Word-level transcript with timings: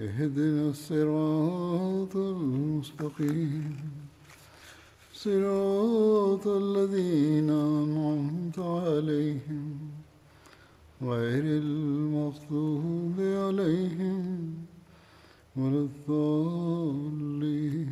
اهدنا 0.00 0.76
الصراط 0.76 2.14
المستقيم 2.16 3.76
صراط 5.16 6.44
الذين 6.46 7.50
أنعمت 7.50 8.58
عليهم 8.58 9.64
غير 11.02 11.44
المغضوب 11.64 13.16
عليهم 13.16 14.20
ولا 15.56 15.80
الضالين 15.88 17.90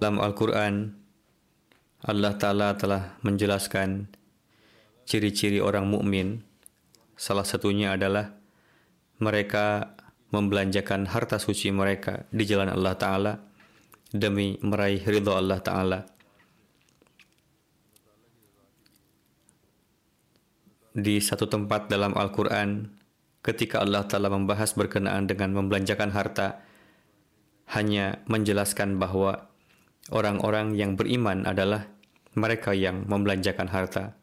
Dalam 0.00 0.16
Al-Quran, 0.16 0.96
Allah 2.00 2.32
Ta'ala 2.40 2.72
telah 2.72 3.20
menjelaskan 3.20 4.08
ciri-ciri 5.04 5.60
orang 5.60 5.84
mukmin. 5.84 6.40
Salah 7.20 7.44
satunya 7.44 7.92
adalah 7.92 8.32
mereka 9.20 9.92
membelanjakan 10.33 11.09
harta 11.09 11.37
suci 11.37 11.69
mereka 11.69 12.25
di 12.33 12.45
jalan 12.45 12.71
Allah 12.71 12.95
Ta'ala 12.97 13.33
demi 14.09 14.57
meraih 14.63 15.03
ridho 15.03 15.35
Allah 15.35 15.59
Ta'ala. 15.61 15.99
Di 20.95 21.19
satu 21.19 21.51
tempat 21.51 21.91
dalam 21.91 22.15
Al-Quran, 22.15 22.87
ketika 23.43 23.83
Allah 23.83 24.07
Ta'ala 24.07 24.31
membahas 24.31 24.71
berkenaan 24.73 25.27
dengan 25.27 25.51
membelanjakan 25.51 26.15
harta, 26.15 26.63
hanya 27.75 28.23
menjelaskan 28.31 28.95
bahwa 28.95 29.51
orang-orang 30.13 30.77
yang 30.79 30.95
beriman 30.95 31.43
adalah 31.43 31.89
mereka 32.37 32.71
yang 32.71 33.03
membelanjakan 33.09 33.67
harta. 33.67 34.15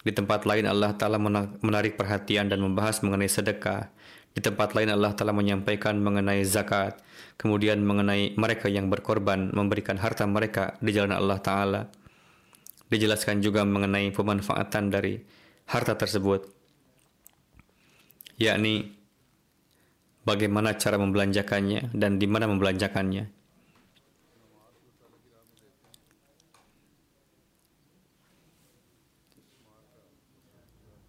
Di 0.00 0.14
tempat 0.14 0.46
lain 0.48 0.64
Allah 0.64 0.94
Ta'ala 0.96 1.20
menarik 1.60 2.00
perhatian 2.00 2.48
dan 2.48 2.64
membahas 2.64 3.04
mengenai 3.04 3.28
sedekah. 3.28 3.90
Di 4.38 4.46
tempat 4.46 4.70
lain 4.70 4.94
Allah 4.94 5.18
Ta'ala 5.18 5.34
menyampaikan 5.34 5.98
mengenai 5.98 6.46
zakat. 6.46 7.02
Kemudian 7.34 7.82
mengenai 7.82 8.38
mereka 8.38 8.70
yang 8.70 8.86
berkorban 8.86 9.50
memberikan 9.50 9.98
harta 9.98 10.30
mereka 10.30 10.78
di 10.78 10.94
jalan 10.94 11.10
Allah 11.10 11.42
Ta'ala. 11.42 11.82
Dijelaskan 12.86 13.42
juga 13.42 13.66
mengenai 13.66 14.14
pemanfaatan 14.14 14.94
dari 14.94 15.18
harta 15.74 15.98
tersebut. 15.98 16.46
Yakni 18.38 18.94
bagaimana 20.22 20.78
cara 20.78 21.02
membelanjakannya 21.02 21.90
dan 21.98 22.22
di 22.22 22.30
mana 22.30 22.46
membelanjakannya. 22.46 23.34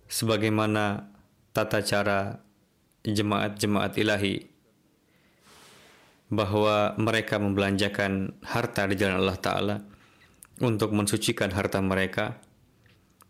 sebagaimana 0.09 1.05
tata 1.53 1.85
cara 1.85 2.48
jemaat-jemaat 3.03 3.95
ilahi 3.95 4.43
bahwa 6.29 6.93
mereka 6.99 7.41
membelanjakan 7.41 8.37
harta 8.45 8.85
di 8.85 8.95
jalan 8.99 9.23
Allah 9.25 9.39
Ta'ala 9.39 9.75
untuk 10.61 10.93
mensucikan 10.93 11.49
harta 11.49 11.81
mereka 11.81 12.37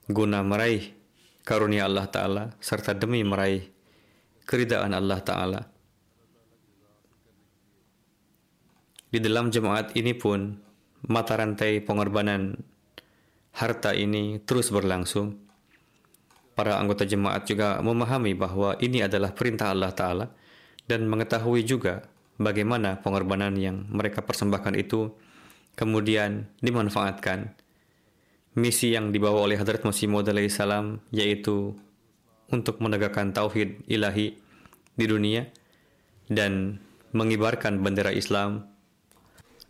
guna 0.09 0.43
meraih 0.43 0.91
karunia 1.47 1.87
Allah 1.87 2.09
Ta'ala 2.09 2.43
serta 2.59 2.97
demi 2.97 3.23
meraih 3.23 3.63
keridaan 4.43 4.91
Allah 4.91 5.19
Ta'ala. 5.21 5.61
Di 9.09 9.17
dalam 9.17 9.49
jemaat 9.49 9.97
ini 9.97 10.13
pun 10.13 10.53
mata 11.09 11.33
rantai 11.33 11.81
pengorbanan 11.81 12.53
harta 13.57 13.97
ini 13.97 14.37
terus 14.45 14.69
berlangsung 14.69 15.48
para 16.59 16.75
anggota 16.75 17.07
jemaat 17.07 17.47
juga 17.47 17.79
memahami 17.79 18.35
bahwa 18.35 18.75
ini 18.83 18.99
adalah 18.99 19.31
perintah 19.31 19.71
Allah 19.71 19.95
Ta'ala 19.95 20.27
dan 20.83 21.07
mengetahui 21.07 21.63
juga 21.63 22.03
bagaimana 22.35 22.99
pengorbanan 22.99 23.55
yang 23.55 23.87
mereka 23.87 24.19
persembahkan 24.19 24.75
itu 24.75 25.07
kemudian 25.79 26.51
dimanfaatkan. 26.59 27.55
Misi 28.59 28.91
yang 28.91 29.15
dibawa 29.15 29.47
oleh 29.47 29.55
Hadrat 29.55 29.87
Masih 29.87 30.11
Maud 30.11 30.27
salam 30.51 30.99
yaitu 31.15 31.79
untuk 32.51 32.83
menegakkan 32.83 33.31
tauhid 33.31 33.87
ilahi 33.87 34.35
di 34.99 35.05
dunia 35.07 35.47
dan 36.27 36.83
mengibarkan 37.15 37.79
bendera 37.79 38.11
Islam 38.11 38.67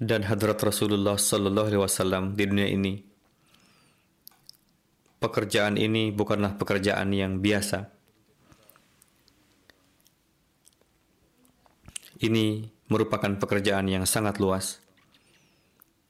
dan 0.02 0.26
Hadrat 0.26 0.58
Rasulullah 0.58 1.22
Sallallahu 1.22 1.70
Alaihi 1.70 1.84
Wasallam 1.86 2.34
di 2.34 2.50
dunia 2.50 2.66
ini 2.66 3.09
pekerjaan 5.20 5.76
ini 5.76 6.16
bukanlah 6.16 6.56
pekerjaan 6.56 7.12
yang 7.12 7.44
biasa. 7.44 7.92
Ini 12.20 12.68
merupakan 12.92 13.32
pekerjaan 13.40 13.88
yang 13.88 14.04
sangat 14.04 14.44
luas. 14.44 14.84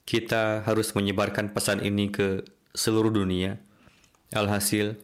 Kita 0.10 0.66
harus 0.66 0.98
menyebarkan 0.98 1.54
pesan 1.54 1.86
ini 1.86 2.10
ke 2.10 2.42
seluruh 2.74 3.14
dunia. 3.14 3.62
Alhasil, 4.34 4.98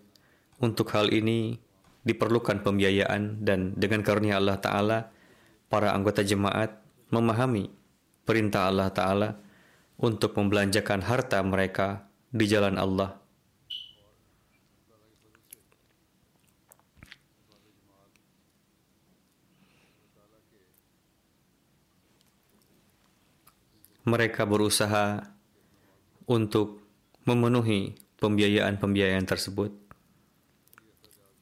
untuk 0.58 0.90
hal 0.98 1.14
ini 1.14 1.62
diperlukan 2.06 2.66
pembiayaan 2.66 3.42
dan 3.42 3.78
dengan 3.78 4.02
karunia 4.02 4.42
Allah 4.42 4.58
Ta'ala, 4.58 5.00
para 5.70 5.94
anggota 5.94 6.26
jemaat 6.26 6.82
memahami 7.14 7.70
perintah 8.26 8.70
Allah 8.70 8.90
Ta'ala 8.90 9.30
untuk 10.02 10.34
membelanjakan 10.38 11.06
harta 11.06 11.42
mereka 11.46 12.10
di 12.34 12.46
jalan 12.50 12.82
Allah. 12.82 13.25
Mereka 24.06 24.46
berusaha 24.46 25.34
untuk 26.30 26.86
memenuhi 27.26 27.98
pembiayaan-pembiayaan 28.22 29.26
tersebut. 29.26 29.74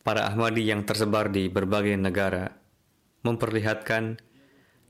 Para 0.04 0.28
Ahmadi 0.28 0.68
yang 0.68 0.84
tersebar 0.84 1.32
di 1.32 1.48
berbagai 1.48 1.96
negara 1.96 2.52
memperlihatkan 3.24 4.20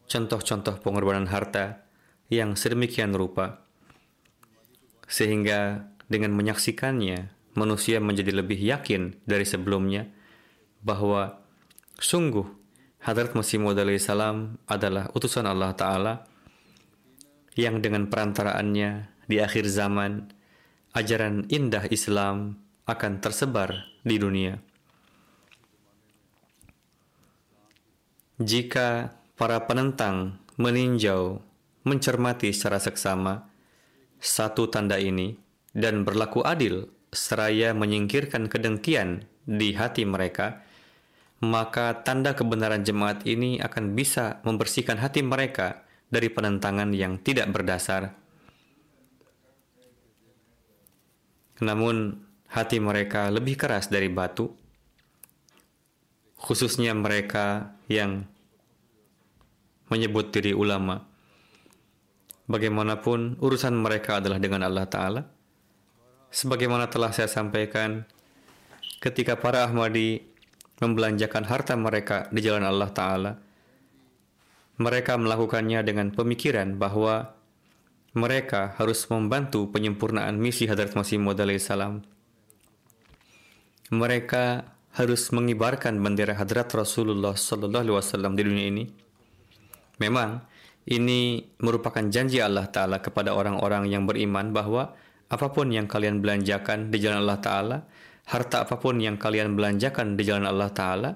contoh-contoh 0.10 0.82
pengorbanan 0.82 1.30
harta 1.30 1.86
yang 2.34 2.58
sedemikian 2.58 3.14
rupa, 3.14 3.62
sehingga 5.06 5.90
dengan 6.10 6.34
menyaksikannya 6.34 7.30
manusia 7.54 8.02
menjadi 8.02 8.34
lebih 8.42 8.58
yakin 8.58 9.22
dari 9.30 9.46
sebelumnya 9.46 10.10
bahwa 10.82 11.42
sungguh 12.02 12.46
Hadrat 13.04 13.38
Masih 13.38 13.62
Maud 13.62 13.78
salam 14.02 14.58
adalah 14.66 15.12
utusan 15.14 15.46
Allah 15.46 15.76
Ta'ala 15.78 16.33
yang 17.54 17.82
dengan 17.82 18.10
perantaraannya 18.10 19.10
di 19.30 19.38
akhir 19.40 19.70
zaman 19.70 20.30
ajaran 20.94 21.50
indah 21.50 21.86
Islam 21.90 22.62
akan 22.86 23.24
tersebar 23.24 23.88
di 24.04 24.20
dunia. 24.20 24.60
Jika 28.42 29.14
para 29.38 29.64
penentang 29.70 30.42
meninjau, 30.58 31.40
mencermati 31.84 32.52
secara 32.56 32.80
seksama 32.80 33.48
satu 34.24 34.72
tanda 34.72 34.96
ini 34.98 35.36
dan 35.76 36.08
berlaku 36.08 36.44
adil 36.44 36.88
seraya 37.12 37.76
menyingkirkan 37.76 38.48
kedengkian 38.48 39.28
di 39.44 39.76
hati 39.76 40.08
mereka, 40.08 40.64
maka 41.44 42.02
tanda 42.08 42.32
kebenaran 42.34 42.88
jemaat 42.88 43.28
ini 43.28 43.60
akan 43.60 43.94
bisa 43.94 44.40
membersihkan 44.48 44.98
hati 44.98 45.22
mereka 45.22 45.83
dari 46.14 46.30
penentangan 46.30 46.94
yang 46.94 47.18
tidak 47.18 47.50
berdasar. 47.50 48.14
Namun, 51.66 52.22
hati 52.54 52.78
mereka 52.78 53.34
lebih 53.34 53.58
keras 53.58 53.90
dari 53.90 54.14
batu, 54.14 54.54
khususnya 56.38 56.94
mereka 56.94 57.74
yang 57.90 58.30
menyebut 59.90 60.30
diri 60.30 60.54
ulama. 60.54 61.02
Bagaimanapun, 62.46 63.42
urusan 63.42 63.74
mereka 63.74 64.22
adalah 64.22 64.38
dengan 64.38 64.68
Allah 64.68 64.86
Ta'ala. 64.86 65.22
Sebagaimana 66.30 66.92
telah 66.92 67.10
saya 67.16 67.32
sampaikan, 67.32 68.04
ketika 69.00 69.40
para 69.40 69.64
Ahmadi 69.64 70.20
membelanjakan 70.84 71.48
harta 71.48 71.74
mereka 71.80 72.28
di 72.34 72.44
jalan 72.44 72.68
Allah 72.68 72.92
Ta'ala, 72.92 73.32
mereka 74.82 75.20
melakukannya 75.20 75.86
dengan 75.86 76.10
pemikiran 76.10 76.78
bahwa 76.82 77.38
mereka 78.14 78.78
harus 78.78 79.06
membantu 79.10 79.70
penyempurnaan 79.74 80.38
misi 80.38 80.70
Hadrat 80.70 80.94
Masih 80.94 81.18
Maud 81.18 81.42
salam. 81.58 82.06
Mereka 83.94 84.74
harus 84.94 85.34
mengibarkan 85.34 85.98
bendera 85.98 86.38
Hadrat 86.38 86.70
Rasulullah 86.74 87.34
Sallallahu 87.34 87.82
Alaihi 87.82 87.98
Wasallam 87.98 88.34
di 88.38 88.42
dunia 88.46 88.66
ini. 88.70 88.86
Memang 89.98 90.42
ini 90.90 91.42
merupakan 91.62 92.06
janji 92.10 92.38
Allah 92.42 92.70
Taala 92.70 93.02
kepada 93.02 93.34
orang-orang 93.34 93.90
yang 93.90 94.06
beriman 94.06 94.54
bahwa 94.54 94.94
apa 95.34 95.48
pun 95.50 95.74
yang 95.74 95.90
kalian 95.90 96.22
belanjakan 96.22 96.94
di 96.94 96.98
jalan 97.02 97.26
Allah 97.26 97.42
Taala, 97.42 97.78
harta 98.30 98.70
apa 98.70 98.78
pun 98.78 99.02
yang 99.02 99.18
kalian 99.18 99.58
belanjakan 99.58 100.14
di 100.14 100.22
jalan 100.22 100.46
Allah 100.46 100.70
Taala, 100.70 101.12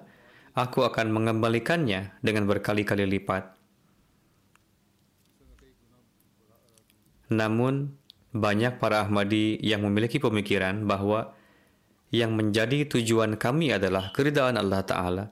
aku 0.58 0.82
akan 0.82 1.14
mengembalikannya 1.14 2.18
dengan 2.26 2.50
berkali-kali 2.50 3.06
lipat. 3.06 3.54
Namun, 7.30 7.94
banyak 8.34 8.82
para 8.82 9.06
Ahmadi 9.06 9.62
yang 9.62 9.86
memiliki 9.86 10.18
pemikiran 10.18 10.90
bahwa 10.90 11.38
yang 12.10 12.34
menjadi 12.34 12.90
tujuan 12.90 13.38
kami 13.38 13.70
adalah 13.76 14.10
keridaan 14.16 14.58
Allah 14.58 14.82
Ta'ala. 14.82 15.26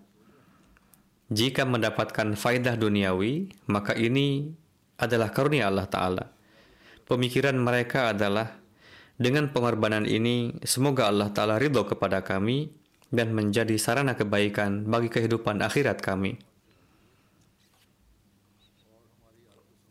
Jika 1.33 1.65
mendapatkan 1.65 2.37
faidah 2.37 2.77
duniawi, 2.77 3.49
maka 3.65 3.97
ini 3.97 4.53
adalah 5.01 5.33
karunia 5.33 5.71
Allah 5.71 5.89
Ta'ala. 5.89 6.25
Pemikiran 7.09 7.57
mereka 7.57 8.13
adalah, 8.13 8.61
dengan 9.15 9.49
pengorbanan 9.49 10.05
ini, 10.05 10.59
semoga 10.67 11.09
Allah 11.09 11.31
Ta'ala 11.33 11.57
ridho 11.57 11.81
kepada 11.87 12.21
kami 12.21 12.84
dan 13.15 13.31
menjadi 13.31 13.79
sarana 13.79 14.13
kebaikan 14.19 14.83
bagi 14.85 15.07
kehidupan 15.07 15.63
akhirat 15.63 16.03
kami. 16.03 16.35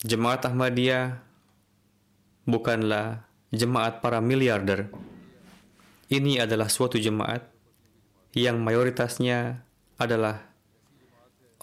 Jemaat 0.05 0.45
Ahmadiyah 0.45 1.25
bukanlah 2.45 3.25
jemaat 3.49 4.05
para 4.05 4.21
miliarder. 4.21 4.93
Ini 6.13 6.45
adalah 6.45 6.69
suatu 6.69 7.01
jemaat 7.01 7.49
yang 8.37 8.61
mayoritasnya 8.61 9.65
adalah 9.97 10.45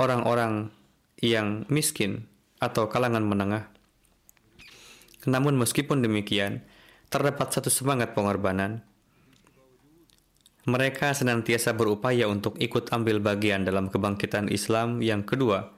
orang-orang 0.02 0.74
yang 1.22 1.70
miskin 1.70 2.26
atau 2.58 2.90
kalangan 2.90 3.22
menengah. 3.22 3.70
Namun 5.30 5.54
meskipun 5.62 6.02
demikian, 6.02 6.66
terdapat 7.14 7.54
satu 7.54 7.70
semangat 7.70 8.18
pengorbanan 8.18 8.82
mereka 10.70 11.14
senantiasa 11.18 11.74
berupaya 11.74 12.30
untuk 12.30 12.54
ikut 12.62 12.94
ambil 12.94 13.18
bagian 13.18 13.66
dalam 13.66 13.90
kebangkitan 13.90 14.46
Islam 14.52 15.02
yang 15.02 15.26
kedua. 15.26 15.74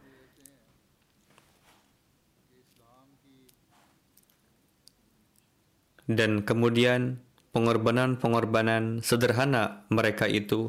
Dan 6.03 6.43
kemudian 6.43 7.23
pengorbanan-pengorbanan 7.55 8.99
sederhana 8.99 9.87
mereka 9.87 10.27
itu 10.27 10.67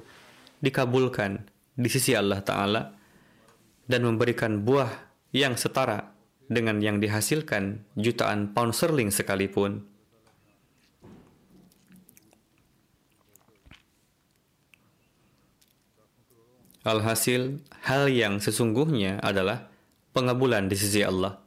dikabulkan 0.63 1.43
di 1.75 1.91
sisi 1.91 2.15
Allah 2.15 2.39
Ta'ala 2.39 2.95
dan 3.91 4.07
memberikan 4.07 4.63
buah 4.63 4.89
yang 5.35 5.59
setara 5.59 6.15
dengan 6.47 6.79
yang 6.79 7.03
dihasilkan 7.03 7.83
jutaan 7.99 8.55
pound 8.55 8.77
sterling 8.77 9.11
sekalipun. 9.11 9.94
Alhasil, 16.85 17.65
hal 17.89 18.13
yang 18.13 18.45
sesungguhnya 18.45 19.17
adalah 19.25 19.73
pengabulan 20.13 20.69
di 20.69 20.77
sisi 20.77 21.01
Allah. 21.01 21.41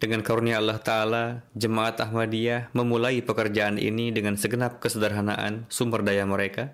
Dengan 0.00 0.24
karunia 0.24 0.56
Allah 0.56 0.80
Ta'ala, 0.80 1.44
Jemaat 1.52 2.00
Ahmadiyah 2.00 2.72
memulai 2.72 3.20
pekerjaan 3.20 3.76
ini 3.76 4.16
dengan 4.16 4.40
segenap 4.40 4.80
kesederhanaan 4.80 5.68
sumber 5.68 6.00
daya 6.00 6.24
mereka. 6.24 6.72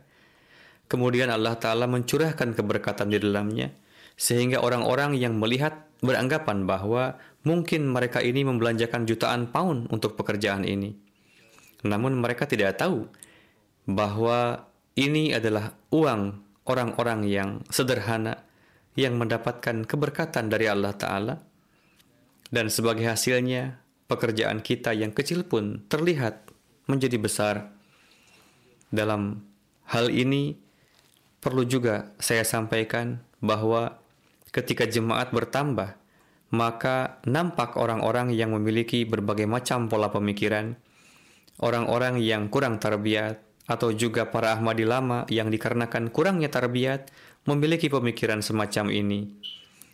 Kemudian 0.87 1.26
Allah 1.34 1.58
Ta'ala 1.58 1.90
mencurahkan 1.90 2.55
keberkatan 2.55 3.11
di 3.11 3.19
dalamnya, 3.19 3.75
sehingga 4.14 4.62
orang-orang 4.62 5.19
yang 5.19 5.43
melihat 5.43 5.90
beranggapan 6.06 6.62
bahwa 6.70 7.19
mungkin 7.43 7.90
mereka 7.90 8.23
ini 8.23 8.46
membelanjakan 8.46 9.11
jutaan 9.11 9.50
pound 9.50 9.90
untuk 9.90 10.14
pekerjaan 10.14 10.62
ini. 10.62 10.94
Namun 11.82 12.14
mereka 12.14 12.46
tidak 12.46 12.79
tahu 12.79 13.11
bahwa 13.90 14.70
ini 14.94 15.34
adalah 15.34 15.75
uang 15.90 16.51
orang-orang 16.67 17.26
yang 17.26 17.50
sederhana 17.69 18.47
yang 18.94 19.17
mendapatkan 19.17 19.88
keberkatan 19.88 20.53
dari 20.53 20.69
Allah 20.69 20.93
Ta'ala. 20.94 21.35
Dan 22.53 22.69
sebagai 22.69 23.09
hasilnya, 23.09 23.81
pekerjaan 24.12 24.61
kita 24.61 24.93
yang 24.93 25.17
kecil 25.17 25.49
pun 25.49 25.88
terlihat 25.88 26.53
menjadi 26.85 27.17
besar. 27.17 27.73
Dalam 28.93 29.41
hal 29.88 30.12
ini, 30.12 30.61
perlu 31.41 31.64
juga 31.64 32.12
saya 32.20 32.44
sampaikan 32.44 33.25
bahwa 33.41 33.97
ketika 34.53 34.85
jemaat 34.85 35.32
bertambah, 35.32 35.97
maka 36.53 37.25
nampak 37.25 37.81
orang-orang 37.81 38.37
yang 38.37 38.53
memiliki 38.53 39.08
berbagai 39.08 39.49
macam 39.49 39.88
pola 39.88 40.12
pemikiran, 40.12 40.76
orang-orang 41.65 42.20
yang 42.20 42.53
kurang 42.53 42.76
terbiat, 42.76 43.41
atau 43.72 43.88
juga 43.96 44.28
para 44.28 44.52
Ahmadi 44.52 44.84
lama 44.84 45.24
yang 45.32 45.48
dikarenakan 45.48 46.12
kurangnya 46.12 46.52
tarbiyat 46.52 47.08
memiliki 47.48 47.88
pemikiran 47.88 48.44
semacam 48.44 48.92
ini. 48.92 49.32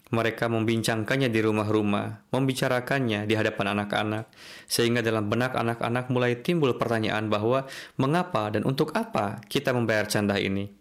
Mereka 0.08 0.48
membincangkannya 0.48 1.28
di 1.28 1.40
rumah-rumah, 1.44 2.32
membicarakannya 2.32 3.28
di 3.28 3.34
hadapan 3.36 3.76
anak-anak, 3.76 4.24
sehingga 4.64 5.04
dalam 5.04 5.28
benak 5.28 5.52
anak-anak 5.52 6.08
mulai 6.08 6.40
timbul 6.40 6.80
pertanyaan 6.80 7.28
bahwa 7.28 7.68
mengapa 8.00 8.48
dan 8.48 8.64
untuk 8.64 8.96
apa 8.96 9.44
kita 9.52 9.76
membayar 9.76 10.08
canda 10.08 10.40
ini. 10.40 10.72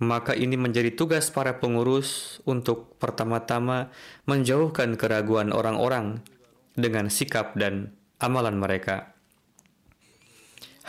Maka 0.00 0.32
ini 0.32 0.56
menjadi 0.56 0.96
tugas 0.96 1.28
para 1.28 1.60
pengurus 1.60 2.40
untuk 2.48 2.96
pertama-tama 2.96 3.92
menjauhkan 4.24 4.96
keraguan 4.96 5.52
orang-orang 5.52 6.24
dengan 6.72 7.12
sikap 7.12 7.52
dan 7.60 7.92
amalan 8.16 8.56
mereka 8.56 9.19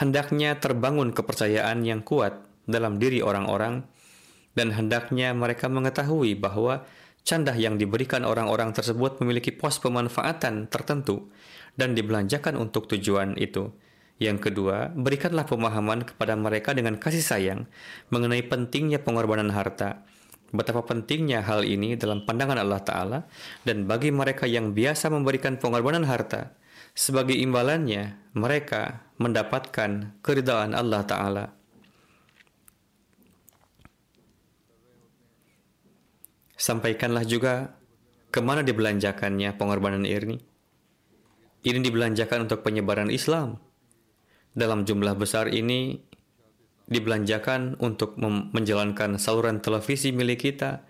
hendaknya 0.01 0.57
terbangun 0.57 1.13
kepercayaan 1.13 1.85
yang 1.85 2.01
kuat 2.01 2.41
dalam 2.65 2.97
diri 2.97 3.21
orang-orang 3.21 3.85
dan 4.57 4.73
hendaknya 4.73 5.31
mereka 5.37 5.69
mengetahui 5.69 6.33
bahwa 6.41 6.81
candah 7.21 7.53
yang 7.53 7.77
diberikan 7.77 8.25
orang-orang 8.25 8.73
tersebut 8.73 9.21
memiliki 9.21 9.53
pos 9.53 9.77
pemanfaatan 9.77 10.65
tertentu 10.73 11.29
dan 11.77 11.93
dibelanjakan 11.93 12.57
untuk 12.57 12.89
tujuan 12.89 13.37
itu. 13.37 13.69
Yang 14.17 14.51
kedua, 14.51 14.89
berikanlah 14.93 15.45
pemahaman 15.45 16.05
kepada 16.05 16.33
mereka 16.37 16.73
dengan 16.73 16.97
kasih 16.97 17.25
sayang 17.25 17.69
mengenai 18.09 18.41
pentingnya 18.45 19.01
pengorbanan 19.01 19.53
harta. 19.53 20.05
Betapa 20.51 20.83
pentingnya 20.83 21.45
hal 21.45 21.63
ini 21.63 21.95
dalam 21.95 22.27
pandangan 22.27 22.59
Allah 22.59 22.81
Ta'ala 22.83 23.19
dan 23.63 23.87
bagi 23.87 24.11
mereka 24.11 24.45
yang 24.45 24.75
biasa 24.75 25.07
memberikan 25.07 25.55
pengorbanan 25.55 26.03
harta, 26.03 26.51
sebagai 26.91 27.39
imbalannya, 27.39 28.19
mereka 28.35 29.07
mendapatkan 29.21 30.17
keridaan 30.25 30.73
Allah 30.73 31.01
Ta'ala. 31.05 31.45
Sampaikanlah 36.57 37.25
juga 37.25 37.73
ke 38.29 38.37
mana 38.41 38.61
dibelanjakannya 38.61 39.57
pengorbanan 39.57 40.05
ini. 40.05 40.37
Ini 41.61 41.79
dibelanjakan 41.81 42.49
untuk 42.49 42.65
penyebaran 42.65 43.09
Islam. 43.13 43.61
Dalam 44.53 44.85
jumlah 44.85 45.13
besar 45.17 45.49
ini 45.49 46.01
dibelanjakan 46.91 47.79
untuk 47.81 48.17
menjalankan 48.51 49.15
saluran 49.21 49.61
televisi 49.63 50.11
milik 50.11 50.43
kita, 50.49 50.83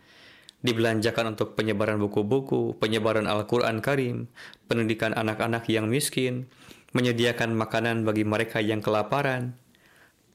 dibelanjakan 0.61 1.37
untuk 1.37 1.57
penyebaran 1.57 1.97
buku-buku, 2.01 2.77
penyebaran 2.77 3.25
Al-Quran 3.25 3.81
Karim, 3.81 4.29
pendidikan 4.69 5.13
anak-anak 5.13 5.65
yang 5.69 5.89
miskin, 5.89 6.49
menyediakan 6.91 7.55
makanan 7.55 8.03
bagi 8.03 8.27
mereka 8.27 8.59
yang 8.59 8.83
kelaparan, 8.83 9.55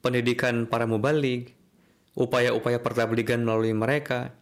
pendidikan 0.01 0.65
para 0.65 0.89
mubalik, 0.89 1.53
upaya-upaya 2.17 2.81
pertabligan 2.81 3.45
melalui 3.45 3.77
mereka, 3.77 4.33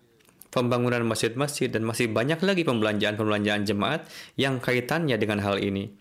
pembangunan 0.51 1.03
masjid-masjid, 1.03 1.67
dan 1.67 1.83
masih 1.83 2.07
banyak 2.07 2.39
lagi 2.39 2.63
pembelanjaan-pembelanjaan 2.63 3.67
jemaat 3.67 4.07
yang 4.39 4.63
kaitannya 4.63 5.19
dengan 5.19 5.43
hal 5.43 5.59
ini. 5.59 5.91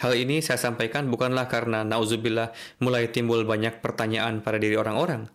Hal 0.00 0.14
ini 0.16 0.40
saya 0.40 0.56
sampaikan 0.56 1.10
bukanlah 1.12 1.50
karena 1.50 1.84
nauzubillah 1.84 2.54
mulai 2.80 3.10
timbul 3.12 3.44
banyak 3.44 3.84
pertanyaan 3.84 4.40
pada 4.40 4.56
diri 4.56 4.78
orang-orang, 4.78 5.28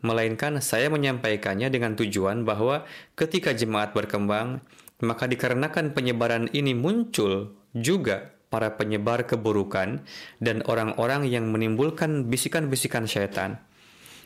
melainkan 0.00 0.62
saya 0.64 0.88
menyampaikannya 0.88 1.68
dengan 1.68 1.98
tujuan 1.98 2.48
bahwa 2.48 2.88
ketika 3.18 3.52
jemaat 3.52 3.92
berkembang, 3.92 4.64
maka 5.04 5.28
dikarenakan 5.28 5.92
penyebaran 5.92 6.48
ini 6.56 6.72
muncul 6.72 7.52
juga 7.76 8.39
para 8.50 8.74
penyebar 8.74 9.30
keburukan 9.30 10.02
dan 10.42 10.66
orang-orang 10.66 11.30
yang 11.30 11.48
menimbulkan 11.54 12.26
bisikan-bisikan 12.26 13.06
syaitan. 13.06 13.62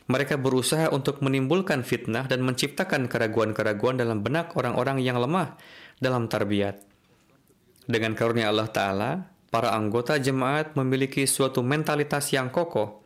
Mereka 0.09 0.41
berusaha 0.41 0.89
untuk 0.93 1.21
menimbulkan 1.21 1.85
fitnah 1.85 2.25
dan 2.25 2.41
menciptakan 2.45 3.09
keraguan-keraguan 3.09 4.01
dalam 4.01 4.25
benak 4.25 4.57
orang-orang 4.57 5.01
yang 5.05 5.21
lemah 5.21 5.57
dalam 6.01 6.29
tarbiyat. 6.29 6.81
Dengan 7.85 8.17
karunia 8.17 8.49
Allah 8.49 8.69
Ta'ala, 8.69 9.11
para 9.53 9.77
anggota 9.77 10.17
jemaat 10.17 10.73
memiliki 10.73 11.29
suatu 11.29 11.61
mentalitas 11.61 12.33
yang 12.33 12.49
kokoh, 12.49 13.05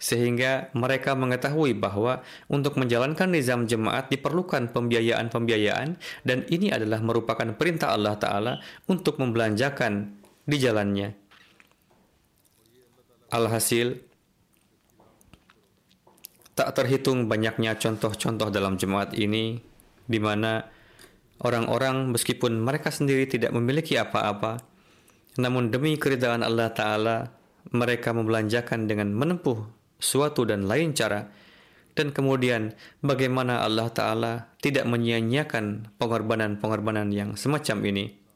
sehingga 0.00 0.72
mereka 0.72 1.12
mengetahui 1.12 1.76
bahwa 1.76 2.24
untuk 2.48 2.80
menjalankan 2.80 3.28
nizam 3.28 3.68
jemaat 3.68 4.08
diperlukan 4.08 4.70
pembiayaan-pembiayaan 4.72 5.98
dan 6.24 6.38
ini 6.48 6.72
adalah 6.72 7.04
merupakan 7.04 7.46
perintah 7.56 7.92
Allah 7.92 8.14
Ta'ala 8.16 8.52
untuk 8.86 9.18
membelanjakan 9.18 10.17
di 10.48 10.56
jalannya. 10.56 11.12
Alhasil, 13.28 14.00
tak 16.56 16.72
terhitung 16.72 17.28
banyaknya 17.28 17.76
contoh-contoh 17.76 18.48
dalam 18.48 18.80
jemaat 18.80 19.12
ini 19.12 19.60
di 20.08 20.16
mana 20.16 20.64
orang-orang 21.44 22.08
meskipun 22.16 22.56
mereka 22.64 22.88
sendiri 22.88 23.28
tidak 23.28 23.52
memiliki 23.52 24.00
apa-apa, 24.00 24.58
namun 25.36 25.68
demi 25.68 25.94
keridaan 26.00 26.40
Allah 26.40 26.72
Ta'ala, 26.72 27.16
mereka 27.70 28.16
membelanjakan 28.16 28.88
dengan 28.88 29.12
menempuh 29.12 29.68
suatu 30.00 30.48
dan 30.48 30.64
lain 30.64 30.96
cara. 30.96 31.28
Dan 31.92 32.14
kemudian 32.14 32.78
bagaimana 33.02 33.66
Allah 33.66 33.90
Ta'ala 33.90 34.32
tidak 34.62 34.86
menyia-nyiakan 34.86 35.98
pengorbanan-pengorbanan 35.98 37.10
yang 37.10 37.34
semacam 37.34 37.78
ini. 37.90 38.27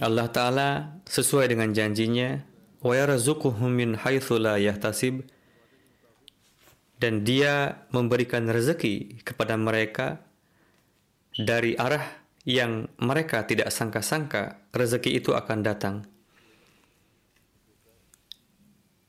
Allah 0.00 0.28
Ta'ala 0.28 0.68
sesuai 1.08 1.48
dengan 1.48 1.72
janjinya, 1.72 2.44
وَيَرَزُقُهُمْ 2.84 3.70
مِنْ 3.72 3.90
حَيْثُ 3.96 4.28
لَا 4.36 4.60
يَحْتَسِبُ 4.60 5.24
Dan 7.00 7.24
dia 7.24 7.84
memberikan 7.92 8.48
rezeki 8.48 9.24
kepada 9.24 9.56
mereka 9.56 10.20
dari 11.36 11.76
arah 11.76 12.04
yang 12.46 12.86
mereka 13.02 13.44
tidak 13.44 13.74
sangka-sangka 13.74 14.70
rezeki 14.72 15.20
itu 15.20 15.34
akan 15.34 15.58
datang. 15.60 15.96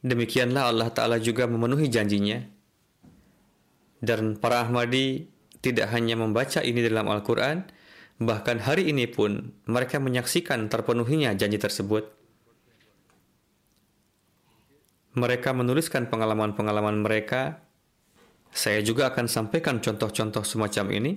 Demikianlah 0.01 0.71
Allah 0.71 0.89
Ta'ala 0.89 1.17
juga 1.19 1.45
memenuhi 1.45 1.91
janjinya. 1.91 2.39
Dan 3.97 4.37
para 4.37 4.63
Ahmadi 4.63 5.25
tidak 5.59 5.89
hanya 5.91 6.15
membaca 6.15 6.61
ini 6.61 6.85
dalam 6.85 7.09
Al-Quran, 7.09 7.65
bahkan 8.24 8.58
hari 8.62 8.90
ini 8.90 9.08
pun 9.08 9.54
mereka 9.66 10.02
menyaksikan 10.02 10.66
terpenuhinya 10.68 11.34
janji 11.36 11.58
tersebut. 11.60 12.08
Mereka 15.12 15.52
menuliskan 15.52 16.08
pengalaman-pengalaman 16.08 17.04
mereka. 17.04 17.60
Saya 18.52 18.80
juga 18.84 19.12
akan 19.12 19.28
sampaikan 19.28 19.80
contoh-contoh 19.80 20.44
semacam 20.44 20.86
ini 20.92 21.12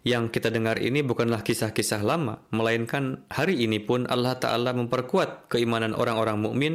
yang 0.00 0.32
kita 0.32 0.48
dengar 0.48 0.80
ini 0.80 1.04
bukanlah 1.04 1.44
kisah-kisah 1.44 2.00
lama, 2.00 2.40
melainkan 2.48 3.20
hari 3.28 3.60
ini 3.60 3.84
pun 3.84 4.08
Allah 4.08 4.32
Ta'ala 4.40 4.72
memperkuat 4.72 5.52
keimanan 5.52 5.92
orang-orang 5.92 6.40
mukmin 6.40 6.74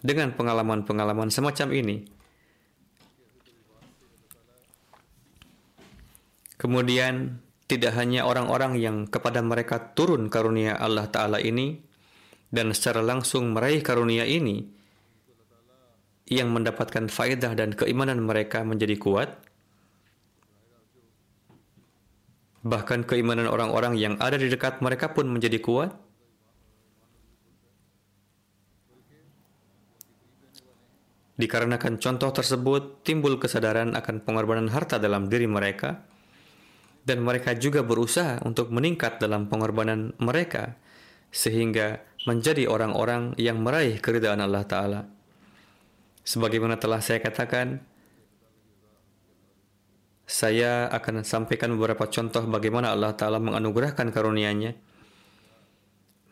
dengan 0.00 0.32
pengalaman-pengalaman 0.32 1.28
semacam 1.28 1.68
ini. 1.76 1.96
Kemudian, 6.56 7.44
tidak 7.66 7.92
hanya 7.98 8.26
orang-orang 8.26 8.78
yang 8.78 8.96
kepada 9.10 9.42
mereka 9.42 9.94
turun 9.94 10.30
karunia 10.30 10.78
Allah 10.78 11.10
Ta'ala 11.10 11.42
ini, 11.42 11.82
dan 12.50 12.70
secara 12.70 13.02
langsung 13.02 13.54
meraih 13.54 13.82
karunia 13.82 14.22
ini, 14.26 14.66
yang 16.26 16.50
mendapatkan 16.50 17.06
faedah 17.06 17.54
dan 17.54 17.74
keimanan 17.74 18.22
mereka 18.22 18.66
menjadi 18.66 18.98
kuat, 18.98 19.46
Bahkan 22.66 23.06
keimanan 23.06 23.46
orang-orang 23.46 23.94
yang 23.94 24.18
ada 24.18 24.34
di 24.34 24.50
dekat 24.50 24.82
mereka 24.82 25.14
pun 25.14 25.30
menjadi 25.30 25.62
kuat. 25.62 25.94
Dikarenakan 31.38 32.02
contoh 32.02 32.34
tersebut, 32.34 33.06
timbul 33.06 33.38
kesadaran 33.38 33.94
akan 33.94 34.24
pengorbanan 34.26 34.66
harta 34.66 34.98
dalam 34.98 35.30
diri 35.30 35.46
mereka, 35.46 36.02
dan 37.06 37.22
mereka 37.22 37.54
juga 37.54 37.86
berusaha 37.86 38.42
untuk 38.42 38.74
meningkat 38.74 39.22
dalam 39.22 39.46
pengorbanan 39.46 40.18
mereka, 40.18 40.74
sehingga 41.30 42.02
menjadi 42.26 42.66
orang-orang 42.66 43.38
yang 43.38 43.62
meraih 43.62 44.02
keridaan 44.02 44.42
Allah 44.42 44.66
Ta'ala. 44.66 45.00
Sebagaimana 46.26 46.82
telah 46.82 46.98
saya 46.98 47.22
katakan, 47.22 47.78
saya 50.26 50.90
akan 50.90 51.22
sampaikan 51.22 51.70
beberapa 51.78 52.10
contoh 52.10 52.42
bagaimana 52.50 52.90
Allah 52.90 53.14
Ta'ala 53.14 53.38
menganugerahkan 53.38 54.10
karunia-Nya. 54.10 54.74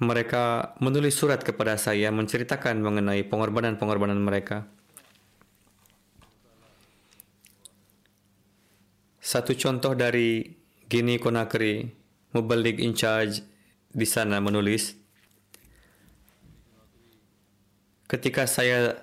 Mereka 0.03 0.75
menulis 0.83 1.15
surat 1.15 1.39
kepada 1.39 1.79
saya 1.79 2.11
menceritakan 2.11 2.83
mengenai 2.83 3.23
pengorbanan-pengorbanan 3.31 4.19
mereka. 4.19 4.67
Satu 9.23 9.55
contoh 9.55 9.95
dari 9.95 10.64
Gini 10.95 11.19
Konakri, 11.19 11.91
Mubalik 12.39 12.79
in 12.79 12.95
charge 12.95 13.43
di 13.91 14.07
sana 14.07 14.39
menulis, 14.39 14.95
ketika 18.07 18.47
saya 18.47 19.03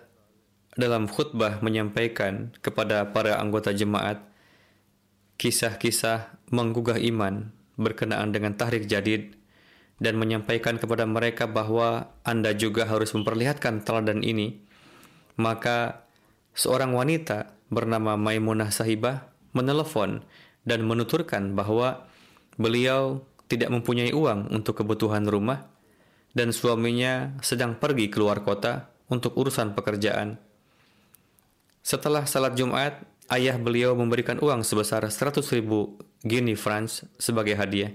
dalam 0.79 1.11
khutbah 1.11 1.59
menyampaikan 1.59 2.55
kepada 2.63 3.11
para 3.11 3.35
anggota 3.43 3.75
jemaat 3.75 4.23
kisah-kisah 5.35 6.31
menggugah 6.47 6.95
iman 7.11 7.51
berkenaan 7.75 8.31
dengan 8.31 8.55
tahrik 8.55 8.87
jadid 8.87 9.35
dan 9.99 10.15
menyampaikan 10.15 10.79
kepada 10.79 11.03
mereka 11.03 11.43
bahwa 11.43 12.15
Anda 12.23 12.55
juga 12.55 12.87
harus 12.87 13.11
memperlihatkan 13.11 13.83
teladan 13.83 14.23
ini, 14.23 14.63
maka 15.35 16.07
seorang 16.55 16.95
wanita 16.95 17.51
bernama 17.67 18.15
Maimunah 18.15 18.71
Sahibah 18.71 19.27
menelepon 19.51 20.23
dan 20.67 20.85
menuturkan 20.85 21.57
bahwa 21.57 22.05
beliau 22.57 23.25
tidak 23.49 23.73
mempunyai 23.73 24.15
uang 24.15 24.53
untuk 24.53 24.79
kebutuhan 24.79 25.27
rumah 25.27 25.67
dan 26.31 26.55
suaminya 26.55 27.35
sedang 27.43 27.75
pergi 27.75 28.07
keluar 28.07 28.45
kota 28.45 28.87
untuk 29.11 29.35
urusan 29.35 29.75
pekerjaan. 29.75 30.39
Setelah 31.83 32.23
salat 32.29 32.55
Jumat, 32.55 33.03
ayah 33.27 33.57
beliau 33.59 33.97
memberikan 33.97 34.39
uang 34.39 34.63
sebesar 34.63 35.03
100 35.03 35.43
ribu 35.57 35.99
Guinea 36.23 36.55
francs 36.55 37.03
sebagai 37.17 37.57
hadiah. 37.57 37.91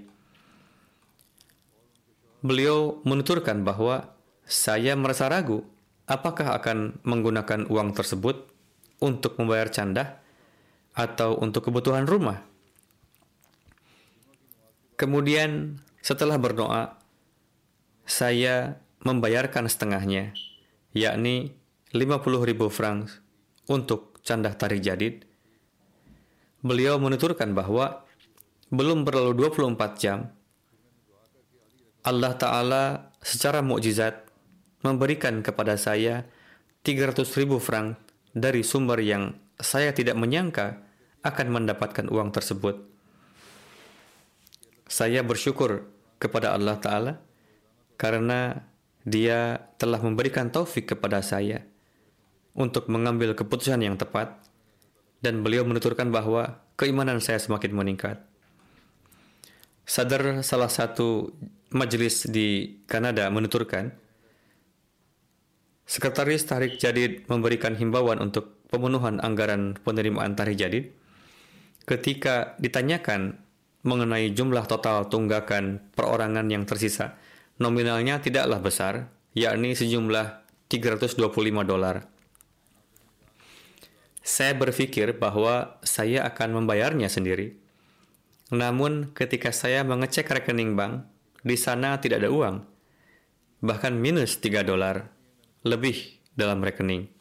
Beliau 2.44 3.00
menuturkan 3.06 3.64
bahwa 3.64 4.12
saya 4.44 4.92
merasa 4.94 5.26
ragu 5.30 5.64
apakah 6.06 6.54
akan 6.61 7.02
menggunakan 7.02 7.66
uang 7.66 7.96
tersebut 7.96 8.46
untuk 9.02 9.38
membayar 9.40 9.70
canda 9.73 10.23
atau 10.96 11.37
untuk 11.38 11.68
kebutuhan 11.68 12.06
rumah. 12.08 12.40
Kemudian 14.97 15.81
setelah 16.00 16.41
berdoa, 16.41 16.97
saya 18.09 18.81
membayarkan 19.05 19.69
setengahnya, 19.69 20.33
yakni 20.97 21.53
50 21.93 22.49
ribu 22.49 22.73
francs 22.73 23.21
untuk 23.69 24.19
canda 24.25 24.50
tarik 24.57 24.81
jadid 24.81 25.26
beliau 26.67 26.99
menuturkan 26.99 27.55
bahwa 27.55 28.03
belum 28.75 29.07
berlalu 29.07 29.47
24 29.47 30.03
jam, 30.03 30.35
Allah 32.03 32.35
Ta'ala 32.35 32.85
secara 33.23 33.62
mukjizat 33.62 34.26
memberikan 34.83 35.43
kepada 35.47 35.79
saya 35.79 36.26
300 36.83 37.23
ribu 37.38 37.62
franc 37.62 37.99
dari 38.35 38.62
sumber 38.67 38.99
yang 39.03 39.35
saya 39.59 39.95
tidak 39.95 40.19
menyangka 40.19 40.83
akan 41.23 41.47
mendapatkan 41.50 42.07
uang 42.11 42.31
tersebut. 42.35 42.96
Saya 44.87 45.26
bersyukur 45.26 45.90
kepada 46.23 46.55
Allah 46.55 46.78
Ta'ala 46.78 47.12
karena 47.99 48.66
dia 49.07 49.71
telah 49.78 50.02
memberikan 50.02 50.50
taufik 50.50 50.95
kepada 50.95 51.23
saya 51.23 51.62
untuk 52.57 52.88
mengambil 52.88 53.37
keputusan 53.37 53.85
yang 53.85 54.00
tepat, 54.00 54.40
dan 55.21 55.45
beliau 55.45 55.62
menuturkan 55.69 56.09
bahwa 56.09 56.64
keimanan 56.81 57.21
saya 57.21 57.37
semakin 57.37 57.73
meningkat. 57.76 58.16
Sadar 59.87 60.40
salah 60.43 60.73
satu 60.73 61.37
majelis 61.71 62.26
di 62.26 62.81
Kanada 62.88 63.28
menuturkan, 63.28 63.93
Sekretaris 65.87 66.43
Tarik 66.43 66.83
Jadid 66.83 67.31
memberikan 67.31 67.78
himbauan 67.78 68.19
untuk 68.19 68.59
pemenuhan 68.66 69.23
anggaran 69.23 69.78
penerimaan 69.78 70.35
Tarik 70.35 70.59
Jadid 70.59 70.90
ketika 71.87 72.59
ditanyakan 72.59 73.38
mengenai 73.87 74.35
jumlah 74.35 74.66
total 74.66 75.07
tunggakan 75.07 75.81
perorangan 75.95 76.50
yang 76.50 76.66
tersisa. 76.66 77.14
Nominalnya 77.62 78.21
tidaklah 78.21 78.61
besar, 78.61 79.09
yakni 79.33 79.73
sejumlah 79.73 80.45
325 80.69 81.62
dolar. 81.62 82.05
Saya 84.26 84.59
berpikir 84.59 85.16
bahwa 85.23 85.78
saya 85.87 86.26
akan 86.26 86.61
membayarnya 86.61 87.07
sendiri. 87.07 87.55
Namun 88.50 89.14
ketika 89.14 89.55
saya 89.55 89.87
mengecek 89.87 90.26
rekening 90.26 90.75
bank, 90.75 91.07
di 91.47 91.55
sana 91.55 92.02
tidak 92.02 92.26
ada 92.26 92.31
uang. 92.35 92.57
Bahkan 93.62 93.95
minus 93.95 94.43
3 94.43 94.66
dolar 94.66 95.14
lebih 95.62 96.19
dalam 96.35 96.59
rekening. 96.61 97.15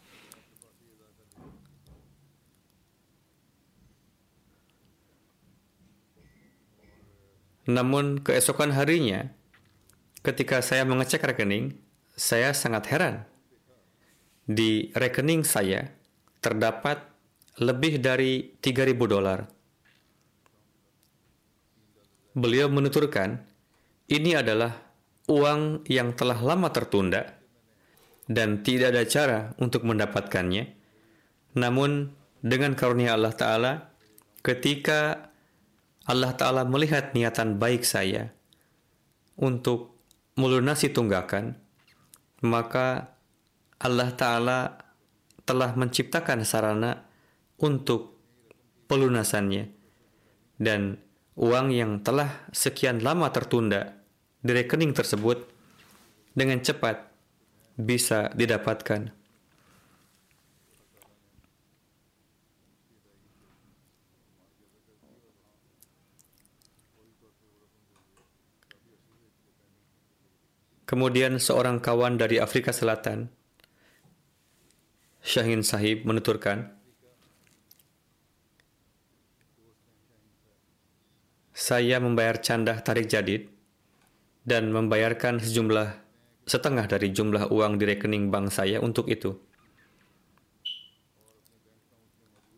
Namun 7.66 8.22
keesokan 8.22 8.74
harinya, 8.78 9.34
ketika 10.22 10.62
saya 10.62 10.86
mengecek 10.86 11.26
rekening, 11.26 11.78
saya 12.14 12.54
sangat 12.54 12.90
heran. 12.94 13.26
Di 14.46 14.94
rekening 14.94 15.42
saya 15.42 15.90
terdapat 16.38 17.02
lebih 17.58 17.98
dari 17.98 18.54
3.000 18.62 18.94
dolar. 19.10 19.50
Beliau 22.36 22.70
menuturkan, 22.70 23.42
ini 24.12 24.38
adalah 24.38 24.86
uang 25.26 25.88
yang 25.90 26.14
telah 26.14 26.38
lama 26.38 26.70
tertunda 26.70 27.34
dan 28.30 28.62
tidak 28.62 28.94
ada 28.94 29.04
cara 29.10 29.40
untuk 29.58 29.82
mendapatkannya. 29.88 30.70
Namun, 31.58 32.14
dengan 32.46 32.78
karunia 32.78 33.18
Allah 33.18 33.34
Ta'ala, 33.34 33.74
ketika 34.46 35.32
Allah 36.06 36.38
Ta'ala 36.38 36.62
melihat 36.70 37.18
niatan 37.18 37.58
baik 37.58 37.82
saya 37.82 38.30
untuk 39.42 39.98
melunasi 40.38 40.94
tunggakan, 40.94 41.58
maka 42.46 43.18
Allah 43.82 44.14
Ta'ala 44.14 44.60
telah 45.46 45.74
menciptakan 45.74 46.46
sarana 46.46 47.10
untuk 47.58 48.22
pelunasannya. 48.86 49.72
Dan 50.56 51.02
uang 51.36 51.74
yang 51.74 52.00
telah 52.06 52.48
sekian 52.54 53.02
lama 53.02 53.34
tertunda 53.34 53.98
di 54.40 54.52
rekening 54.54 54.94
tersebut 54.94 55.42
dengan 56.36 56.62
cepat 56.62 57.02
bisa 57.76 58.30
didapatkan. 58.36 59.15
Kemudian 70.86 71.42
seorang 71.42 71.82
kawan 71.82 72.22
dari 72.22 72.38
Afrika 72.38 72.70
Selatan, 72.70 73.34
Syahin 75.26 75.66
Sahib 75.66 76.06
menuturkan, 76.06 76.78
saya 81.58 81.98
membayar 81.98 82.38
candah 82.38 82.86
tarik 82.86 83.10
jadid 83.10 83.50
dan 84.46 84.70
membayarkan 84.70 85.42
sejumlah 85.42 85.98
setengah 86.46 86.86
dari 86.86 87.10
jumlah 87.10 87.50
uang 87.50 87.82
di 87.82 87.90
rekening 87.90 88.30
bank 88.30 88.54
saya 88.54 88.78
untuk 88.78 89.10
itu. 89.10 89.34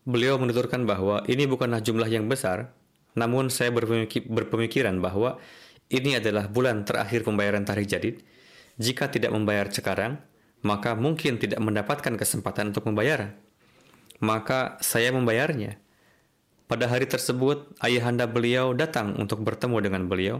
Beliau 0.04 0.36
menuturkan 0.36 0.84
bahwa 0.84 1.24
ini 1.24 1.48
bukanlah 1.48 1.80
jumlah 1.80 2.12
yang 2.12 2.28
besar, 2.28 2.76
namun 3.16 3.48
saya 3.48 3.72
berpemikiran 3.72 5.00
bahwa 5.00 5.40
ini 5.88 6.20
adalah 6.20 6.48
bulan 6.52 6.84
terakhir 6.84 7.24
pembayaran 7.24 7.64
tarikh 7.64 7.88
jadid. 7.88 8.20
Jika 8.76 9.08
tidak 9.08 9.32
membayar 9.32 9.66
sekarang, 9.72 10.20
maka 10.60 10.92
mungkin 10.92 11.40
tidak 11.40 11.58
mendapatkan 11.58 12.14
kesempatan 12.14 12.70
untuk 12.76 12.84
membayar. 12.86 13.32
Maka 14.20 14.76
saya 14.84 15.08
membayarnya. 15.10 15.80
Pada 16.68 16.84
hari 16.84 17.08
tersebut, 17.08 17.72
ayahanda 17.80 18.28
beliau 18.28 18.76
datang 18.76 19.16
untuk 19.16 19.40
bertemu 19.40 19.80
dengan 19.80 20.04
beliau. 20.04 20.36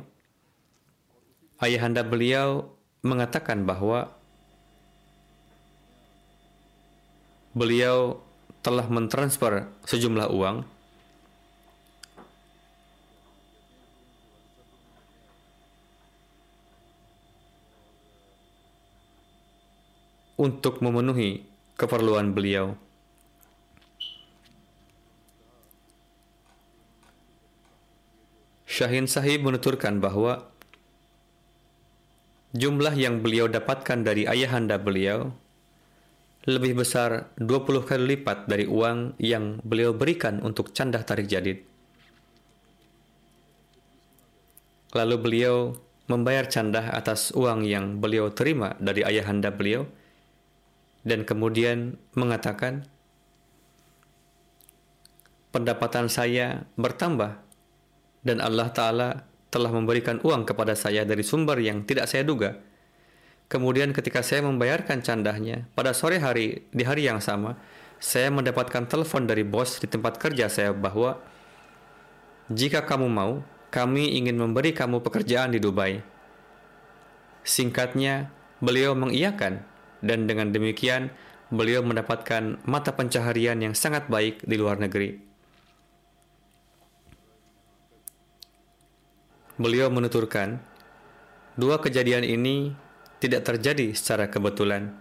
Ayahanda 1.56 2.04
beliau 2.04 2.76
mengatakan 3.00 3.64
bahwa 3.64 4.12
beliau 7.56 8.20
telah 8.60 8.84
mentransfer 8.92 9.66
sejumlah 9.88 10.28
uang 10.28 10.68
untuk 20.38 20.78
memenuhi 20.78 21.42
keperluan 21.74 22.30
beliau. 22.30 22.78
Syahin 28.70 29.10
Sahib 29.10 29.42
menuturkan 29.42 29.98
bahwa 29.98 30.46
jumlah 32.54 32.94
yang 32.94 33.18
beliau 33.18 33.50
dapatkan 33.50 34.06
dari 34.06 34.30
ayahanda 34.30 34.78
beliau 34.78 35.34
lebih 36.46 36.78
besar 36.78 37.34
20 37.42 37.84
kali 37.84 38.14
lipat 38.14 38.46
dari 38.46 38.70
uang 38.70 39.18
yang 39.18 39.58
beliau 39.66 39.92
berikan 39.92 40.38
untuk 40.40 40.70
candah 40.70 41.02
tarik 41.02 41.26
jadid. 41.26 41.66
Lalu 44.94 45.16
beliau 45.18 45.74
membayar 46.08 46.48
candah 46.48 46.94
atas 46.94 47.34
uang 47.36 47.68
yang 47.68 48.00
beliau 48.00 48.32
terima 48.32 48.72
dari 48.80 49.04
ayahanda 49.04 49.52
beliau 49.52 49.84
dan 51.08 51.24
kemudian 51.24 51.96
mengatakan, 52.12 52.84
pendapatan 55.48 56.12
saya 56.12 56.68
bertambah 56.76 57.40
dan 58.20 58.44
Allah 58.44 58.68
Ta'ala 58.68 59.10
telah 59.48 59.72
memberikan 59.72 60.20
uang 60.20 60.44
kepada 60.44 60.76
saya 60.76 61.08
dari 61.08 61.24
sumber 61.24 61.56
yang 61.64 61.88
tidak 61.88 62.04
saya 62.12 62.20
duga. 62.20 62.60
Kemudian 63.48 63.96
ketika 63.96 64.20
saya 64.20 64.44
membayarkan 64.44 65.00
candahnya, 65.00 65.64
pada 65.72 65.96
sore 65.96 66.20
hari, 66.20 66.68
di 66.68 66.84
hari 66.84 67.08
yang 67.08 67.24
sama, 67.24 67.56
saya 67.96 68.28
mendapatkan 68.28 68.84
telepon 68.84 69.24
dari 69.24 69.40
bos 69.40 69.80
di 69.80 69.88
tempat 69.88 70.20
kerja 70.20 70.52
saya 70.52 70.76
bahwa 70.76 71.16
jika 72.52 72.84
kamu 72.84 73.08
mau, 73.08 73.40
kami 73.72 74.20
ingin 74.20 74.36
memberi 74.36 74.76
kamu 74.76 75.00
pekerjaan 75.00 75.56
di 75.56 75.60
Dubai. 75.64 76.04
Singkatnya, 77.40 78.28
beliau 78.60 78.92
mengiyakan 78.92 79.64
dan 80.04 80.30
dengan 80.30 80.54
demikian 80.54 81.10
beliau 81.48 81.80
mendapatkan 81.80 82.60
mata 82.68 82.92
pencaharian 82.92 83.56
yang 83.58 83.72
sangat 83.72 84.06
baik 84.06 84.44
di 84.44 84.56
luar 84.60 84.76
negeri. 84.76 85.16
Beliau 89.58 89.90
menuturkan, 89.90 90.62
dua 91.58 91.82
kejadian 91.82 92.22
ini 92.22 92.70
tidak 93.18 93.42
terjadi 93.42 93.90
secara 93.90 94.30
kebetulan. 94.30 94.94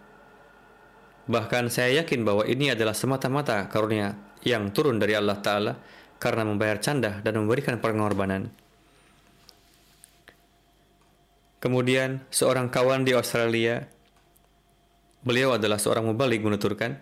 Bahkan 1.30 1.70
saya 1.70 2.02
yakin 2.02 2.26
bahwa 2.26 2.48
ini 2.48 2.74
adalah 2.74 2.98
semata-mata 2.98 3.70
karunia 3.70 4.18
yang 4.42 4.74
turun 4.74 4.98
dari 4.98 5.14
Allah 5.14 5.38
Ta'ala 5.38 5.74
karena 6.18 6.48
membayar 6.48 6.82
candah 6.82 7.22
dan 7.22 7.38
memberikan 7.38 7.78
pengorbanan. 7.78 8.50
Kemudian, 11.58 12.24
seorang 12.30 12.70
kawan 12.70 13.06
di 13.06 13.14
Australia 13.18 13.97
Beliau 15.28 15.60
adalah 15.60 15.76
seorang 15.76 16.08
mubalik 16.08 16.40
menuturkan, 16.40 16.96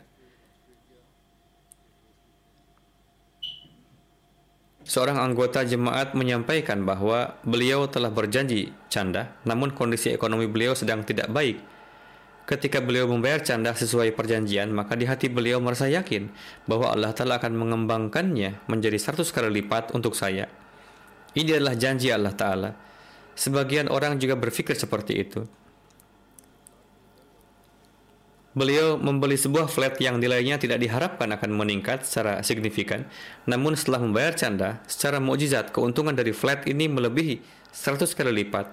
Seorang 4.86 5.18
anggota 5.18 5.66
jemaat 5.66 6.14
menyampaikan 6.14 6.86
bahwa 6.86 7.42
beliau 7.42 7.90
telah 7.90 8.14
berjanji 8.14 8.70
canda, 8.86 9.34
namun 9.42 9.74
kondisi 9.74 10.14
ekonomi 10.14 10.46
beliau 10.46 10.78
sedang 10.78 11.02
tidak 11.02 11.26
baik. 11.34 11.58
Ketika 12.46 12.86
beliau 12.86 13.10
membayar 13.10 13.42
canda 13.42 13.74
sesuai 13.74 14.14
perjanjian, 14.14 14.70
maka 14.70 14.94
di 14.94 15.10
hati 15.10 15.26
beliau 15.26 15.58
merasa 15.58 15.90
yakin 15.90 16.30
bahwa 16.70 16.94
Allah 16.94 17.18
Ta'ala 17.18 17.42
akan 17.42 17.58
mengembangkannya 17.58 18.70
menjadi 18.70 19.02
100 19.02 19.26
kali 19.34 19.66
lipat 19.66 19.90
untuk 19.98 20.14
saya. 20.14 20.46
Ini 21.34 21.58
adalah 21.58 21.74
janji 21.74 22.14
Allah 22.14 22.38
Ta'ala. 22.38 22.70
Sebagian 23.34 23.90
orang 23.90 24.22
juga 24.22 24.38
berpikir 24.38 24.78
seperti 24.78 25.18
itu. 25.18 25.65
Beliau 28.56 28.96
membeli 28.96 29.36
sebuah 29.36 29.68
flat 29.68 30.00
yang 30.00 30.16
nilainya 30.16 30.56
tidak 30.56 30.80
diharapkan 30.80 31.28
akan 31.28 31.52
meningkat 31.60 32.08
secara 32.08 32.40
signifikan. 32.40 33.04
Namun 33.44 33.76
setelah 33.76 34.00
membayar 34.00 34.32
canda, 34.32 34.80
secara 34.88 35.20
mukjizat 35.20 35.76
keuntungan 35.76 36.16
dari 36.16 36.32
flat 36.32 36.64
ini 36.64 36.88
melebihi 36.88 37.44
100 37.76 38.16
kali 38.16 38.32
lipat. 38.32 38.72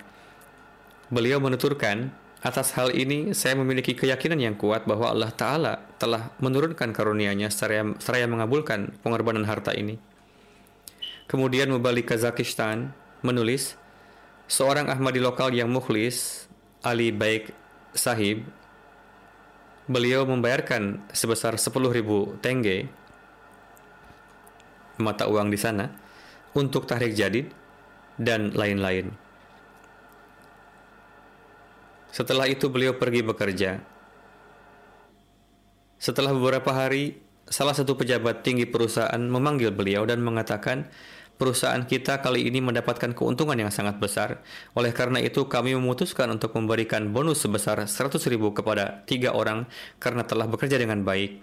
Beliau 1.11 1.43
menuturkan, 1.43 2.15
atas 2.47 2.79
hal 2.79 2.95
ini 2.95 3.35
saya 3.35 3.59
memiliki 3.59 3.99
keyakinan 3.99 4.39
yang 4.39 4.55
kuat 4.55 4.87
bahwa 4.87 5.11
Allah 5.11 5.35
Ta'ala 5.35 5.83
telah 5.99 6.31
menurunkan 6.39 6.95
karunia-Nya 6.95 7.51
seraya, 7.51 8.27
mengabulkan 8.31 8.95
pengorbanan 9.03 9.51
harta 9.51 9.75
ini. 9.75 9.99
Kemudian 11.27 11.75
Mubalik 11.75 12.07
Kazakistan 12.07 12.95
menulis, 13.27 13.75
seorang 14.47 14.87
Ahmadi 14.87 15.19
lokal 15.19 15.51
yang 15.51 15.75
mukhlis, 15.75 16.47
Ali 16.87 17.11
Baik 17.11 17.51
Sahib, 17.99 18.47
beliau 19.91 20.23
membayarkan 20.27 21.03
sebesar 21.11 21.59
10.000 21.59 22.39
tenge 22.39 22.87
mata 25.03 25.27
uang 25.27 25.51
di 25.51 25.59
sana 25.59 25.91
untuk 26.55 26.87
tahrik 26.87 27.17
jadid 27.17 27.51
dan 28.21 28.53
lain-lain. 28.55 29.11
Setelah 32.13 32.45
itu 32.45 32.69
beliau 32.69 32.95
pergi 33.01 33.25
bekerja. 33.25 33.81
Setelah 35.97 36.37
beberapa 36.37 36.69
hari, 36.75 37.17
salah 37.49 37.73
satu 37.73 37.97
pejabat 37.97 38.45
tinggi 38.45 38.69
perusahaan 38.69 39.23
memanggil 39.23 39.73
beliau 39.73 40.05
dan 40.05 40.21
mengatakan, 40.21 40.93
perusahaan 41.43 41.83
kita 41.83 42.23
kali 42.23 42.47
ini 42.47 42.63
mendapatkan 42.63 43.19
keuntungan 43.19 43.59
yang 43.59 43.75
sangat 43.75 43.99
besar. 43.99 44.47
Oleh 44.79 44.95
karena 44.95 45.19
itu, 45.19 45.51
kami 45.51 45.75
memutuskan 45.75 46.31
untuk 46.31 46.55
memberikan 46.55 47.11
bonus 47.11 47.43
sebesar 47.43 47.83
100 47.83 48.15
ribu 48.31 48.55
kepada 48.55 49.03
tiga 49.11 49.35
orang 49.35 49.67
karena 49.99 50.23
telah 50.23 50.47
bekerja 50.47 50.79
dengan 50.79 51.03
baik. 51.03 51.43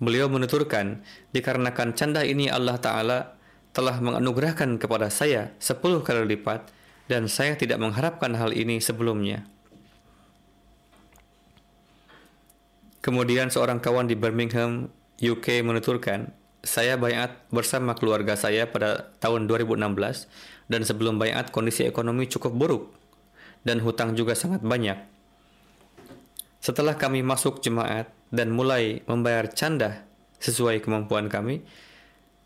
Beliau 0.00 0.32
menuturkan, 0.32 1.04
dikarenakan 1.36 1.92
canda 1.92 2.24
ini 2.24 2.48
Allah 2.48 2.80
Ta'ala 2.80 3.36
telah 3.76 4.00
menganugerahkan 4.00 4.80
kepada 4.80 5.12
saya 5.12 5.52
10 5.60 5.76
kali 6.00 6.24
lipat 6.24 6.72
dan 7.12 7.28
saya 7.28 7.52
tidak 7.52 7.84
mengharapkan 7.84 8.32
hal 8.32 8.56
ini 8.56 8.80
sebelumnya. 8.80 9.44
Kemudian 13.04 13.52
seorang 13.52 13.76
kawan 13.76 14.08
di 14.08 14.16
Birmingham, 14.16 14.88
UK 15.20 15.60
menuturkan, 15.60 16.32
saya 16.62 16.98
bayat 16.98 17.38
bersama 17.54 17.94
keluarga 17.94 18.34
saya 18.34 18.66
pada 18.66 19.14
tahun 19.22 19.46
2016 19.46 20.26
dan 20.66 20.80
sebelum 20.82 21.16
bayat 21.16 21.54
kondisi 21.54 21.86
ekonomi 21.86 22.26
cukup 22.26 22.52
buruk 22.54 22.84
dan 23.62 23.78
hutang 23.82 24.18
juga 24.18 24.34
sangat 24.34 24.62
banyak. 24.62 24.98
Setelah 26.58 26.98
kami 26.98 27.22
masuk 27.22 27.62
jemaat 27.62 28.10
dan 28.34 28.50
mulai 28.50 29.00
membayar 29.06 29.46
canda 29.48 30.02
sesuai 30.42 30.82
kemampuan 30.82 31.30
kami, 31.30 31.62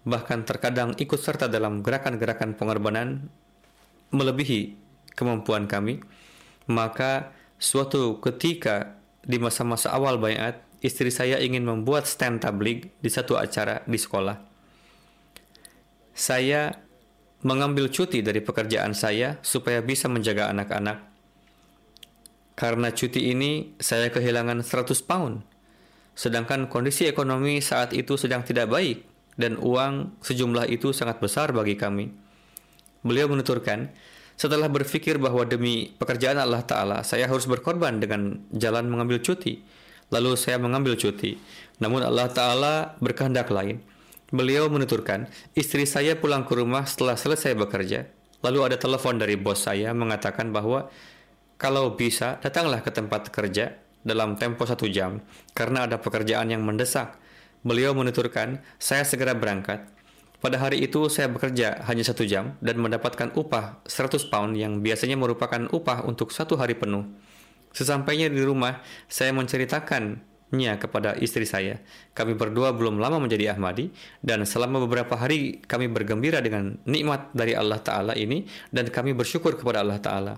bahkan 0.04 0.44
terkadang 0.44 0.92
ikut 1.00 1.18
serta 1.18 1.48
dalam 1.48 1.80
gerakan-gerakan 1.80 2.52
pengorbanan 2.54 3.32
melebihi 4.12 4.76
kemampuan 5.16 5.64
kami, 5.64 6.04
maka 6.68 7.32
suatu 7.56 8.20
ketika 8.20 9.00
di 9.24 9.40
masa-masa 9.40 9.94
awal 9.94 10.18
bayat 10.18 10.60
istri 10.82 11.14
saya 11.14 11.38
ingin 11.38 11.62
membuat 11.62 12.10
stand 12.10 12.42
tablik 12.42 12.90
di 12.98 13.08
satu 13.08 13.38
acara 13.38 13.86
di 13.86 13.96
sekolah. 13.96 14.36
Saya 16.12 16.74
mengambil 17.46 17.88
cuti 17.88 18.20
dari 18.20 18.42
pekerjaan 18.42 18.92
saya 18.92 19.38
supaya 19.40 19.80
bisa 19.80 20.10
menjaga 20.10 20.50
anak-anak. 20.50 20.98
Karena 22.58 22.92
cuti 22.92 23.32
ini, 23.32 23.72
saya 23.80 24.12
kehilangan 24.12 24.60
100 24.60 25.08
pound. 25.08 25.40
Sedangkan 26.12 26.68
kondisi 26.68 27.08
ekonomi 27.08 27.64
saat 27.64 27.96
itu 27.96 28.20
sedang 28.20 28.44
tidak 28.44 28.68
baik 28.68 29.08
dan 29.40 29.56
uang 29.56 30.20
sejumlah 30.20 30.68
itu 30.68 30.92
sangat 30.92 31.22
besar 31.22 31.56
bagi 31.56 31.78
kami. 31.80 32.12
Beliau 33.00 33.32
menuturkan, 33.32 33.88
setelah 34.36 34.68
berpikir 34.68 35.16
bahwa 35.16 35.48
demi 35.48 35.96
pekerjaan 35.96 36.36
Allah 36.36 36.60
Ta'ala, 36.60 36.98
saya 37.02 37.24
harus 37.26 37.48
berkorban 37.48 37.98
dengan 37.98 38.44
jalan 38.52 38.92
mengambil 38.92 39.24
cuti 39.24 39.64
Lalu 40.12 40.36
saya 40.36 40.60
mengambil 40.60 40.94
cuti. 41.00 41.40
Namun 41.80 42.04
Allah 42.04 42.28
Ta'ala 42.28 42.74
berkehendak 43.00 43.48
lain. 43.48 43.80
Beliau 44.28 44.68
menuturkan, 44.68 45.28
istri 45.56 45.88
saya 45.88 46.16
pulang 46.16 46.44
ke 46.44 46.52
rumah 46.56 46.84
setelah 46.84 47.16
selesai 47.16 47.56
bekerja. 47.56 48.08
Lalu 48.44 48.72
ada 48.72 48.76
telepon 48.76 49.16
dari 49.16 49.36
bos 49.40 49.64
saya 49.64 49.96
mengatakan 49.96 50.52
bahwa 50.52 50.92
kalau 51.56 51.94
bisa 51.94 52.42
datanglah 52.42 52.82
ke 52.82 52.90
tempat 52.90 53.30
kerja 53.30 53.78
dalam 54.02 54.34
tempo 54.34 54.66
satu 54.66 54.90
jam 54.90 55.22
karena 55.54 55.86
ada 55.86 55.96
pekerjaan 56.02 56.50
yang 56.50 56.66
mendesak. 56.66 57.16
Beliau 57.62 57.94
menuturkan, 57.94 58.58
saya 58.82 59.06
segera 59.06 59.38
berangkat. 59.38 59.86
Pada 60.42 60.58
hari 60.58 60.82
itu 60.82 61.06
saya 61.06 61.30
bekerja 61.30 61.86
hanya 61.86 62.02
satu 62.02 62.26
jam 62.26 62.58
dan 62.58 62.82
mendapatkan 62.82 63.30
upah 63.38 63.78
100 63.86 64.26
pound 64.26 64.58
yang 64.58 64.82
biasanya 64.82 65.14
merupakan 65.14 65.70
upah 65.70 66.02
untuk 66.02 66.34
satu 66.34 66.58
hari 66.58 66.74
penuh. 66.74 67.06
Sesampainya 67.72 68.28
di 68.28 68.44
rumah, 68.44 68.84
saya 69.08 69.32
menceritakannya 69.32 70.72
kepada 70.76 71.16
istri 71.18 71.48
saya. 71.48 71.80
Kami 72.12 72.36
berdua 72.36 72.76
belum 72.76 73.00
lama 73.00 73.18
menjadi 73.18 73.56
Ahmadi 73.56 73.88
dan 74.20 74.44
selama 74.44 74.84
beberapa 74.84 75.16
hari 75.16 75.64
kami 75.64 75.88
bergembira 75.88 76.44
dengan 76.44 76.76
nikmat 76.84 77.32
dari 77.32 77.56
Allah 77.56 77.80
Ta'ala 77.80 78.12
ini 78.12 78.44
dan 78.68 78.92
kami 78.92 79.16
bersyukur 79.16 79.56
kepada 79.56 79.80
Allah 79.80 79.98
Ta'ala. 79.98 80.34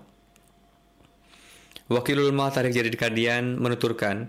Wakilul 1.85 2.33
Tarik 2.49 2.73
Jadi 2.73 2.89
Kadian 2.97 3.61
menuturkan, 3.61 4.25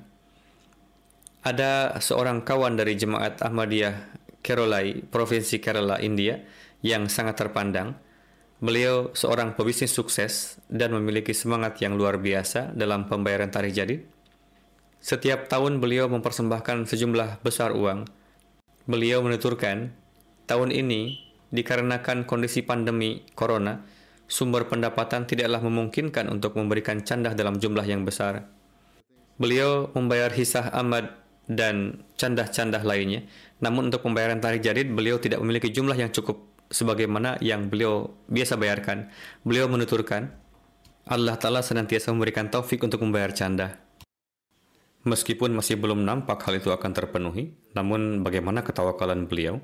ada 1.40 1.96
seorang 2.02 2.44
kawan 2.44 2.76
dari 2.76 2.98
jemaat 3.00 3.40
Ahmadiyah 3.40 4.18
Kerolai, 4.44 5.00
Provinsi 5.00 5.62
Kerala, 5.62 5.96
India, 6.02 6.42
yang 6.84 7.08
sangat 7.08 7.40
terpandang. 7.40 7.96
Beliau 8.56 9.12
seorang 9.12 9.52
pebisnis 9.52 9.92
sukses 9.92 10.56
dan 10.72 10.88
memiliki 10.96 11.36
semangat 11.36 11.76
yang 11.84 12.00
luar 12.00 12.16
biasa 12.16 12.72
dalam 12.72 13.04
pembayaran 13.04 13.52
tarikh 13.52 13.76
jadi. 13.76 14.00
Setiap 14.96 15.52
tahun 15.52 15.76
beliau 15.76 16.08
mempersembahkan 16.08 16.88
sejumlah 16.88 17.44
besar 17.44 17.76
uang. 17.76 18.08
Beliau 18.88 19.20
menuturkan, 19.20 19.92
tahun 20.48 20.72
ini 20.72 21.20
dikarenakan 21.52 22.24
kondisi 22.24 22.64
pandemi 22.64 23.28
corona, 23.36 23.84
sumber 24.24 24.72
pendapatan 24.72 25.28
tidaklah 25.28 25.60
memungkinkan 25.60 26.24
untuk 26.32 26.56
memberikan 26.56 27.04
candah 27.04 27.36
dalam 27.36 27.60
jumlah 27.60 27.84
yang 27.84 28.08
besar. 28.08 28.48
Beliau 29.36 29.92
membayar 29.92 30.32
hisah 30.32 30.72
amad 30.72 31.12
dan 31.44 32.00
candah-candah 32.16 32.80
lainnya, 32.88 33.28
namun 33.60 33.92
untuk 33.92 34.00
pembayaran 34.00 34.40
tarikh 34.40 34.64
jadid 34.64 34.88
beliau 34.96 35.20
tidak 35.20 35.44
memiliki 35.44 35.68
jumlah 35.68 35.94
yang 35.94 36.08
cukup 36.08 36.55
sebagaimana 36.70 37.38
yang 37.42 37.70
beliau 37.70 38.14
biasa 38.30 38.58
bayarkan. 38.58 39.10
Beliau 39.42 39.70
menuturkan, 39.70 40.32
Allah 41.06 41.38
Ta'ala 41.38 41.62
senantiasa 41.62 42.10
memberikan 42.10 42.50
taufik 42.50 42.82
untuk 42.82 43.02
membayar 43.06 43.30
canda. 43.30 43.78
Meskipun 45.06 45.54
masih 45.54 45.78
belum 45.78 46.02
nampak 46.02 46.42
hal 46.42 46.58
itu 46.58 46.74
akan 46.74 46.90
terpenuhi, 46.90 47.54
namun 47.78 48.26
bagaimana 48.26 48.66
ketawakalan 48.66 49.30
beliau 49.30 49.62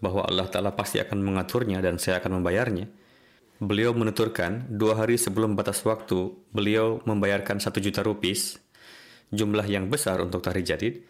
bahwa 0.00 0.24
Allah 0.24 0.48
Ta'ala 0.48 0.72
pasti 0.72 0.96
akan 0.96 1.20
mengaturnya 1.20 1.84
dan 1.84 2.00
saya 2.00 2.16
akan 2.24 2.40
membayarnya. 2.40 2.88
Beliau 3.60 3.92
menuturkan, 3.92 4.72
dua 4.72 4.96
hari 4.96 5.20
sebelum 5.20 5.52
batas 5.52 5.84
waktu, 5.84 6.32
beliau 6.48 7.04
membayarkan 7.04 7.60
satu 7.60 7.76
juta 7.76 8.00
rupiah, 8.00 8.56
jumlah 9.28 9.68
yang 9.68 9.92
besar 9.92 10.24
untuk 10.24 10.40
tahri 10.40 10.64
jadid. 10.64 11.04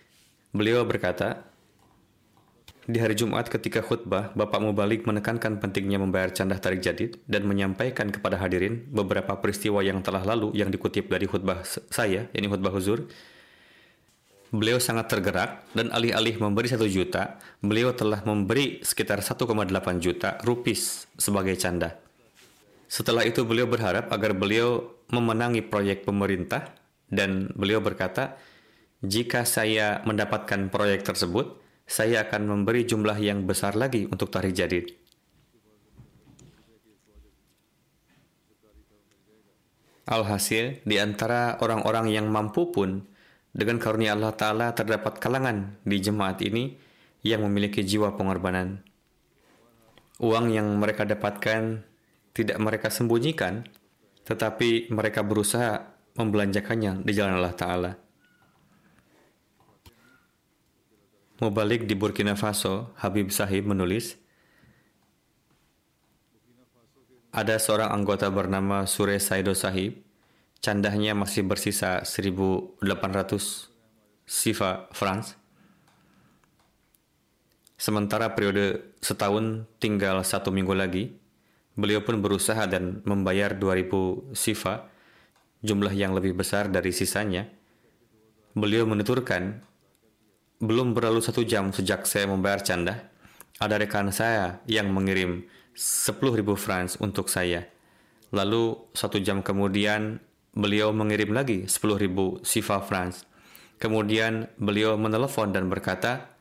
Beliau 0.50 0.82
berkata, 0.82 1.49
di 2.90 2.98
hari 2.98 3.14
Jumat 3.14 3.46
ketika 3.46 3.83
khutbah, 3.83 4.35
Bapak 4.35 4.59
Mubalik 4.62 5.07
menekankan 5.07 5.59
pentingnya 5.62 5.98
membayar 5.98 6.31
candah 6.35 6.59
tarik 6.59 6.83
jadid 6.83 7.18
dan 7.26 7.46
menyampaikan 7.46 8.11
kepada 8.11 8.38
hadirin 8.38 8.87
beberapa 8.90 9.38
peristiwa 9.38 9.83
yang 9.83 10.03
telah 10.03 10.22
lalu 10.22 10.55
yang 10.55 10.70
dikutip 10.70 11.07
dari 11.07 11.31
khutbah 11.31 11.62
saya, 11.66 12.26
ini 12.35 12.46
khutbah 12.50 12.74
huzur. 12.74 13.07
Beliau 14.50 14.83
sangat 14.83 15.07
tergerak 15.07 15.62
dan 15.79 15.94
alih-alih 15.94 16.42
memberi 16.42 16.66
satu 16.66 16.90
juta, 16.90 17.38
beliau 17.62 17.94
telah 17.94 18.26
memberi 18.26 18.83
sekitar 18.83 19.22
1,8 19.22 19.46
juta 20.03 20.42
rupis 20.42 21.07
sebagai 21.14 21.55
canda. 21.55 21.94
Setelah 22.90 23.22
itu 23.22 23.46
beliau 23.46 23.70
berharap 23.70 24.11
agar 24.11 24.35
beliau 24.35 24.90
memenangi 25.14 25.62
proyek 25.62 26.03
pemerintah 26.03 26.74
dan 27.07 27.55
beliau 27.55 27.79
berkata, 27.79 28.35
jika 29.07 29.46
saya 29.46 30.03
mendapatkan 30.03 30.66
proyek 30.66 31.07
tersebut, 31.07 31.69
saya 31.90 32.22
akan 32.22 32.46
memberi 32.46 32.87
jumlah 32.87 33.18
yang 33.18 33.42
besar 33.50 33.74
lagi 33.74 34.07
untuk 34.07 34.31
tarikh 34.31 34.55
jadid. 34.55 34.94
Alhasil, 40.07 40.87
di 40.87 41.03
antara 41.03 41.59
orang-orang 41.59 42.14
yang 42.14 42.31
mampu 42.31 42.70
pun, 42.70 43.03
dengan 43.50 43.83
karunia 43.83 44.14
Allah 44.14 44.31
Ta'ala 44.31 44.70
terdapat 44.70 45.18
kalangan 45.18 45.83
di 45.83 45.98
jemaat 45.98 46.38
ini 46.46 46.79
yang 47.26 47.42
memiliki 47.42 47.83
jiwa 47.83 48.14
pengorbanan. 48.14 48.87
Uang 50.22 50.55
yang 50.55 50.70
mereka 50.79 51.03
dapatkan 51.03 51.83
tidak 52.31 52.59
mereka 52.62 52.87
sembunyikan, 52.87 53.66
tetapi 54.22 54.94
mereka 54.94 55.26
berusaha 55.26 55.90
membelanjakannya 56.14 57.03
di 57.03 57.12
jalan 57.14 57.42
Allah 57.42 57.55
Ta'ala. 57.59 58.10
Mubalik 61.40 61.88
di 61.88 61.96
Burkina 61.96 62.37
Faso, 62.37 62.92
Habib 63.00 63.33
Sahib 63.33 63.64
menulis, 63.64 64.20
ada 67.33 67.57
seorang 67.57 67.96
anggota 67.96 68.29
bernama 68.29 68.85
Sure 68.85 69.16
Saido 69.16 69.57
Sahib, 69.57 70.05
candahnya 70.61 71.16
masih 71.16 71.48
bersisa 71.48 72.05
1800 72.05 72.85
sifa 74.29 74.92
francs. 74.92 75.40
Sementara 77.81 78.37
periode 78.37 78.92
setahun 79.00 79.64
tinggal 79.81 80.20
satu 80.20 80.53
minggu 80.53 80.76
lagi, 80.76 81.16
beliau 81.72 82.05
pun 82.05 82.20
berusaha 82.20 82.68
dan 82.68 83.00
membayar 83.09 83.57
2000 83.57 84.37
sifa, 84.37 84.92
jumlah 85.64 85.96
yang 85.96 86.12
lebih 86.12 86.37
besar 86.37 86.68
dari 86.68 86.92
sisanya. 86.92 87.48
Beliau 88.53 88.85
menuturkan, 88.85 89.64
belum 90.61 90.92
berlalu 90.92 91.25
satu 91.25 91.40
jam 91.42 91.73
sejak 91.73 92.05
saya 92.05 92.29
membayar 92.29 92.61
canda, 92.61 93.09
ada 93.57 93.81
rekan 93.81 94.12
saya 94.12 94.61
yang 94.68 94.92
mengirim 94.92 95.49
10.000 95.73 96.20
francs 96.57 97.01
untuk 97.01 97.33
saya. 97.33 97.64
Lalu 98.31 98.77
satu 98.92 99.16
jam 99.18 99.40
kemudian 99.40 100.20
beliau 100.53 100.92
mengirim 100.92 101.33
lagi 101.33 101.64
10.000 101.64 102.44
sifa 102.44 102.85
francs. 102.85 103.25
Kemudian 103.81 104.53
beliau 104.61 105.01
menelepon 105.01 105.57
dan 105.57 105.73
berkata, 105.73 106.37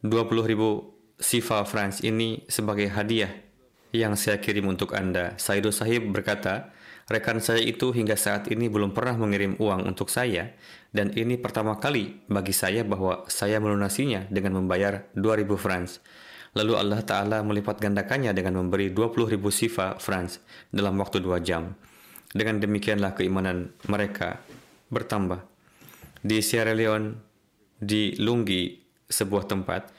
20.000 0.00 1.20
sifa 1.20 1.64
francs 1.68 2.00
ini 2.00 2.48
sebagai 2.48 2.88
hadiah 2.88 3.32
yang 3.92 4.16
saya 4.16 4.40
kirim 4.40 4.72
untuk 4.72 4.96
Anda. 4.96 5.36
Saido 5.36 5.68
Sahib 5.68 6.08
berkata, 6.08 6.72
rekan 7.10 7.40
saya 7.40 7.60
itu 7.60 7.92
hingga 7.92 8.16
saat 8.16 8.48
ini 8.48 8.72
belum 8.72 8.96
pernah 8.96 9.16
mengirim 9.20 9.60
uang 9.60 9.84
untuk 9.84 10.08
saya 10.08 10.56
dan 10.94 11.10
ini 11.12 11.34
pertama 11.36 11.76
kali 11.76 12.24
bagi 12.30 12.54
saya 12.54 12.86
bahwa 12.86 13.26
saya 13.26 13.58
melunasinya 13.58 14.30
dengan 14.30 14.62
membayar 14.62 15.04
2000 15.18 15.58
francs. 15.58 15.98
Lalu 16.54 16.78
Allah 16.78 17.02
Ta'ala 17.02 17.42
melipat 17.42 17.82
gandakannya 17.82 18.30
dengan 18.30 18.62
memberi 18.62 18.94
20 18.94 19.34
ribu 19.34 19.50
sifa 19.50 19.98
francs 19.98 20.38
dalam 20.70 20.94
waktu 21.02 21.18
dua 21.18 21.42
jam. 21.42 21.74
Dengan 22.30 22.62
demikianlah 22.62 23.18
keimanan 23.18 23.74
mereka 23.90 24.38
bertambah. 24.86 25.42
Di 26.22 26.38
Sierra 26.46 26.70
Leone, 26.70 27.18
di 27.82 28.14
Lungi, 28.22 28.70
sebuah 29.10 29.50
tempat, 29.50 29.90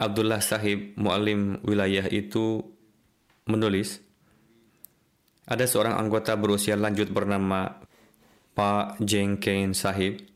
Abdullah 0.00 0.40
Sahib, 0.40 0.96
mu'alim 0.96 1.60
wilayah 1.68 2.08
itu 2.08 2.64
menulis, 3.44 4.00
ada 5.50 5.66
seorang 5.66 5.98
anggota 5.98 6.38
berusia 6.38 6.78
lanjut 6.78 7.10
bernama 7.10 7.82
Pak 8.54 9.02
Jeng 9.02 9.42
Kane 9.42 9.74
Sahib 9.74 10.30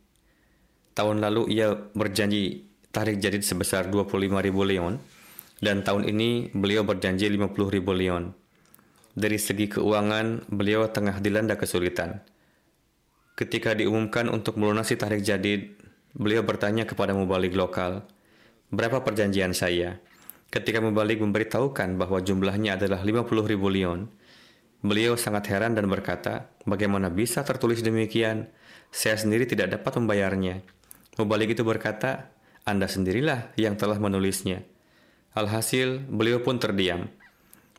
Tahun 0.94 1.18
lalu 1.18 1.58
ia 1.58 1.74
berjanji 1.74 2.70
tarik 2.94 3.18
jadid 3.18 3.42
sebesar 3.42 3.90
25 3.90 4.30
ribu 4.38 4.62
leon 4.62 5.02
dan 5.58 5.82
tahun 5.82 6.06
ini 6.06 6.54
beliau 6.54 6.86
berjanji 6.86 7.26
50 7.26 7.50
ribu 7.74 7.90
leon. 7.90 8.30
Dari 9.14 9.34
segi 9.34 9.66
keuangan, 9.66 10.46
beliau 10.54 10.86
tengah 10.90 11.18
dilanda 11.18 11.58
kesulitan. 11.58 12.22
Ketika 13.34 13.74
diumumkan 13.74 14.30
untuk 14.30 14.54
melunasi 14.54 14.94
tarik 14.94 15.26
jadid, 15.26 15.74
beliau 16.14 16.46
bertanya 16.46 16.86
kepada 16.86 17.10
mubalik 17.10 17.58
lokal, 17.58 18.06
berapa 18.70 19.02
perjanjian 19.02 19.50
saya? 19.50 19.98
Ketika 20.54 20.78
mubalik 20.78 21.18
memberitahukan 21.18 21.98
bahwa 21.98 22.22
jumlahnya 22.22 22.78
adalah 22.78 23.02
50 23.02 23.50
ribu 23.50 23.66
leon, 23.66 24.06
beliau 24.84 25.16
sangat 25.16 25.48
heran 25.48 25.72
dan 25.72 25.88
berkata, 25.88 26.52
bagaimana 26.68 27.08
bisa 27.08 27.40
tertulis 27.40 27.80
demikian? 27.80 28.52
Saya 28.92 29.16
sendiri 29.16 29.48
tidak 29.48 29.80
dapat 29.80 29.96
membayarnya. 29.98 30.60
Mubalik 31.16 31.56
itu 31.56 31.64
berkata, 31.64 32.30
Anda 32.68 32.86
sendirilah 32.86 33.56
yang 33.56 33.80
telah 33.80 33.96
menulisnya. 33.96 34.62
Alhasil, 35.34 36.04
beliau 36.06 36.44
pun 36.44 36.60
terdiam. 36.60 37.10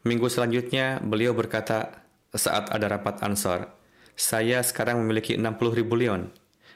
Minggu 0.03 0.27
selanjutnya, 0.27 0.99
beliau 0.99 1.31
berkata 1.31 2.03
saat 2.35 2.67
ada 2.73 2.91
rapat 2.91 3.23
ansar, 3.23 3.71
saya 4.17 4.59
sekarang 4.59 4.99
memiliki 4.99 5.39
60 5.39 5.55
ribu 5.71 5.95
leon. 5.95 6.33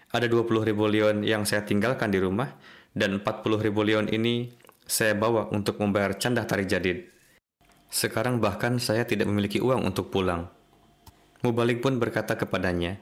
Ada 0.10 0.32
20 0.32 0.70
ribu 0.72 0.88
leon 0.88 1.22
yang 1.28 1.44
saya 1.44 1.68
tinggalkan 1.68 2.10
di 2.10 2.20
rumah, 2.24 2.56
dan 2.96 3.20
40 3.20 3.66
ribu 3.66 3.82
leon 3.84 4.08
ini 4.10 4.50
saya 4.88 5.14
bawa 5.14 5.52
untuk 5.54 5.78
membayar 5.78 6.18
candah 6.18 6.48
tarik 6.50 6.66
jadid. 6.66 7.19
Sekarang 7.90 8.38
bahkan 8.38 8.78
saya 8.78 9.02
tidak 9.04 9.26
memiliki 9.26 9.58
uang 9.58 9.82
untuk 9.82 10.14
pulang. 10.14 10.46
Mubalik 11.42 11.82
pun 11.82 11.98
berkata 11.98 12.38
kepadanya, 12.38 13.02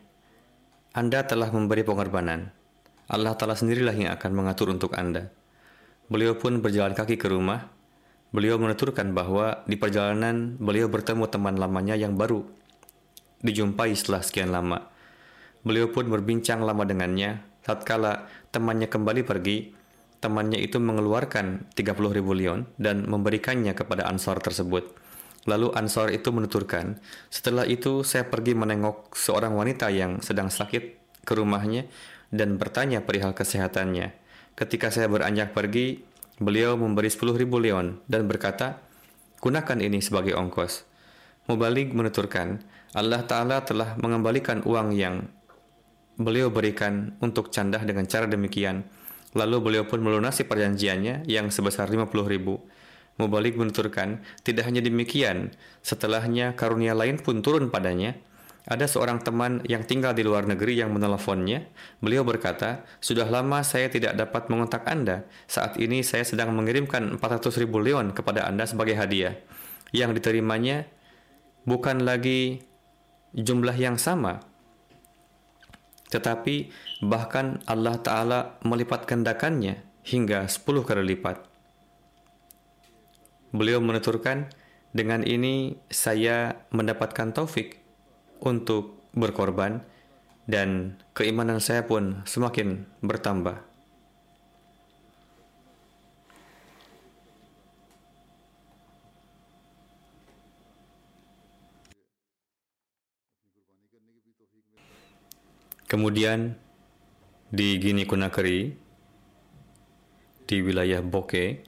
Anda 0.95 1.28
telah 1.28 1.52
memberi 1.52 1.84
pengorbanan. 1.84 2.56
Allah 3.12 3.36
Ta'ala 3.36 3.56
sendirilah 3.56 3.95
yang 3.95 4.12
akan 4.15 4.32
mengatur 4.32 4.71
untuk 4.71 4.95
Anda. 4.95 5.32
Beliau 6.08 6.39
pun 6.39 6.63
berjalan 6.63 6.95
kaki 6.95 7.19
ke 7.19 7.28
rumah. 7.28 7.67
Beliau 8.32 8.56
menuturkan 8.60 9.12
bahwa 9.12 9.63
di 9.67 9.80
perjalanan 9.80 10.60
beliau 10.60 10.91
bertemu 10.91 11.28
teman 11.32 11.56
lamanya 11.56 11.95
yang 11.95 12.15
baru 12.15 12.43
dijumpai 13.43 13.93
setelah 13.93 14.23
sekian 14.23 14.52
lama. 14.52 14.88
Beliau 15.63 15.91
pun 15.91 16.08
berbincang 16.08 16.63
lama 16.63 16.88
dengannya. 16.88 17.43
Tatkala 17.63 18.32
temannya 18.56 18.88
kembali 18.88 19.28
pergi, 19.28 19.76
temannya 20.19 20.58
itu 20.58 20.82
mengeluarkan 20.82 21.71
30 21.77 22.17
ribu 22.17 22.34
leon 22.34 22.65
dan 22.82 23.06
memberikannya 23.06 23.73
kepada 23.77 24.10
Ansor 24.10 24.41
tersebut. 24.41 24.93
Lalu 25.47 25.71
Ansor 25.77 26.12
itu 26.12 26.34
menuturkan, 26.36 26.99
setelah 27.32 27.63
itu 27.63 28.03
saya 28.03 28.27
pergi 28.27 28.58
menengok 28.58 29.15
seorang 29.15 29.56
wanita 29.56 29.88
yang 29.93 30.19
sedang 30.19 30.51
sakit 30.51 30.84
ke 31.23 31.34
rumahnya 31.36 31.88
dan 32.34 32.60
bertanya 32.60 33.03
perihal 33.03 33.32
kesehatannya. 33.32 34.12
Ketika 34.58 34.91
saya 34.91 35.08
beranjak 35.08 35.56
pergi, 35.56 36.03
beliau 36.41 36.75
memberi 36.75 37.08
10 37.08 37.39
ribu 37.39 37.62
leon 37.62 38.03
dan 38.10 38.27
berkata, 38.27 38.84
gunakan 39.39 39.77
ini 39.80 40.03
sebagai 40.03 40.36
ongkos. 40.36 40.84
Mubalik 41.47 41.95
menuturkan, 41.95 42.60
Allah 42.91 43.23
Ta'ala 43.23 43.63
telah 43.63 43.95
mengembalikan 44.01 44.65
uang 44.67 44.91
yang 44.91 45.23
beliau 46.17 46.49
berikan 46.49 47.15
untuk 47.23 47.53
candah 47.53 47.80
dengan 47.86 48.10
cara 48.10 48.25
demikian. 48.25 48.84
Lalu 49.35 49.57
beliau 49.59 49.83
pun 49.83 49.99
melunasi 49.99 50.47
perjanjiannya 50.47 51.27
yang 51.27 51.51
sebesar 51.51 51.91
50 51.91 52.07
ribu. 52.27 52.63
Mubalik 53.17 53.57
menuturkan, 53.57 54.21
tidak 54.45 54.69
hanya 54.69 54.79
demikian, 54.79 55.49
setelahnya 55.81 56.53
karunia 56.53 56.93
lain 56.93 57.17
pun 57.17 57.41
turun 57.41 57.73
padanya, 57.73 58.13
ada 58.67 58.83
seorang 58.83 59.23
teman 59.23 59.63
yang 59.63 59.87
tinggal 59.87 60.11
di 60.11 60.27
luar 60.27 60.43
negeri 60.43 60.75
yang 60.75 60.91
meneleponnya. 60.91 61.71
Beliau 62.03 62.27
berkata, 62.27 62.83
sudah 62.99 63.23
lama 63.23 63.63
saya 63.63 63.87
tidak 63.87 64.19
dapat 64.19 64.51
mengontak 64.51 64.83
Anda. 64.83 65.23
Saat 65.47 65.79
ini 65.79 66.03
saya 66.03 66.27
sedang 66.27 66.51
mengirimkan 66.51 67.15
400 67.15 67.63
ribu 67.63 67.79
leon 67.79 68.11
kepada 68.11 68.43
Anda 68.43 68.67
sebagai 68.67 68.99
hadiah. 68.99 69.39
Yang 69.95 70.19
diterimanya 70.19 70.83
bukan 71.63 72.03
lagi 72.03 72.59
jumlah 73.31 73.79
yang 73.79 73.95
sama. 73.95 74.43
Tetapi 76.11 76.67
bahkan 77.03 77.62
Allah 77.69 78.01
Ta'ala 78.01 78.39
melipat 78.65 79.05
gandakannya 79.05 79.81
hingga 80.01 80.49
10 80.49 80.88
kali 80.88 81.13
lipat. 81.13 81.45
Beliau 83.53 83.79
menuturkan, 83.79 84.49
dengan 84.95 85.21
ini 85.21 85.77
saya 85.93 86.65
mendapatkan 86.73 87.36
taufik 87.36 87.77
untuk 88.41 88.97
berkorban 89.13 89.86
dan 90.49 90.97
keimanan 91.13 91.62
saya 91.62 91.86
pun 91.86 92.23
semakin 92.25 92.88
bertambah. 93.03 93.62
Kemudian 105.88 106.60
di 107.47 107.79
Gini 107.79 108.03
Kunakri, 108.03 108.75
di 110.43 110.57
wilayah 110.60 110.99
Boke, 110.99 111.63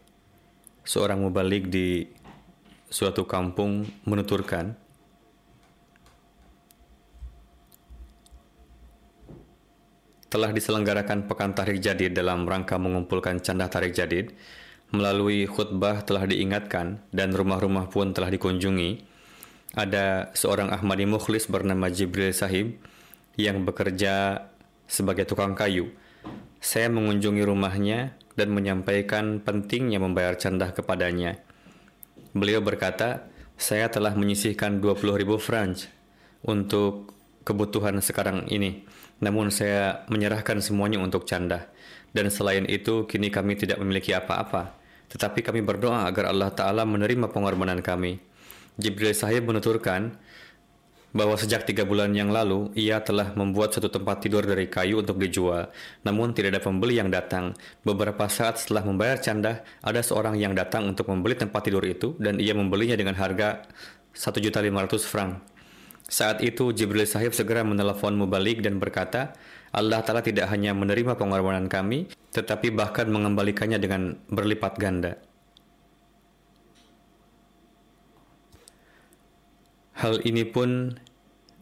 seorang 0.84 1.24
mubalik 1.24 1.72
di 1.72 2.04
suatu 2.92 3.24
kampung 3.24 3.88
menuturkan, 4.04 4.76
telah 10.30 10.52
diselenggarakan 10.54 11.26
Pekan 11.26 11.58
Tarik 11.58 11.82
Jadid 11.82 12.14
dalam 12.14 12.46
rangka 12.46 12.78
mengumpulkan 12.78 13.42
canda 13.42 13.66
tarik 13.72 13.98
jadid. 13.98 14.38
Melalui 14.90 15.46
khutbah 15.46 16.02
telah 16.02 16.26
diingatkan 16.26 16.98
dan 17.14 17.30
rumah-rumah 17.30 17.94
pun 17.94 18.10
telah 18.10 18.34
dikunjungi. 18.34 19.06
Ada 19.78 20.34
seorang 20.34 20.74
Ahmadi 20.74 21.06
Mukhlis 21.06 21.46
bernama 21.46 21.94
Jibril 21.94 22.34
Sahib 22.34 22.74
yang 23.38 23.62
bekerja 23.70 24.50
sebagai 24.90 25.30
tukang 25.30 25.54
kayu. 25.54 25.94
Saya 26.60 26.90
mengunjungi 26.90 27.46
rumahnya 27.46 28.18
dan 28.34 28.50
menyampaikan 28.52 29.40
pentingnya 29.40 30.02
membayar 30.02 30.36
candah 30.36 30.74
kepadanya. 30.74 31.40
Beliau 32.34 32.60
berkata, 32.60 33.30
saya 33.56 33.88
telah 33.88 34.18
menyisihkan 34.18 34.82
20 34.82 35.22
ribu 35.22 35.38
franc 35.38 35.88
untuk 36.44 37.14
kebutuhan 37.44 38.00
sekarang 38.00 38.48
ini 38.48 38.88
Namun 39.20 39.52
saya 39.52 40.08
menyerahkan 40.08 40.64
semuanya 40.64 41.04
untuk 41.04 41.28
canda. 41.28 41.68
Dan 42.16 42.32
selain 42.32 42.64
itu, 42.72 43.04
kini 43.04 43.28
kami 43.28 43.60
tidak 43.60 43.76
memiliki 43.76 44.16
apa-apa. 44.16 44.80
Tetapi 45.12 45.44
kami 45.44 45.60
berdoa 45.60 46.08
agar 46.08 46.32
Allah 46.32 46.56
Ta'ala 46.56 46.88
menerima 46.88 47.28
pengorbanan 47.28 47.84
kami. 47.84 48.16
Jibril 48.80 49.12
sahib 49.12 49.44
menuturkan 49.44 50.16
bahwa 51.10 51.34
sejak 51.38 51.66
tiga 51.66 51.86
bulan 51.86 52.14
yang 52.14 52.30
lalu, 52.30 52.70
ia 52.78 53.02
telah 53.02 53.34
membuat 53.34 53.74
satu 53.74 53.90
tempat 53.90 54.22
tidur 54.22 54.46
dari 54.46 54.70
kayu 54.70 55.02
untuk 55.02 55.18
dijual. 55.18 55.74
Namun 56.06 56.38
tidak 56.38 56.58
ada 56.58 56.62
pembeli 56.62 57.02
yang 57.02 57.10
datang. 57.10 57.58
Beberapa 57.82 58.30
saat 58.30 58.62
setelah 58.62 58.86
membayar 58.86 59.18
canda, 59.18 59.66
ada 59.82 60.02
seorang 60.06 60.38
yang 60.38 60.54
datang 60.54 60.86
untuk 60.86 61.10
membeli 61.10 61.34
tempat 61.34 61.66
tidur 61.66 61.82
itu 61.86 62.14
dan 62.22 62.38
ia 62.38 62.54
membelinya 62.54 62.94
dengan 62.94 63.18
harga 63.18 63.66
1.500 64.14 64.70
franc. 65.06 65.42
Saat 66.10 66.42
itu 66.42 66.74
Jibril 66.74 67.06
sahib 67.06 67.38
segera 67.38 67.62
menelepon 67.62 68.18
Mubalik 68.18 68.66
dan 68.66 68.82
berkata, 68.82 69.38
Allah 69.70 70.02
Ta'ala 70.02 70.26
tidak 70.26 70.50
hanya 70.50 70.74
menerima 70.74 71.14
pengorbanan 71.14 71.70
kami, 71.70 72.10
tetapi 72.34 72.74
bahkan 72.74 73.06
mengembalikannya 73.06 73.78
dengan 73.78 74.18
berlipat 74.26 74.82
ganda. 74.82 75.22
Hal 80.00 80.24
ini 80.24 80.48
pun 80.48 80.96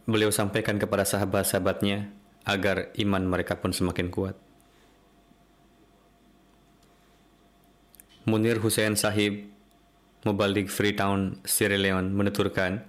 beliau 0.06 0.30
sampaikan 0.30 0.78
kepada 0.78 1.02
sahabat-sahabatnya 1.10 2.14
agar 2.46 2.94
iman 3.02 3.26
mereka 3.26 3.58
pun 3.58 3.74
semakin 3.74 4.14
kuat. 4.14 4.38
Munir 8.30 8.62
Hussein 8.62 8.94
Sahib, 8.94 9.50
Mubalik 10.22 10.70
Freetown, 10.70 11.42
Sierra 11.50 11.82
Leone, 11.82 12.14
menuturkan, 12.14 12.86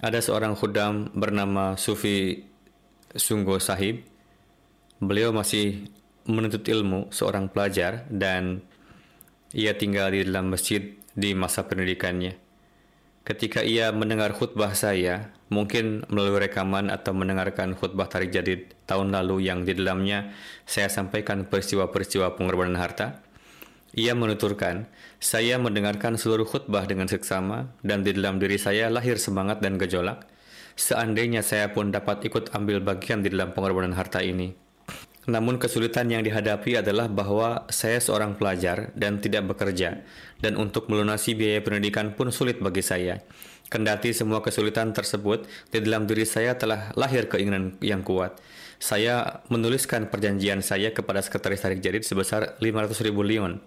ada 0.00 0.16
seorang 0.16 0.56
khudam 0.56 1.12
bernama 1.12 1.76
Sufi 1.76 2.48
Sunggo 3.12 3.60
Sahib. 3.60 4.08
Beliau 5.04 5.36
masih 5.36 5.84
menuntut 6.24 6.64
ilmu, 6.64 7.12
seorang 7.12 7.52
pelajar, 7.52 8.08
dan 8.08 8.64
ia 9.52 9.76
tinggal 9.76 10.16
di 10.16 10.24
dalam 10.24 10.48
masjid 10.48 10.96
di 11.12 11.36
masa 11.36 11.68
pendidikannya. 11.68 12.45
Ketika 13.26 13.58
ia 13.66 13.90
mendengar 13.90 14.30
khutbah 14.38 14.70
saya, 14.78 15.34
mungkin 15.50 16.06
melalui 16.06 16.46
rekaman 16.46 16.94
atau 16.94 17.10
mendengarkan 17.10 17.74
khutbah 17.74 18.06
tarik 18.06 18.30
jadid 18.30 18.70
tahun 18.86 19.10
lalu 19.10 19.50
yang 19.50 19.66
di 19.66 19.74
dalamnya 19.74 20.30
saya 20.62 20.86
sampaikan 20.86 21.42
peristiwa-peristiwa 21.42 22.38
pengorbanan 22.38 22.78
harta, 22.78 23.18
ia 23.98 24.14
menuturkan, 24.14 24.86
saya 25.18 25.58
mendengarkan 25.58 26.14
seluruh 26.14 26.46
khutbah 26.46 26.86
dengan 26.86 27.10
seksama 27.10 27.66
dan 27.82 28.06
di 28.06 28.14
dalam 28.14 28.38
diri 28.38 28.62
saya 28.62 28.86
lahir 28.94 29.18
semangat 29.18 29.58
dan 29.58 29.74
gejolak. 29.74 30.22
Seandainya 30.78 31.42
saya 31.42 31.74
pun 31.74 31.90
dapat 31.90 32.22
ikut 32.30 32.54
ambil 32.54 32.78
bagian 32.78 33.26
di 33.26 33.34
dalam 33.34 33.50
pengorbanan 33.50 33.98
harta 33.98 34.22
ini. 34.22 34.65
Namun 35.26 35.58
kesulitan 35.58 36.06
yang 36.06 36.22
dihadapi 36.22 36.78
adalah 36.78 37.10
bahwa 37.10 37.66
saya 37.66 37.98
seorang 37.98 38.38
pelajar 38.38 38.94
dan 38.94 39.18
tidak 39.18 39.50
bekerja, 39.50 40.06
dan 40.38 40.54
untuk 40.54 40.86
melunasi 40.86 41.34
biaya 41.34 41.58
pendidikan 41.66 42.14
pun 42.14 42.30
sulit 42.30 42.62
bagi 42.62 42.82
saya. 42.82 43.18
Kendati 43.66 44.14
semua 44.14 44.38
kesulitan 44.38 44.94
tersebut, 44.94 45.50
di 45.74 45.82
dalam 45.82 46.06
diri 46.06 46.22
saya 46.22 46.54
telah 46.54 46.94
lahir 46.94 47.26
keinginan 47.26 47.74
yang 47.82 48.06
kuat. 48.06 48.38
Saya 48.78 49.42
menuliskan 49.50 50.06
perjanjian 50.06 50.62
saya 50.62 50.94
kepada 50.94 51.18
Sekretaris 51.18 51.58
Tarik 51.58 51.82
Jadid 51.82 52.06
sebesar 52.06 52.54
500 52.62 52.94
ribu 53.02 53.26
lion 53.26 53.58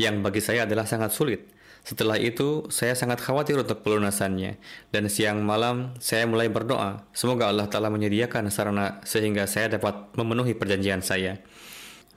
yang 0.00 0.24
bagi 0.24 0.40
saya 0.40 0.64
adalah 0.64 0.88
sangat 0.88 1.12
sulit. 1.12 1.57
Setelah 1.88 2.20
itu, 2.20 2.68
saya 2.68 2.92
sangat 2.92 3.24
khawatir 3.24 3.56
untuk 3.56 3.80
pelunasannya. 3.80 4.60
Dan 4.92 5.08
siang 5.08 5.40
malam, 5.40 5.96
saya 5.96 6.28
mulai 6.28 6.52
berdoa. 6.52 7.08
Semoga 7.16 7.48
Allah 7.48 7.64
Ta'ala 7.64 7.88
menyediakan 7.88 8.52
sarana 8.52 9.00
sehingga 9.08 9.48
saya 9.48 9.80
dapat 9.80 10.12
memenuhi 10.12 10.52
perjanjian 10.52 11.00
saya. 11.00 11.40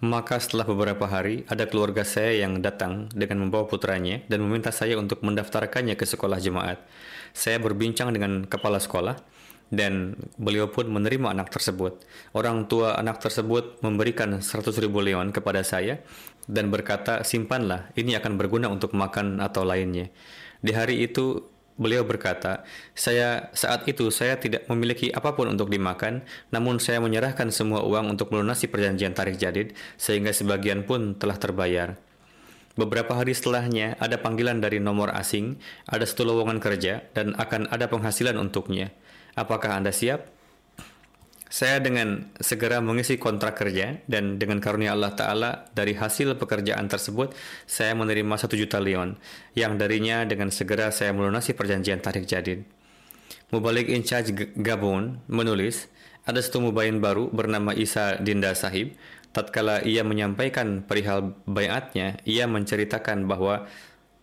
Maka 0.03 0.43
setelah 0.43 0.67
beberapa 0.67 1.07
hari, 1.07 1.47
ada 1.47 1.71
keluarga 1.71 2.03
saya 2.03 2.43
yang 2.43 2.59
datang 2.59 3.07
dengan 3.15 3.47
membawa 3.47 3.63
putranya 3.63 4.19
dan 4.27 4.43
meminta 4.43 4.75
saya 4.75 4.99
untuk 4.99 5.23
mendaftarkannya 5.23 5.95
ke 5.95 6.03
sekolah 6.03 6.43
jemaat. 6.43 6.83
Saya 7.31 7.55
berbincang 7.63 8.11
dengan 8.11 8.43
kepala 8.43 8.75
sekolah 8.75 9.23
dan 9.71 10.19
beliau 10.35 10.67
pun 10.67 10.91
menerima 10.91 11.31
anak 11.31 11.47
tersebut. 11.47 12.03
Orang 12.35 12.67
tua 12.67 12.99
anak 12.99 13.23
tersebut 13.23 13.79
memberikan 13.79 14.43
100 14.43 14.67
ribu 14.83 14.99
leon 14.99 15.31
kepada 15.31 15.63
saya 15.63 16.03
dan 16.49 16.73
berkata, 16.73 17.21
simpanlah, 17.21 17.91
ini 17.93 18.17
akan 18.17 18.37
berguna 18.37 18.69
untuk 18.69 18.93
makan 18.97 19.41
atau 19.41 19.61
lainnya. 19.65 20.09
Di 20.61 20.73
hari 20.73 21.05
itu, 21.05 21.45
beliau 21.77 22.05
berkata, 22.05 22.61
saya 22.93 23.49
saat 23.57 23.89
itu 23.89 24.13
saya 24.13 24.37
tidak 24.37 24.69
memiliki 24.69 25.09
apa 25.09 25.33
pun 25.33 25.49
untuk 25.49 25.73
dimakan, 25.73 26.21
namun 26.53 26.77
saya 26.77 27.01
menyerahkan 27.01 27.49
semua 27.49 27.81
uang 27.81 28.13
untuk 28.17 28.29
melunasi 28.29 28.69
perjanjian 28.69 29.17
tarik 29.17 29.41
jadid, 29.41 29.73
sehingga 29.97 30.29
sebagian 30.33 30.85
pun 30.85 31.17
telah 31.17 31.37
terbayar. 31.41 31.97
Beberapa 32.79 33.19
hari 33.19 33.35
setelahnya, 33.35 33.99
ada 33.99 34.15
panggilan 34.15 34.63
dari 34.63 34.79
nomor 34.79 35.11
asing, 35.11 35.59
ada 35.91 36.07
satu 36.07 36.23
lowongan 36.23 36.63
kerja, 36.63 37.03
dan 37.11 37.35
akan 37.35 37.67
ada 37.67 37.91
penghasilan 37.91 38.39
untuknya. 38.39 38.95
Apakah 39.35 39.75
Anda 39.75 39.91
siap? 39.91 40.40
Saya 41.51 41.83
dengan 41.83 42.31
segera 42.39 42.79
mengisi 42.79 43.19
kontrak 43.19 43.59
kerja 43.59 43.99
dan 44.07 44.39
dengan 44.39 44.63
karunia 44.63 44.95
Allah 44.95 45.11
Ta'ala 45.11 45.51
dari 45.75 45.91
hasil 45.91 46.39
pekerjaan 46.39 46.87
tersebut 46.87 47.35
saya 47.67 47.91
menerima 47.91 48.39
satu 48.39 48.55
juta 48.55 48.79
leon 48.79 49.19
yang 49.51 49.75
darinya 49.75 50.23
dengan 50.23 50.47
segera 50.47 50.95
saya 50.95 51.11
melunasi 51.11 51.51
perjanjian 51.51 51.99
tarik 51.99 52.23
jadid. 52.23 52.63
Mubalik 53.51 53.91
in 53.91 53.99
charge 54.07 54.31
Gabon 54.55 55.19
menulis 55.27 55.91
ada 56.23 56.39
satu 56.39 56.63
mubayin 56.63 57.03
baru 57.03 57.27
bernama 57.27 57.75
Isa 57.75 58.15
Dinda 58.23 58.55
Sahib 58.55 58.95
tatkala 59.35 59.83
ia 59.83 60.07
menyampaikan 60.07 60.87
perihal 60.87 61.35
bayatnya 61.43 62.15
ia 62.23 62.47
menceritakan 62.47 63.27
bahwa 63.27 63.67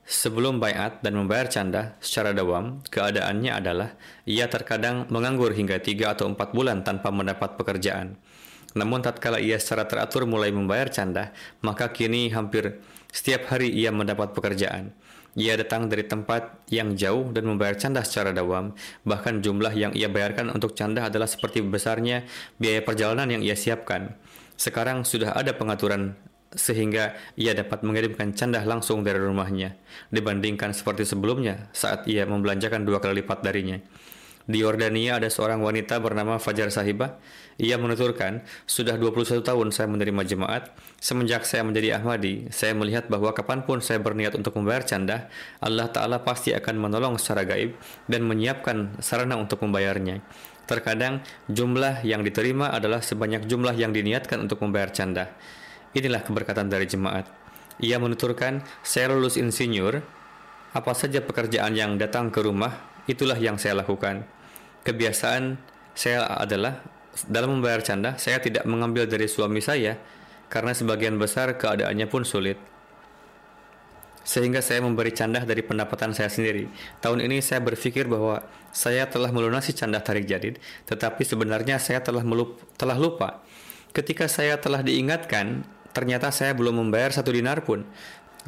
Sebelum 0.08 0.56
bayat 0.56 1.04
dan 1.04 1.20
membayar 1.20 1.52
canda 1.52 1.92
secara 2.00 2.32
dawam, 2.32 2.80
keadaannya 2.88 3.52
adalah 3.52 3.92
ia 4.24 4.48
terkadang 4.48 5.04
menganggur 5.12 5.52
hingga 5.52 5.84
tiga 5.84 6.16
atau 6.16 6.32
empat 6.32 6.56
bulan 6.56 6.80
tanpa 6.80 7.12
mendapat 7.12 7.60
pekerjaan. 7.60 8.16
Namun 8.72 9.04
tatkala 9.04 9.36
ia 9.36 9.60
secara 9.60 9.84
teratur 9.84 10.24
mulai 10.24 10.48
membayar 10.48 10.88
canda, 10.88 11.36
maka 11.60 11.92
kini 11.92 12.32
hampir 12.32 12.80
setiap 13.12 13.52
hari 13.52 13.68
ia 13.68 13.92
mendapat 13.92 14.32
pekerjaan. 14.32 14.96
Ia 15.36 15.60
datang 15.60 15.92
dari 15.92 16.08
tempat 16.08 16.56
yang 16.72 16.96
jauh 16.96 17.28
dan 17.28 17.44
membayar 17.44 17.76
canda 17.76 18.00
secara 18.00 18.32
dawam, 18.32 18.72
bahkan 19.04 19.44
jumlah 19.44 19.76
yang 19.76 19.92
ia 19.92 20.08
bayarkan 20.08 20.48
untuk 20.56 20.72
canda 20.72 21.04
adalah 21.12 21.28
seperti 21.28 21.60
besarnya 21.60 22.24
biaya 22.56 22.80
perjalanan 22.80 23.28
yang 23.28 23.44
ia 23.44 23.60
siapkan. 23.60 24.16
Sekarang 24.56 25.04
sudah 25.04 25.36
ada 25.36 25.52
pengaturan 25.52 26.16
sehingga 26.54 27.12
ia 27.36 27.52
dapat 27.52 27.84
mengirimkan 27.84 28.32
candah 28.32 28.64
langsung 28.64 29.04
dari 29.04 29.20
rumahnya 29.20 29.76
dibandingkan 30.08 30.72
seperti 30.72 31.04
sebelumnya 31.04 31.68
saat 31.76 32.08
ia 32.08 32.24
membelanjakan 32.24 32.88
dua 32.88 33.00
kali 33.00 33.20
lipat 33.20 33.44
darinya. 33.44 33.76
Di 34.48 34.64
Yordania 34.64 35.20
ada 35.20 35.28
seorang 35.28 35.60
wanita 35.60 36.00
bernama 36.00 36.40
Fajar 36.40 36.72
Sahibah. 36.72 37.20
Ia 37.60 37.76
menuturkan, 37.76 38.40
sudah 38.64 38.96
21 38.96 39.44
tahun 39.44 39.68
saya 39.76 39.92
menerima 39.92 40.24
jemaat. 40.24 40.72
Semenjak 40.96 41.44
saya 41.44 41.68
menjadi 41.68 42.00
Ahmadi, 42.00 42.48
saya 42.48 42.72
melihat 42.72 43.12
bahwa 43.12 43.28
kapan 43.36 43.68
pun 43.68 43.84
saya 43.84 44.00
berniat 44.00 44.32
untuk 44.32 44.56
membayar 44.56 44.88
candah, 44.88 45.28
Allah 45.60 45.92
Ta'ala 45.92 46.24
pasti 46.24 46.56
akan 46.56 46.80
menolong 46.80 47.20
secara 47.20 47.44
gaib 47.44 47.76
dan 48.08 48.24
menyiapkan 48.24 48.96
sarana 49.04 49.36
untuk 49.36 49.60
membayarnya. 49.68 50.24
Terkadang 50.64 51.20
jumlah 51.52 52.00
yang 52.08 52.24
diterima 52.24 52.72
adalah 52.72 53.04
sebanyak 53.04 53.44
jumlah 53.44 53.76
yang 53.76 53.92
diniatkan 53.92 54.40
untuk 54.40 54.64
membayar 54.64 54.88
candah. 54.88 55.28
Inilah 55.98 56.22
keberkatan 56.22 56.70
dari 56.70 56.86
jemaat. 56.86 57.26
Ia 57.82 57.98
menuturkan, 57.98 58.62
saya 58.86 59.10
lulus 59.10 59.34
insinyur, 59.34 59.98
apa 60.70 60.92
saja 60.94 61.18
pekerjaan 61.18 61.74
yang 61.74 61.98
datang 61.98 62.30
ke 62.30 62.38
rumah, 62.38 63.02
itulah 63.10 63.34
yang 63.34 63.58
saya 63.58 63.82
lakukan. 63.82 64.22
Kebiasaan 64.86 65.58
saya 65.98 66.22
adalah, 66.38 66.86
dalam 67.26 67.58
membayar 67.58 67.82
canda, 67.82 68.14
saya 68.14 68.38
tidak 68.38 68.62
mengambil 68.62 69.10
dari 69.10 69.26
suami 69.26 69.58
saya, 69.58 69.98
karena 70.46 70.70
sebagian 70.70 71.18
besar 71.18 71.58
keadaannya 71.58 72.06
pun 72.06 72.22
sulit. 72.22 72.62
Sehingga 74.22 74.62
saya 74.62 74.84
memberi 74.84 75.10
candah 75.10 75.42
dari 75.42 75.66
pendapatan 75.66 76.14
saya 76.14 76.30
sendiri. 76.30 76.70
Tahun 77.02 77.18
ini 77.18 77.42
saya 77.42 77.58
berpikir 77.58 78.06
bahwa 78.06 78.44
saya 78.70 79.10
telah 79.10 79.34
melunasi 79.34 79.74
candah 79.74 80.04
tarik 80.04 80.30
jadid, 80.30 80.62
tetapi 80.86 81.26
sebenarnya 81.26 81.82
saya 81.82 82.04
telah, 82.06 82.22
melup, 82.22 82.60
telah 82.78 82.94
lupa. 82.94 83.42
Ketika 83.96 84.28
saya 84.28 84.60
telah 84.60 84.84
diingatkan, 84.84 85.64
Ternyata 85.92 86.30
saya 86.30 86.54
belum 86.54 86.78
membayar 86.84 87.10
satu 87.10 87.32
dinar 87.34 87.64
pun. 87.64 87.84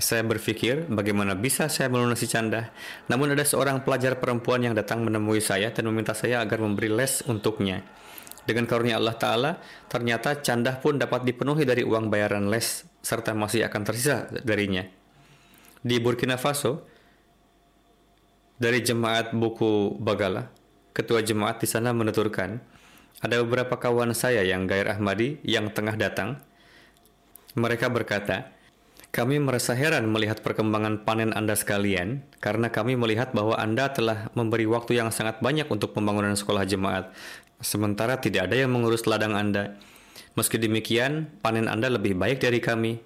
Saya 0.00 0.24
berpikir 0.24 0.88
bagaimana 0.88 1.36
bisa 1.36 1.68
saya 1.68 1.92
melunasi 1.92 2.24
canda. 2.30 2.72
Namun 3.10 3.36
ada 3.36 3.44
seorang 3.44 3.84
pelajar 3.84 4.16
perempuan 4.16 4.64
yang 4.64 4.72
datang 4.72 5.04
menemui 5.04 5.44
saya 5.44 5.74
dan 5.74 5.84
meminta 5.90 6.16
saya 6.16 6.40
agar 6.40 6.62
memberi 6.62 6.88
les 6.88 7.20
untuknya. 7.28 7.84
Dengan 8.48 8.64
karunia 8.64 8.96
Allah 8.96 9.14
Ta'ala, 9.20 9.52
ternyata 9.92 10.40
candah 10.40 10.80
pun 10.80 10.96
dapat 10.96 11.28
dipenuhi 11.28 11.68
dari 11.68 11.84
uang 11.84 12.08
bayaran 12.08 12.48
les 12.48 12.88
serta 13.04 13.36
masih 13.36 13.68
akan 13.68 13.82
tersisa 13.84 14.28
darinya. 14.40 14.88
Di 15.80 16.00
Burkina 16.00 16.40
Faso, 16.40 16.84
dari 18.60 18.84
jemaat 18.84 19.32
buku 19.32 19.96
Bagala, 19.96 20.52
ketua 20.92 21.24
jemaat 21.24 21.60
di 21.60 21.68
sana 21.68 21.96
menuturkan, 21.96 22.60
Ada 23.20 23.44
beberapa 23.44 23.76
kawan 23.76 24.16
saya 24.16 24.40
yang 24.40 24.64
gair 24.64 24.88
Ahmadi 24.88 25.36
yang 25.44 25.68
tengah 25.68 25.92
datang. 25.92 26.40
Mereka 27.58 27.90
berkata, 27.90 28.54
kami 29.10 29.42
merasa 29.42 29.74
heran 29.74 30.06
melihat 30.06 30.38
perkembangan 30.38 31.02
panen 31.02 31.34
Anda 31.34 31.58
sekalian, 31.58 32.22
karena 32.38 32.70
kami 32.70 32.94
melihat 32.94 33.34
bahwa 33.34 33.58
Anda 33.58 33.90
telah 33.90 34.30
memberi 34.38 34.70
waktu 34.70 35.02
yang 35.02 35.10
sangat 35.10 35.42
banyak 35.42 35.66
untuk 35.66 35.90
pembangunan 35.90 36.38
sekolah 36.38 36.62
jemaat, 36.62 37.10
sementara 37.58 38.22
tidak 38.22 38.46
ada 38.46 38.54
yang 38.54 38.70
mengurus 38.70 39.10
ladang 39.10 39.34
Anda. 39.34 39.74
Meski 40.38 40.62
demikian, 40.62 41.26
panen 41.42 41.66
Anda 41.66 41.90
lebih 41.90 42.14
baik 42.14 42.38
dari 42.38 42.62
kami. 42.62 43.02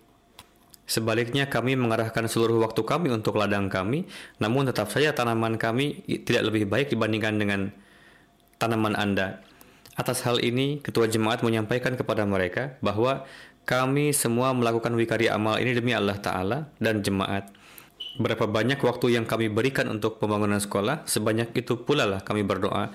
Sebaliknya, 0.85 1.49
kami 1.49 1.73
mengarahkan 1.73 2.29
seluruh 2.29 2.61
waktu 2.61 2.85
kami 2.85 3.09
untuk 3.09 3.41
ladang 3.41 3.73
kami, 3.73 4.05
namun 4.37 4.69
tetap 4.69 4.93
saja 4.93 5.17
tanaman 5.17 5.57
kami 5.57 6.05
tidak 6.29 6.53
lebih 6.53 6.69
baik 6.69 6.93
dibandingkan 6.93 7.41
dengan 7.41 7.61
tanaman 8.61 8.93
Anda. 8.93 9.41
Atas 9.97 10.21
hal 10.29 10.45
ini, 10.45 10.85
ketua 10.85 11.09
jemaat 11.09 11.41
menyampaikan 11.41 11.97
kepada 11.97 12.29
mereka 12.29 12.77
bahwa 12.85 13.25
kami 13.65 14.13
semua 14.13 14.53
melakukan 14.53 14.93
wikari 14.93 15.33
amal 15.33 15.57
ini 15.57 15.73
demi 15.73 15.97
Allah 15.97 16.21
Ta'ala 16.21 16.69
dan 16.77 17.01
jemaat. 17.01 17.49
Berapa 18.21 18.47
banyak 18.47 18.79
waktu 18.79 19.17
yang 19.17 19.27
kami 19.27 19.49
berikan 19.51 19.91
untuk 19.91 20.23
pembangunan 20.23 20.61
sekolah, 20.61 21.09
sebanyak 21.09 21.51
itu 21.57 21.81
pula 21.83 22.05
lah 22.05 22.21
kami 22.21 22.45
berdoa. 22.45 22.93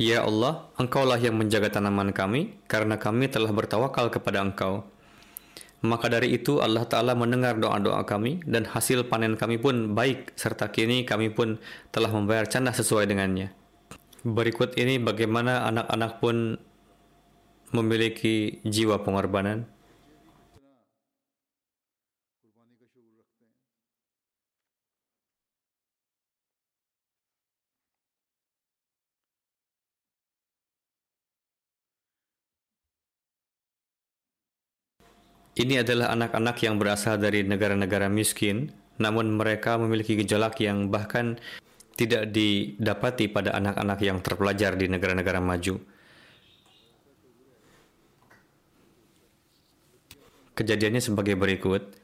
Ya 0.00 0.26
Allah, 0.26 0.70
Engkaulah 0.78 1.18
yang 1.18 1.38
menjaga 1.38 1.70
tanaman 1.70 2.10
kami, 2.10 2.56
karena 2.66 2.98
kami 2.98 3.30
telah 3.30 3.50
bertawakal 3.50 4.10
kepada 4.10 4.42
Engkau. 4.42 4.86
Maka 5.84 6.08
dari 6.08 6.32
itu 6.32 6.64
Allah 6.64 6.88
Ta'ala 6.88 7.12
mendengar 7.12 7.60
doa-doa 7.60 8.08
kami 8.08 8.40
dan 8.48 8.64
hasil 8.64 9.04
panen 9.04 9.36
kami 9.36 9.60
pun 9.60 9.92
baik 9.92 10.32
serta 10.32 10.72
kini 10.72 11.04
kami 11.04 11.28
pun 11.28 11.60
telah 11.92 12.08
membayar 12.08 12.48
canda 12.48 12.72
sesuai 12.72 13.04
dengannya. 13.04 13.52
Berikut 14.24 14.80
ini 14.80 14.96
bagaimana 14.96 15.68
anak-anak 15.68 16.12
pun 16.24 16.56
memiliki 17.76 18.64
jiwa 18.64 19.04
pengorbanan. 19.04 19.73
Ini 35.54 35.86
adalah 35.86 36.10
anak-anak 36.18 36.56
yang 36.66 36.82
berasal 36.82 37.14
dari 37.14 37.46
negara-negara 37.46 38.10
miskin, 38.10 38.74
namun 38.98 39.38
mereka 39.38 39.78
memiliki 39.78 40.18
gejolak 40.18 40.58
yang 40.58 40.90
bahkan 40.90 41.38
tidak 41.94 42.34
didapati 42.34 43.30
pada 43.30 43.54
anak-anak 43.54 44.02
yang 44.02 44.18
terpelajar 44.18 44.74
di 44.74 44.90
negara-negara 44.90 45.38
maju. 45.38 45.78
Kejadiannya 50.58 51.02
sebagai 51.02 51.38
berikut. 51.38 52.02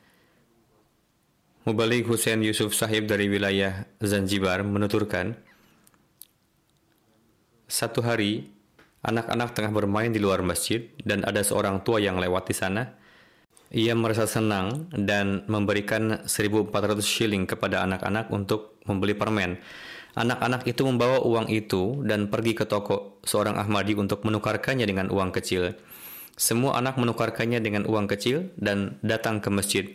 Mubalik 1.67 2.07
Hussein 2.07 2.41
Yusuf 2.47 2.73
Sahib 2.75 3.11
dari 3.11 3.29
wilayah 3.29 3.85
Zanzibar 4.01 4.65
menuturkan, 4.65 5.37
satu 7.71 8.03
hari, 8.03 8.51
anak-anak 9.07 9.55
tengah 9.55 9.71
bermain 9.71 10.11
di 10.11 10.19
luar 10.19 10.43
masjid 10.43 10.91
dan 11.05 11.23
ada 11.23 11.43
seorang 11.47 11.83
tua 11.87 12.03
yang 12.03 12.19
lewat 12.19 12.51
di 12.51 12.57
sana. 12.57 13.00
Ia 13.71 13.95
merasa 13.95 14.27
senang 14.27 14.91
dan 14.91 15.47
memberikan 15.47 16.27
1.400 16.27 16.75
shilling 17.07 17.47
kepada 17.47 17.87
anak-anak 17.87 18.27
untuk 18.35 18.83
membeli 18.83 19.15
permen. 19.15 19.63
Anak-anak 20.19 20.67
itu 20.67 20.83
membawa 20.83 21.23
uang 21.23 21.47
itu 21.47 22.03
dan 22.03 22.27
pergi 22.27 22.59
ke 22.59 22.67
toko 22.67 23.23
seorang 23.23 23.55
Ahmadi 23.55 23.95
untuk 23.95 24.27
menukarkannya 24.27 24.83
dengan 24.91 25.07
uang 25.15 25.31
kecil. 25.31 25.79
Semua 26.35 26.83
anak 26.83 26.99
menukarkannya 26.99 27.63
dengan 27.63 27.87
uang 27.87 28.11
kecil 28.11 28.51
dan 28.59 28.99
datang 29.07 29.39
ke 29.39 29.55
masjid. 29.55 29.87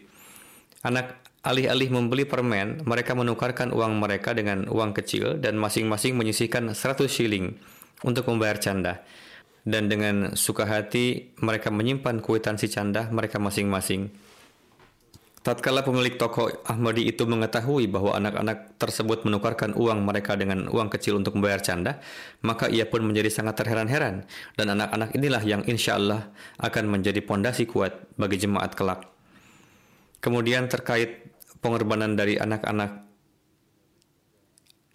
Anak 0.80 1.20
alih-alih 1.44 1.92
membeli 1.92 2.24
permen, 2.24 2.80
mereka 2.88 3.12
menukarkan 3.12 3.76
uang 3.76 4.00
mereka 4.00 4.32
dengan 4.32 4.72
uang 4.72 4.96
kecil 4.96 5.36
dan 5.36 5.60
masing-masing 5.60 6.16
menyisihkan 6.16 6.72
100 6.72 7.12
shilling 7.12 7.60
untuk 8.08 8.24
membayar 8.32 8.56
canda 8.56 9.04
dan 9.66 9.90
dengan 9.90 10.38
suka 10.38 10.70
hati 10.70 11.34
mereka 11.42 11.74
menyimpan 11.74 12.22
kuitansi 12.22 12.70
canda 12.70 13.10
mereka 13.10 13.42
masing-masing. 13.42 14.14
Tatkala 15.46 15.86
pemilik 15.86 16.18
toko 16.18 16.50
Ahmadi 16.66 17.06
itu 17.06 17.22
mengetahui 17.30 17.86
bahwa 17.86 18.18
anak-anak 18.18 18.82
tersebut 18.82 19.30
menukarkan 19.30 19.78
uang 19.78 20.02
mereka 20.02 20.34
dengan 20.34 20.66
uang 20.66 20.90
kecil 20.90 21.22
untuk 21.22 21.38
membayar 21.38 21.62
canda, 21.62 22.02
maka 22.42 22.66
ia 22.66 22.90
pun 22.90 23.06
menjadi 23.06 23.30
sangat 23.30 23.62
terheran-heran 23.62 24.26
dan 24.58 24.68
anak-anak 24.74 25.14
inilah 25.14 25.46
yang 25.46 25.62
insya 25.70 26.02
Allah 26.02 26.34
akan 26.58 26.98
menjadi 26.98 27.22
pondasi 27.22 27.70
kuat 27.70 28.10
bagi 28.18 28.42
jemaat 28.42 28.74
kelak. 28.74 29.06
Kemudian 30.18 30.66
terkait 30.66 31.30
pengorbanan 31.62 32.18
dari 32.18 32.42
anak-anak 32.42 33.06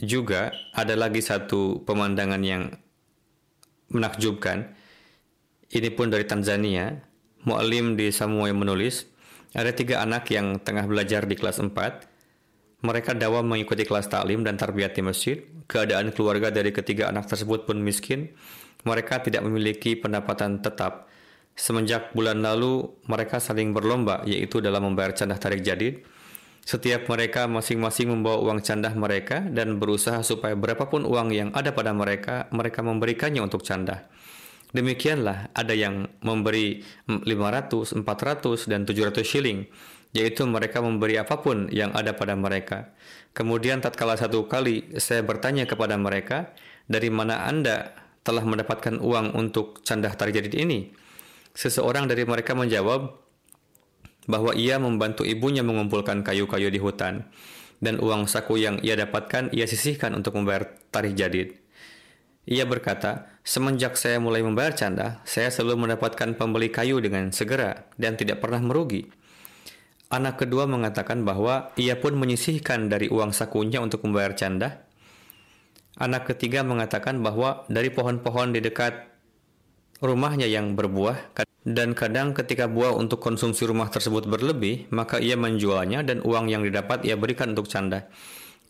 juga 0.03 0.51
ada 0.75 0.99
lagi 0.99 1.23
satu 1.23 1.87
pemandangan 1.87 2.43
yang 2.43 2.75
menakjubkan. 3.91 4.74
Ini 5.70 5.91
pun 5.95 6.11
dari 6.11 6.26
Tanzania. 6.26 7.07
Mu'alim 7.41 7.97
di 7.97 8.12
Samoa 8.12 8.53
menulis, 8.53 9.09
ada 9.57 9.72
tiga 9.72 10.05
anak 10.05 10.28
yang 10.28 10.61
tengah 10.61 10.84
belajar 10.84 11.24
di 11.24 11.34
kelas 11.41 11.57
4. 11.57 12.84
Mereka 12.84 13.16
dawam 13.16 13.49
mengikuti 13.49 13.88
kelas 13.88 14.12
taklim 14.12 14.45
dan 14.45 14.61
tarbiyat 14.61 14.93
di 14.93 15.03
masjid. 15.05 15.36
Keadaan 15.64 16.12
keluarga 16.12 16.53
dari 16.53 16.68
ketiga 16.68 17.09
anak 17.09 17.32
tersebut 17.32 17.64
pun 17.64 17.80
miskin. 17.80 18.32
Mereka 18.84 19.24
tidak 19.24 19.41
memiliki 19.45 19.97
pendapatan 19.97 20.61
tetap. 20.61 21.09
Semenjak 21.57 22.12
bulan 22.16 22.41
lalu, 22.41 22.88
mereka 23.05 23.36
saling 23.36 23.76
berlomba, 23.76 24.24
yaitu 24.24 24.64
dalam 24.64 24.86
membayar 24.86 25.12
candah 25.12 25.36
tarik 25.36 25.61
jadid. 25.61 26.05
Setiap 26.65 27.09
mereka 27.11 27.49
masing-masing 27.51 28.13
membawa 28.13 28.39
uang 28.45 28.61
candah 28.63 28.93
mereka 28.95 29.43
dan 29.43 29.81
berusaha 29.81 30.23
supaya 30.23 30.55
berapapun 30.55 31.03
uang 31.09 31.33
yang 31.35 31.51
ada 31.57 31.73
pada 31.75 31.91
mereka, 31.91 32.47
mereka 32.53 32.85
memberikannya 32.85 33.43
untuk 33.43 33.65
candah. 33.67 34.07
Demikianlah 34.71 35.51
ada 35.51 35.75
yang 35.75 36.07
memberi 36.23 36.87
500, 37.11 37.91
400, 38.07 38.71
dan 38.71 38.87
700 38.87 39.27
shilling, 39.27 39.67
yaitu 40.15 40.47
mereka 40.47 40.79
memberi 40.79 41.19
apa 41.19 41.43
pun 41.43 41.67
yang 41.75 41.91
ada 41.91 42.15
pada 42.15 42.39
mereka. 42.39 42.95
Kemudian 43.35 43.83
tatkala 43.83 44.15
satu 44.15 44.47
kali 44.47 44.95
saya 44.99 45.27
bertanya 45.27 45.67
kepada 45.67 45.99
mereka, 45.99 46.55
dari 46.87 47.11
mana 47.11 47.47
Anda 47.51 47.95
telah 48.23 48.47
mendapatkan 48.47 49.03
uang 49.03 49.35
untuk 49.35 49.83
candah 49.83 50.15
tarjadid 50.15 50.55
ini? 50.55 50.91
Seseorang 51.51 52.07
dari 52.07 52.23
mereka 52.23 52.55
menjawab, 52.55 53.30
bahwa 54.31 54.55
ia 54.55 54.78
membantu 54.78 55.26
ibunya 55.26 55.61
mengumpulkan 55.66 56.22
kayu-kayu 56.22 56.70
di 56.70 56.78
hutan, 56.78 57.26
dan 57.83 57.99
uang 57.99 58.31
saku 58.31 58.61
yang 58.61 58.78
ia 58.81 58.95
dapatkan 58.95 59.51
ia 59.51 59.66
sisihkan 59.66 60.14
untuk 60.14 60.39
membayar 60.39 60.70
tarikh 60.95 61.16
jadid. 61.18 61.49
Ia 62.49 62.64
berkata, 62.64 63.28
semenjak 63.45 64.01
saya 64.01 64.16
mulai 64.16 64.41
membayar 64.41 64.72
canda, 64.72 65.20
saya 65.28 65.53
selalu 65.53 65.87
mendapatkan 65.87 66.35
pembeli 66.39 66.72
kayu 66.72 67.03
dengan 67.03 67.35
segera 67.35 67.85
dan 68.01 68.16
tidak 68.16 68.41
pernah 68.41 68.62
merugi. 68.62 69.11
Anak 70.11 70.43
kedua 70.43 70.66
mengatakan 70.66 71.22
bahwa 71.22 71.70
ia 71.78 71.95
pun 71.95 72.18
menyisihkan 72.18 72.91
dari 72.91 73.07
uang 73.07 73.31
sakunya 73.31 73.78
untuk 73.78 74.03
membayar 74.03 74.35
canda. 74.35 74.83
Anak 76.01 76.26
ketiga 76.35 76.66
mengatakan 76.66 77.22
bahwa 77.22 77.62
dari 77.70 77.95
pohon-pohon 77.95 78.51
di 78.51 78.59
dekat 78.59 79.10
rumahnya 80.01 80.49
yang 80.49 80.75
berbuah 80.75 81.37
dan 81.61 81.93
kadang 81.93 82.33
ketika 82.33 82.65
buah 82.65 82.97
untuk 82.97 83.21
konsumsi 83.21 83.69
rumah 83.69 83.93
tersebut 83.93 84.25
berlebih, 84.25 84.89
maka 84.89 85.21
ia 85.21 85.37
menjualnya 85.37 86.01
dan 86.01 86.25
uang 86.25 86.49
yang 86.49 86.65
didapat 86.65 87.05
ia 87.05 87.21
berikan 87.21 87.53
untuk 87.53 87.69
canda. 87.69 88.09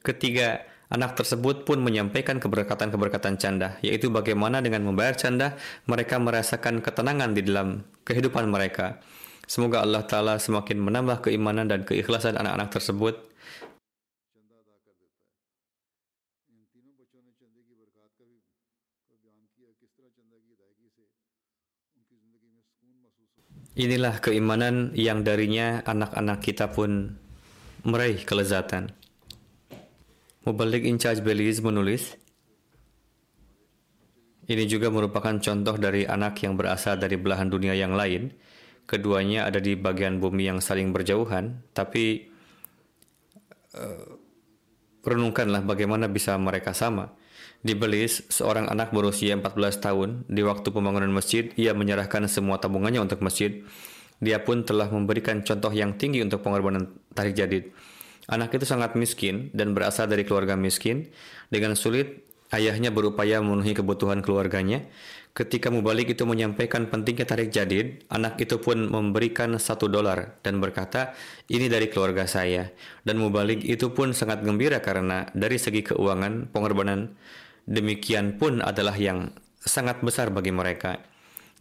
Ketiga, 0.03 0.67
anak 0.91 1.15
tersebut 1.15 1.63
pun 1.63 1.79
menyampaikan 1.79 2.43
keberkatan-keberkatan 2.43 3.39
canda, 3.39 3.79
yaitu 3.79 4.11
bagaimana 4.11 4.59
dengan 4.59 4.83
membayar 4.91 5.15
canda, 5.15 5.55
mereka 5.87 6.19
merasakan 6.19 6.83
ketenangan 6.83 7.31
di 7.31 7.47
dalam 7.47 7.87
kehidupan 8.03 8.51
mereka. 8.51 8.99
Semoga 9.47 9.87
Allah 9.87 10.03
Ta'ala 10.03 10.35
semakin 10.43 10.83
menambah 10.83 11.31
keimanan 11.31 11.71
dan 11.71 11.87
keikhlasan 11.87 12.39
anak-anak 12.39 12.75
tersebut 12.75 13.30
Inilah 23.81 24.21
keimanan 24.21 24.93
yang 24.93 25.25
darinya 25.25 25.81
anak-anak 25.89 26.45
kita 26.45 26.69
pun 26.69 27.17
meraih 27.81 28.21
kelezatan. 28.29 28.93
Mubalik 30.45 30.85
in 30.85 31.01
charge 31.01 31.25
Belize 31.25 31.65
menulis, 31.65 32.13
ini 34.53 34.69
juga 34.69 34.93
merupakan 34.93 35.33
contoh 35.41 35.81
dari 35.81 36.05
anak 36.05 36.45
yang 36.45 36.61
berasal 36.61 37.01
dari 37.01 37.17
belahan 37.17 37.49
dunia 37.49 37.73
yang 37.73 37.97
lain. 37.97 38.37
Keduanya 38.85 39.49
ada 39.49 39.65
di 39.65 39.73
bagian 39.81 40.21
bumi 40.21 40.53
yang 40.53 40.61
saling 40.61 40.93
berjauhan, 40.93 41.65
tapi 41.73 42.29
uh, 43.81 44.13
renungkanlah 45.01 45.65
bagaimana 45.65 46.05
bisa 46.13 46.37
mereka 46.37 46.77
sama. 46.77 47.17
Di 47.61 47.77
Belize, 47.77 48.25
seorang 48.33 48.73
anak 48.73 48.89
berusia 48.89 49.37
14 49.37 49.85
tahun, 49.85 50.25
di 50.33 50.41
waktu 50.41 50.73
pembangunan 50.73 51.13
masjid, 51.13 51.53
ia 51.61 51.77
menyerahkan 51.77 52.25
semua 52.25 52.57
tabungannya 52.57 53.05
untuk 53.05 53.21
masjid. 53.21 53.61
Dia 54.17 54.41
pun 54.41 54.65
telah 54.65 54.89
memberikan 54.89 55.45
contoh 55.45 55.69
yang 55.69 56.01
tinggi 56.01 56.25
untuk 56.25 56.41
pengorbanan 56.41 56.89
tarik 57.13 57.37
jadid. 57.37 57.69
Anak 58.33 58.57
itu 58.57 58.65
sangat 58.65 58.97
miskin 58.97 59.53
dan 59.53 59.77
berasal 59.77 60.09
dari 60.09 60.25
keluarga 60.25 60.57
miskin. 60.57 61.13
Dengan 61.53 61.77
sulit, 61.77 62.25
ayahnya 62.49 62.89
berupaya 62.89 63.45
memenuhi 63.45 63.77
kebutuhan 63.77 64.25
keluarganya. 64.25 64.89
Ketika 65.37 65.69
mubalik 65.69 66.17
itu 66.17 66.25
menyampaikan 66.25 66.89
pentingnya 66.89 67.29
tarik 67.29 67.53
jadid, 67.53 68.09
anak 68.09 68.41
itu 68.41 68.57
pun 68.57 68.89
memberikan 68.89 69.53
satu 69.61 69.85
dolar 69.85 70.41
dan 70.41 70.65
berkata, 70.65 71.13
ini 71.53 71.69
dari 71.69 71.93
keluarga 71.93 72.25
saya. 72.25 72.73
Dan 73.05 73.21
mubalik 73.21 73.61
itu 73.69 73.93
pun 73.93 74.17
sangat 74.17 74.41
gembira 74.41 74.81
karena 74.81 75.29
dari 75.37 75.61
segi 75.61 75.85
keuangan, 75.85 76.49
pengorbanan 76.49 77.21
demikian 77.71 78.35
pun 78.35 78.59
adalah 78.59 78.99
yang 78.99 79.31
sangat 79.63 80.03
besar 80.03 80.35
bagi 80.35 80.51
mereka. 80.51 80.99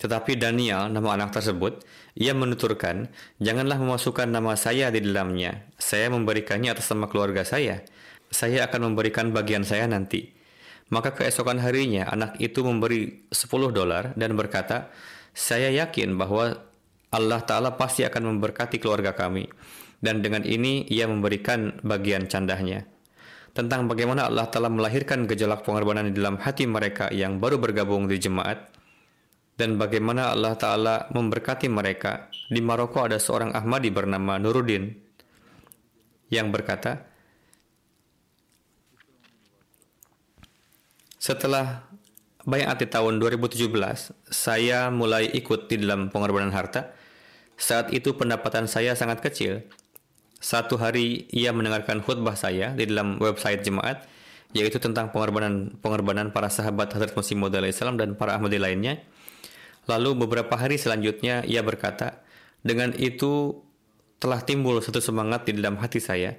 Tetapi 0.01 0.39
Daniel, 0.39 0.89
nama 0.89 1.13
anak 1.13 1.35
tersebut, 1.37 1.85
ia 2.17 2.31
menuturkan, 2.33 3.11
janganlah 3.37 3.77
memasukkan 3.77 4.31
nama 4.31 4.55
saya 4.55 4.89
di 4.89 5.03
dalamnya. 5.05 5.69
Saya 5.77 6.09
memberikannya 6.09 6.73
atas 6.73 6.89
nama 6.89 7.05
keluarga 7.11 7.45
saya. 7.45 7.83
Saya 8.31 8.65
akan 8.65 8.91
memberikan 8.91 9.29
bagian 9.35 9.67
saya 9.67 9.85
nanti. 9.85 10.31
Maka 10.89 11.13
keesokan 11.13 11.61
harinya 11.61 12.09
anak 12.09 12.39
itu 12.41 12.65
memberi 12.65 13.29
10 13.29 13.69
dolar 13.69 14.17
dan 14.17 14.33
berkata, 14.33 14.89
saya 15.35 15.69
yakin 15.69 16.17
bahwa 16.17 16.57
Allah 17.13 17.41
Ta'ala 17.45 17.77
pasti 17.77 18.01
akan 18.07 18.33
memberkati 18.33 18.81
keluarga 18.81 19.13
kami. 19.13 19.45
Dan 19.99 20.23
dengan 20.23 20.47
ini 20.47 20.87
ia 20.87 21.11
memberikan 21.11 21.75
bagian 21.83 22.31
candahnya 22.31 22.87
tentang 23.53 23.89
bagaimana 23.89 24.29
Allah 24.29 24.47
telah 24.49 24.69
melahirkan 24.69 25.25
gejolak 25.25 25.65
pengorbanan 25.65 26.09
di 26.09 26.13
dalam 26.15 26.37
hati 26.37 26.69
mereka 26.69 27.09
yang 27.09 27.41
baru 27.41 27.57
bergabung 27.57 28.05
di 28.05 28.21
jemaat 28.21 28.69
dan 29.59 29.75
bagaimana 29.75 30.31
Allah 30.31 30.55
Ta'ala 30.55 30.95
memberkati 31.11 31.67
mereka. 31.67 32.31
Di 32.47 32.63
Maroko 32.63 33.03
ada 33.03 33.19
seorang 33.19 33.51
Ahmadi 33.51 33.91
bernama 33.91 34.39
Nuruddin 34.39 34.87
yang 36.31 36.47
berkata, 36.47 37.03
Setelah 41.19 41.83
bayat 42.47 42.79
di 42.79 42.87
tahun 42.87 43.19
2017, 43.19 43.67
saya 44.31 44.87
mulai 44.87 45.27
ikut 45.27 45.67
di 45.67 45.83
dalam 45.83 46.07
pengorbanan 46.07 46.55
harta. 46.55 46.95
Saat 47.59 47.91
itu 47.91 48.15
pendapatan 48.15 48.71
saya 48.71 48.95
sangat 48.95 49.19
kecil, 49.19 49.67
satu 50.39 50.79
hari 50.79 51.27
ia 51.35 51.51
mendengarkan 51.51 51.99
khutbah 51.99 52.39
saya 52.39 52.71
di 52.71 52.87
dalam 52.87 53.19
website 53.19 53.59
jemaat, 53.59 54.07
yaitu 54.55 54.79
tentang 54.79 55.11
pengorbanan 55.11 55.75
pengorbanan 55.83 56.31
para 56.31 56.47
sahabat 56.47 56.95
Hadrat 56.95 57.11
Masih 57.13 57.35
Maud 57.35 57.53
Islam 57.67 57.99
dan 57.99 58.15
para 58.15 58.39
Ahmadi 58.39 58.55
lainnya. 58.55 59.03
Lalu 59.85 60.25
beberapa 60.25 60.55
hari 60.55 60.79
selanjutnya 60.79 61.43
ia 61.43 61.59
berkata, 61.59 62.23
dengan 62.63 62.95
itu 62.95 63.63
telah 64.19 64.39
timbul 64.43 64.79
satu 64.79 65.03
semangat 65.03 65.47
di 65.47 65.59
dalam 65.59 65.75
hati 65.79 65.99
saya. 65.99 66.35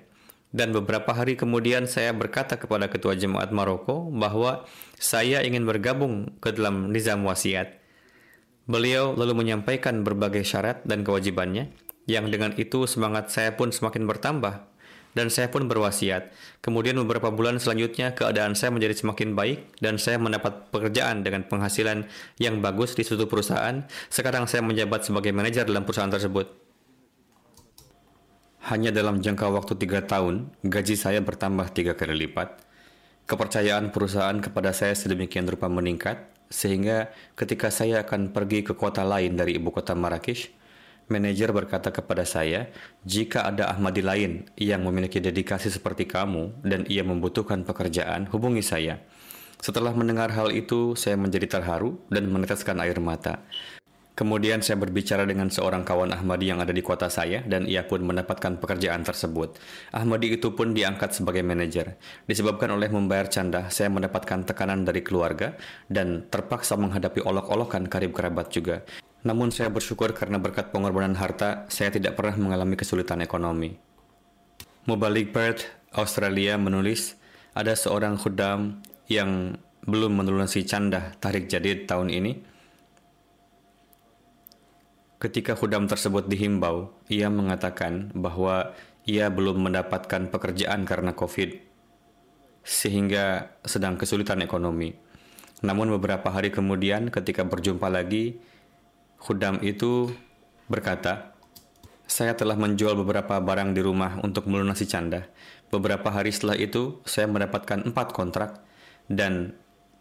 Dan 0.51 0.75
beberapa 0.75 1.15
hari 1.15 1.39
kemudian 1.39 1.87
saya 1.87 2.11
berkata 2.11 2.59
kepada 2.59 2.91
ketua 2.91 3.15
jemaat 3.15 3.55
Maroko 3.55 4.11
bahwa 4.11 4.67
saya 4.99 5.47
ingin 5.47 5.63
bergabung 5.63 6.35
ke 6.43 6.51
dalam 6.51 6.91
nizam 6.91 7.23
wasiat. 7.23 7.79
Beliau 8.67 9.15
lalu 9.15 9.47
menyampaikan 9.47 10.03
berbagai 10.03 10.43
syarat 10.43 10.83
dan 10.83 11.07
kewajibannya 11.07 11.71
yang 12.11 12.27
dengan 12.27 12.51
itu 12.59 12.91
semangat 12.91 13.31
saya 13.31 13.55
pun 13.55 13.71
semakin 13.71 14.11
bertambah 14.11 14.67
dan 15.15 15.27
saya 15.31 15.51
pun 15.51 15.67
berwasiat. 15.67 16.31
Kemudian 16.63 16.95
beberapa 17.03 17.35
bulan 17.35 17.59
selanjutnya 17.59 18.15
keadaan 18.15 18.55
saya 18.55 18.71
menjadi 18.71 18.95
semakin 18.95 19.35
baik 19.35 19.83
dan 19.83 19.99
saya 19.99 20.19
mendapat 20.23 20.71
pekerjaan 20.71 21.27
dengan 21.27 21.47
penghasilan 21.47 22.07
yang 22.39 22.63
bagus 22.63 22.95
di 22.95 23.03
suatu 23.03 23.27
perusahaan. 23.27 23.83
Sekarang 24.11 24.47
saya 24.47 24.63
menjabat 24.63 25.07
sebagai 25.07 25.35
manajer 25.35 25.67
dalam 25.67 25.83
perusahaan 25.83 26.11
tersebut. 26.11 26.47
Hanya 28.71 28.95
dalam 28.95 29.19
jangka 29.19 29.51
waktu 29.51 29.73
tiga 29.81 30.05
tahun, 30.05 30.53
gaji 30.63 30.95
saya 30.95 31.19
bertambah 31.25 31.75
tiga 31.75 31.97
kali 31.97 32.29
lipat. 32.29 32.61
Kepercayaan 33.27 33.91
perusahaan 33.91 34.37
kepada 34.39 34.71
saya 34.71 34.95
sedemikian 34.95 35.49
rupa 35.49 35.67
meningkat, 35.67 36.29
sehingga 36.51 37.11
ketika 37.35 37.71
saya 37.71 38.03
akan 38.05 38.35
pergi 38.35 38.67
ke 38.67 38.75
kota 38.77 39.07
lain 39.07 39.39
dari 39.39 39.57
ibu 39.57 39.71
kota 39.71 39.97
Marrakesh, 39.97 40.51
Manajer 41.11 41.51
berkata 41.51 41.91
kepada 41.91 42.23
saya, 42.23 42.71
jika 43.03 43.43
ada 43.43 43.67
Ahmadi 43.67 43.99
lain 43.99 44.47
yang 44.55 44.87
memiliki 44.87 45.19
dedikasi 45.19 45.67
seperti 45.67 46.07
kamu 46.07 46.63
dan 46.63 46.87
ia 46.87 47.03
membutuhkan 47.03 47.67
pekerjaan, 47.67 48.31
hubungi 48.31 48.63
saya. 48.63 49.03
Setelah 49.59 49.91
mendengar 49.91 50.31
hal 50.31 50.55
itu, 50.55 50.95
saya 50.95 51.19
menjadi 51.19 51.59
terharu 51.59 51.99
dan 52.15 52.31
meneteskan 52.31 52.79
air 52.79 53.03
mata. 53.03 53.43
Kemudian 54.15 54.63
saya 54.63 54.79
berbicara 54.79 55.27
dengan 55.27 55.51
seorang 55.51 55.83
kawan 55.83 56.15
Ahmadi 56.15 56.55
yang 56.55 56.63
ada 56.63 56.71
di 56.71 56.85
kota 56.85 57.11
saya 57.11 57.43
dan 57.43 57.67
ia 57.67 57.83
pun 57.91 58.07
mendapatkan 58.07 58.63
pekerjaan 58.63 59.03
tersebut. 59.03 59.59
Ahmadi 59.91 60.39
itu 60.39 60.55
pun 60.55 60.71
diangkat 60.71 61.11
sebagai 61.11 61.43
manajer. 61.43 61.99
Disebabkan 62.31 62.71
oleh 62.71 62.87
membayar 62.87 63.27
canda, 63.27 63.67
saya 63.67 63.91
mendapatkan 63.91 64.47
tekanan 64.47 64.87
dari 64.87 65.03
keluarga 65.03 65.59
dan 65.91 66.31
terpaksa 66.31 66.79
menghadapi 66.79 67.19
olok-olokan 67.25 67.91
karib 67.91 68.15
kerabat 68.15 68.53
juga. 68.55 68.87
Namun 69.21 69.53
saya 69.53 69.69
bersyukur 69.69 70.17
karena 70.17 70.41
berkat 70.41 70.73
pengorbanan 70.73 71.13
harta, 71.13 71.69
saya 71.69 71.93
tidak 71.93 72.17
pernah 72.17 72.41
mengalami 72.41 72.77
kesulitan 72.77 73.21
ekonomi. 73.21 73.77
Mubalik 74.89 75.37
Perth, 75.37 75.69
Australia 75.93 76.57
menulis, 76.57 77.21
ada 77.53 77.77
seorang 77.77 78.17
khudam 78.17 78.81
yang 79.13 79.61
belum 79.85 80.25
melunasi 80.25 80.65
canda 80.65 81.13
tarik 81.21 81.53
jadid 81.53 81.85
tahun 81.85 82.09
ini. 82.09 82.33
Ketika 85.21 85.53
khudam 85.53 85.85
tersebut 85.85 86.25
dihimbau, 86.25 86.89
ia 87.13 87.29
mengatakan 87.29 88.09
bahwa 88.17 88.73
ia 89.05 89.29
belum 89.29 89.69
mendapatkan 89.69 90.33
pekerjaan 90.33 90.89
karena 90.89 91.13
COVID, 91.13 91.61
sehingga 92.65 93.53
sedang 93.69 94.01
kesulitan 94.01 94.41
ekonomi. 94.41 94.97
Namun 95.61 95.93
beberapa 96.01 96.33
hari 96.33 96.49
kemudian 96.49 97.13
ketika 97.13 97.45
berjumpa 97.45 97.93
lagi, 97.93 98.41
Khudam 99.21 99.61
itu 99.61 100.09
berkata, 100.67 101.37
saya 102.09 102.35
telah 102.35 102.57
menjual 102.57 102.97
beberapa 102.99 103.39
barang 103.39 103.77
di 103.77 103.85
rumah 103.85 104.19
untuk 104.25 104.49
melunasi 104.49 104.89
canda. 104.89 105.29
Beberapa 105.71 106.11
hari 106.11 106.33
setelah 106.35 106.59
itu, 106.59 106.99
saya 107.07 107.29
mendapatkan 107.31 107.87
empat 107.87 108.17
kontrak 108.17 108.65
dan 109.07 109.55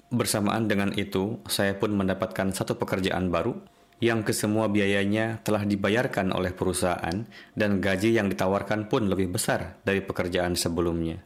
bersamaan 0.09 0.65
dengan 0.65 0.89
itu, 0.97 1.37
saya 1.45 1.77
pun 1.77 1.93
mendapatkan 1.93 2.49
satu 2.49 2.79
pekerjaan 2.79 3.29
baru 3.29 3.59
yang 3.99 4.23
kesemua 4.23 4.71
biayanya 4.71 5.43
telah 5.43 5.67
dibayarkan 5.67 6.31
oleh 6.31 6.55
perusahaan 6.55 7.27
dan 7.53 7.71
gaji 7.83 8.15
yang 8.15 8.31
ditawarkan 8.31 8.87
pun 8.87 9.11
lebih 9.11 9.35
besar 9.35 9.77
dari 9.83 9.99
pekerjaan 9.99 10.55
sebelumnya. 10.55 11.19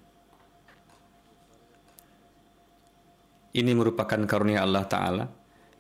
Ini 3.53 3.71
merupakan 3.77 4.17
karunia 4.25 4.65
Allah 4.65 4.83
Ta'ala 4.89 5.25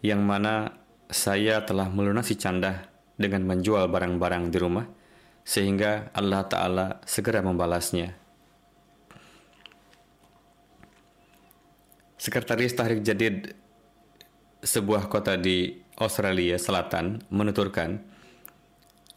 yang 0.05 0.21
mana 0.21 0.82
saya 1.13 1.61
telah 1.61 1.87
melunasi 1.93 2.33
canda 2.35 2.89
dengan 3.13 3.45
menjual 3.45 3.85
barang-barang 3.85 4.49
di 4.49 4.57
rumah, 4.57 4.89
sehingga 5.45 6.09
Allah 6.11 6.41
Ta'ala 6.49 6.87
segera 7.05 7.45
membalasnya. 7.45 8.17
Sekretaris 12.17 12.73
Tahrik 12.73 13.05
Jadid 13.05 13.53
sebuah 14.63 15.11
kota 15.11 15.37
di 15.37 15.75
Australia 16.01 16.57
Selatan 16.57 17.21
menuturkan, 17.29 18.01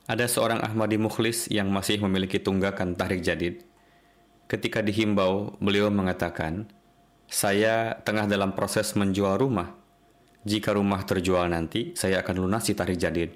ada 0.04 0.26
seorang 0.28 0.60
Ahmadi 0.60 1.00
Mukhlis 1.00 1.48
yang 1.48 1.72
masih 1.72 2.02
memiliki 2.04 2.36
tunggakan 2.36 2.92
Tahrik 2.92 3.24
Jadid. 3.24 3.64
Ketika 4.46 4.84
dihimbau, 4.84 5.56
beliau 5.58 5.90
mengatakan, 5.90 6.68
saya 7.26 7.98
tengah 8.06 8.30
dalam 8.30 8.54
proses 8.54 8.94
menjual 8.94 9.38
rumah 9.38 9.85
jika 10.46 10.78
rumah 10.78 11.02
terjual 11.02 11.50
nanti, 11.50 11.90
saya 11.98 12.22
akan 12.22 12.46
lunasi 12.46 12.78
tarik 12.78 13.02
jadid. 13.02 13.34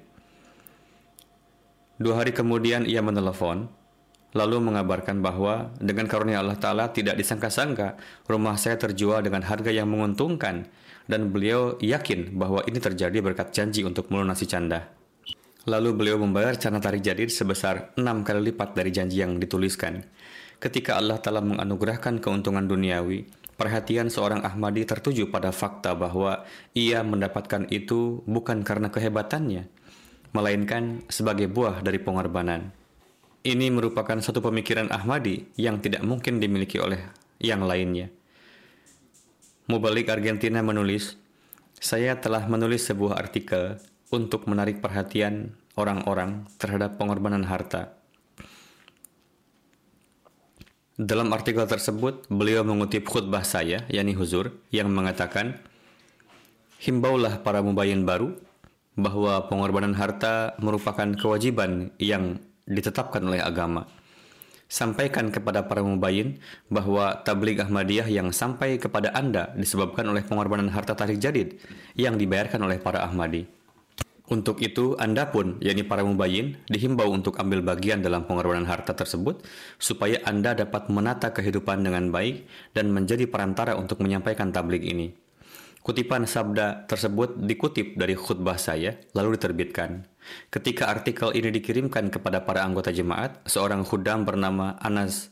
Dua 1.99 2.23
hari 2.23 2.31
kemudian 2.31 2.87
ia 2.87 3.03
menelepon, 3.03 3.67
lalu 4.31 4.57
mengabarkan 4.63 5.19
bahwa 5.19 5.75
dengan 5.75 6.07
karunia 6.07 6.39
Allah 6.39 6.55
Ta'ala 6.55 6.95
tidak 6.95 7.19
disangka-sangka 7.19 7.99
rumah 8.31 8.55
saya 8.55 8.79
terjual 8.79 9.19
dengan 9.27 9.43
harga 9.43 9.75
yang 9.75 9.91
menguntungkan 9.91 10.71
dan 11.11 11.35
beliau 11.35 11.75
yakin 11.83 12.31
bahwa 12.39 12.63
ini 12.63 12.79
terjadi 12.79 13.19
berkat 13.19 13.51
janji 13.51 13.83
untuk 13.83 14.07
melunasi 14.07 14.47
canda. 14.47 14.87
Lalu 15.67 15.93
beliau 15.93 16.17
membayar 16.17 16.55
cana 16.57 16.79
tarik 16.79 17.03
jadid 17.03 17.29
sebesar 17.29 17.91
enam 17.99 18.23
kali 18.23 18.49
lipat 18.49 18.73
dari 18.73 18.89
janji 18.89 19.19
yang 19.19 19.35
dituliskan. 19.37 20.07
Ketika 20.57 20.95
Allah 20.95 21.19
Ta'ala 21.19 21.43
menganugerahkan 21.43 22.23
keuntungan 22.23 22.65
duniawi, 22.65 23.27
Perhatian 23.61 24.09
seorang 24.09 24.41
Ahmadi 24.41 24.89
tertuju 24.89 25.29
pada 25.29 25.53
fakta 25.53 25.93
bahwa 25.93 26.49
ia 26.73 27.05
mendapatkan 27.05 27.69
itu 27.69 28.25
bukan 28.25 28.65
karena 28.65 28.89
kehebatannya, 28.89 29.69
melainkan 30.33 31.05
sebagai 31.13 31.45
buah 31.45 31.85
dari 31.85 32.01
pengorbanan. 32.01 32.73
Ini 33.45 33.69
merupakan 33.69 34.17
satu 34.17 34.41
pemikiran 34.41 34.89
Ahmadi 34.89 35.45
yang 35.61 35.77
tidak 35.77 36.01
mungkin 36.01 36.41
dimiliki 36.41 36.81
oleh 36.81 37.05
yang 37.37 37.61
lainnya. 37.61 38.09
Mubalik 39.69 40.09
Argentina 40.09 40.65
menulis, 40.65 41.13
saya 41.77 42.17
telah 42.17 42.49
menulis 42.49 42.89
sebuah 42.89 43.13
artikel 43.13 43.77
untuk 44.09 44.49
menarik 44.49 44.81
perhatian 44.81 45.53
orang-orang 45.77 46.49
terhadap 46.57 46.97
pengorbanan 46.97 47.45
harta. 47.45 47.93
Dalam 51.01 51.33
artikel 51.33 51.65
tersebut, 51.65 52.29
beliau 52.29 52.61
mengutip 52.61 53.09
khutbah 53.09 53.41
saya, 53.41 53.81
yakni 53.89 54.13
Huzur, 54.13 54.53
yang 54.69 54.85
mengatakan, 54.93 55.57
Himbaulah 56.77 57.41
para 57.41 57.65
mubayin 57.65 58.05
baru 58.05 58.37
bahwa 58.93 59.49
pengorbanan 59.49 59.97
harta 59.97 60.53
merupakan 60.61 61.09
kewajiban 61.17 61.89
yang 61.97 62.37
ditetapkan 62.69 63.25
oleh 63.25 63.41
agama. 63.41 63.89
Sampaikan 64.69 65.33
kepada 65.33 65.65
para 65.65 65.81
mubayin 65.81 66.37
bahwa 66.69 67.17
tabligh 67.25 67.57
Ahmadiyah 67.57 68.05
yang 68.05 68.29
sampai 68.29 68.77
kepada 68.77 69.09
Anda 69.17 69.57
disebabkan 69.57 70.05
oleh 70.05 70.21
pengorbanan 70.21 70.69
harta 70.69 70.93
tarik 70.93 71.17
jadid 71.17 71.57
yang 71.97 72.13
dibayarkan 72.13 72.61
oleh 72.61 72.77
para 72.77 73.01
Ahmadi. 73.01 73.49
Untuk 74.31 74.63
itu, 74.63 74.95
Anda 74.95 75.27
pun, 75.27 75.59
yakni 75.59 75.83
para 75.83 76.07
mubayin, 76.07 76.55
dihimbau 76.71 77.11
untuk 77.11 77.35
ambil 77.35 77.59
bagian 77.59 77.99
dalam 77.99 78.23
pengorbanan 78.23 78.63
harta 78.63 78.95
tersebut, 78.95 79.43
supaya 79.75 80.23
Anda 80.23 80.55
dapat 80.55 80.87
menata 80.87 81.35
kehidupan 81.35 81.83
dengan 81.83 82.15
baik 82.15 82.47
dan 82.71 82.95
menjadi 82.95 83.27
perantara 83.27 83.75
untuk 83.75 83.99
menyampaikan 83.99 84.55
tablik 84.55 84.87
ini. 84.87 85.11
Kutipan 85.83 86.23
sabda 86.23 86.87
tersebut 86.87 87.43
dikutip 87.43 87.99
dari 87.99 88.15
khutbah 88.15 88.55
saya, 88.55 88.95
lalu 89.11 89.35
diterbitkan. 89.35 90.07
Ketika 90.47 90.87
artikel 90.87 91.35
ini 91.35 91.51
dikirimkan 91.51 92.07
kepada 92.07 92.47
para 92.47 92.63
anggota 92.63 92.95
jemaat, 92.95 93.43
seorang 93.43 93.83
khudam 93.83 94.23
bernama 94.23 94.79
Anas 94.79 95.27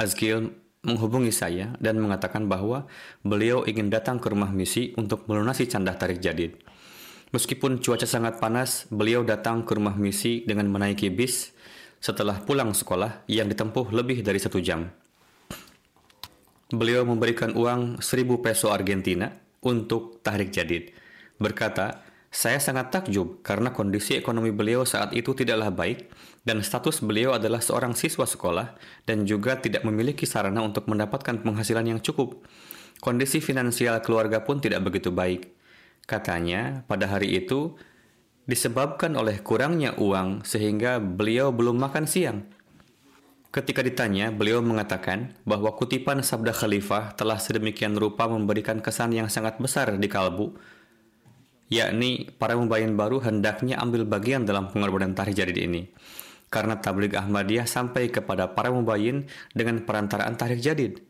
Azkil 0.00 0.56
menghubungi 0.88 1.34
saya 1.36 1.76
dan 1.84 2.00
mengatakan 2.00 2.48
bahwa 2.48 2.88
beliau 3.20 3.68
ingin 3.68 3.92
datang 3.92 4.16
ke 4.16 4.32
rumah 4.32 4.48
misi 4.48 4.96
untuk 4.96 5.28
melunasi 5.28 5.68
candah 5.68 5.98
tarik 6.00 6.22
jadid. 6.22 6.56
Meskipun 7.28 7.84
cuaca 7.84 8.08
sangat 8.08 8.40
panas, 8.40 8.88
beliau 8.88 9.20
datang 9.20 9.60
ke 9.60 9.76
rumah 9.76 9.92
misi 9.92 10.48
dengan 10.48 10.72
menaiki 10.72 11.12
bis 11.12 11.52
setelah 12.00 12.40
pulang 12.40 12.72
sekolah 12.72 13.28
yang 13.28 13.52
ditempuh 13.52 13.92
lebih 13.92 14.24
dari 14.24 14.40
satu 14.40 14.62
jam. 14.64 14.88
Beliau 16.72 17.04
memberikan 17.04 17.52
uang 17.52 18.00
seribu 18.00 18.40
peso 18.40 18.72
Argentina 18.72 19.28
untuk 19.64 20.24
tahrik 20.24 20.52
jadid. 20.52 20.92
Berkata, 21.36 22.04
saya 22.28 22.60
sangat 22.60 22.92
takjub 22.92 23.40
karena 23.40 23.72
kondisi 23.72 24.12
ekonomi 24.12 24.52
beliau 24.52 24.84
saat 24.84 25.16
itu 25.16 25.32
tidaklah 25.32 25.72
baik 25.72 26.12
dan 26.44 26.60
status 26.60 27.00
beliau 27.00 27.32
adalah 27.32 27.64
seorang 27.64 27.96
siswa 27.96 28.28
sekolah 28.28 28.76
dan 29.08 29.24
juga 29.24 29.56
tidak 29.56 29.80
memiliki 29.84 30.28
sarana 30.28 30.60
untuk 30.60 30.84
mendapatkan 30.92 31.40
penghasilan 31.40 31.96
yang 31.96 32.00
cukup. 32.04 32.44
Kondisi 33.00 33.40
finansial 33.40 34.00
keluarga 34.04 34.44
pun 34.44 34.60
tidak 34.60 34.84
begitu 34.84 35.08
baik. 35.08 35.57
Katanya, 36.08 36.88
pada 36.88 37.04
hari 37.04 37.36
itu 37.36 37.76
disebabkan 38.48 39.12
oleh 39.12 39.44
kurangnya 39.44 39.92
uang 40.00 40.40
sehingga 40.40 40.96
beliau 40.96 41.52
belum 41.52 41.76
makan 41.76 42.08
siang. 42.08 42.48
Ketika 43.52 43.84
ditanya, 43.84 44.32
beliau 44.32 44.64
mengatakan 44.64 45.36
bahwa 45.44 45.76
kutipan 45.76 46.24
sabda 46.24 46.56
khalifah 46.56 47.12
telah 47.12 47.36
sedemikian 47.36 47.92
rupa 47.92 48.24
memberikan 48.24 48.80
kesan 48.80 49.12
yang 49.12 49.28
sangat 49.28 49.60
besar 49.60 50.00
di 50.00 50.08
kalbu, 50.08 50.56
yakni 51.68 52.32
para 52.40 52.56
mubayin 52.56 52.96
baru 52.96 53.20
hendaknya 53.20 53.76
ambil 53.76 54.08
bagian 54.08 54.48
dalam 54.48 54.72
pengorbanan 54.72 55.12
tarikh 55.12 55.36
jadid 55.36 55.60
ini. 55.60 55.92
Karena 56.48 56.80
tabligh 56.80 57.12
Ahmadiyah 57.12 57.68
sampai 57.68 58.08
kepada 58.08 58.56
para 58.56 58.72
mubayin 58.72 59.28
dengan 59.52 59.84
perantaraan 59.84 60.40
tarikh 60.40 60.64
jadid 60.64 61.04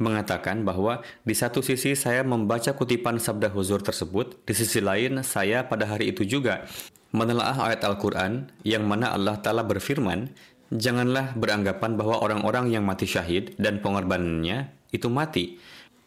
mengatakan 0.00 0.64
bahwa 0.64 1.04
di 1.24 1.34
satu 1.36 1.60
sisi 1.60 1.92
saya 1.92 2.24
membaca 2.24 2.72
kutipan 2.72 3.20
sabda 3.20 3.52
huzur 3.52 3.80
tersebut, 3.84 4.40
di 4.44 4.54
sisi 4.56 4.80
lain 4.80 5.20
saya 5.26 5.66
pada 5.68 5.88
hari 5.88 6.14
itu 6.14 6.24
juga 6.24 6.64
menelaah 7.12 7.68
ayat 7.72 7.84
Al-Quran 7.84 8.48
yang 8.64 8.88
mana 8.88 9.12
Allah 9.12 9.36
Ta'ala 9.40 9.62
berfirman, 9.64 10.32
Janganlah 10.72 11.36
beranggapan 11.36 12.00
bahwa 12.00 12.24
orang-orang 12.24 12.72
yang 12.72 12.88
mati 12.88 13.04
syahid 13.04 13.52
dan 13.60 13.84
pengorbanannya 13.84 14.72
itu 14.88 15.12
mati, 15.12 15.60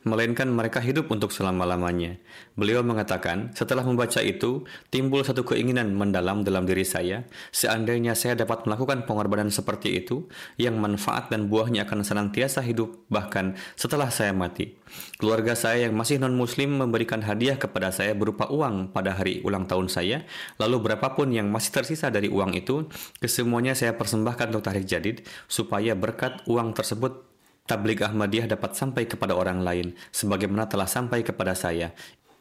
melainkan 0.05 0.45
mereka 0.47 0.77
hidup 0.77 1.09
untuk 1.09 1.33
selama-lamanya. 1.33 2.21
Beliau 2.53 2.85
mengatakan, 2.85 3.51
setelah 3.57 3.81
membaca 3.81 4.21
itu, 4.21 4.63
timbul 4.93 5.25
satu 5.25 5.41
keinginan 5.41 5.97
mendalam 5.97 6.45
dalam 6.45 6.69
diri 6.69 6.85
saya, 6.85 7.25
seandainya 7.49 8.13
saya 8.13 8.37
dapat 8.37 8.69
melakukan 8.69 9.09
pengorbanan 9.09 9.49
seperti 9.49 9.97
itu, 9.97 10.29
yang 10.61 10.77
manfaat 10.77 11.33
dan 11.33 11.49
buahnya 11.49 11.89
akan 11.89 12.05
senantiasa 12.05 12.61
hidup, 12.61 13.09
bahkan 13.09 13.57
setelah 13.73 14.13
saya 14.13 14.31
mati. 14.31 14.77
Keluarga 15.17 15.57
saya 15.57 15.89
yang 15.89 15.97
masih 15.97 16.21
non-muslim 16.21 16.85
memberikan 16.85 17.25
hadiah 17.25 17.57
kepada 17.57 17.89
saya 17.89 18.13
berupa 18.13 18.45
uang 18.47 18.93
pada 18.93 19.17
hari 19.17 19.41
ulang 19.41 19.65
tahun 19.65 19.89
saya, 19.89 20.23
lalu 20.61 20.85
berapapun 20.85 21.33
yang 21.33 21.49
masih 21.49 21.81
tersisa 21.81 22.13
dari 22.13 22.29
uang 22.29 22.53
itu, 22.53 22.85
kesemuanya 23.17 23.73
saya 23.73 23.97
persembahkan 23.97 24.53
untuk 24.53 24.69
tarik 24.69 24.85
jadid, 24.85 25.25
supaya 25.49 25.97
berkat 25.97 26.45
uang 26.45 26.77
tersebut 26.77 27.34
tabligh 27.65 28.01
Ahmadiyah 28.01 28.49
dapat 28.49 28.77
sampai 28.77 29.09
kepada 29.09 29.33
orang 29.33 29.65
lain, 29.65 29.97
sebagaimana 30.13 30.69
telah 30.69 30.85
sampai 30.85 31.25
kepada 31.25 31.57
saya. 31.57 31.91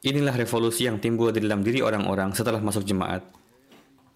Inilah 0.05 0.37
revolusi 0.37 0.85
yang 0.85 1.01
timbul 1.01 1.33
di 1.33 1.41
dalam 1.41 1.65
diri 1.65 1.81
orang-orang 1.81 2.37
setelah 2.37 2.61
masuk 2.61 2.85
jemaat. 2.85 3.25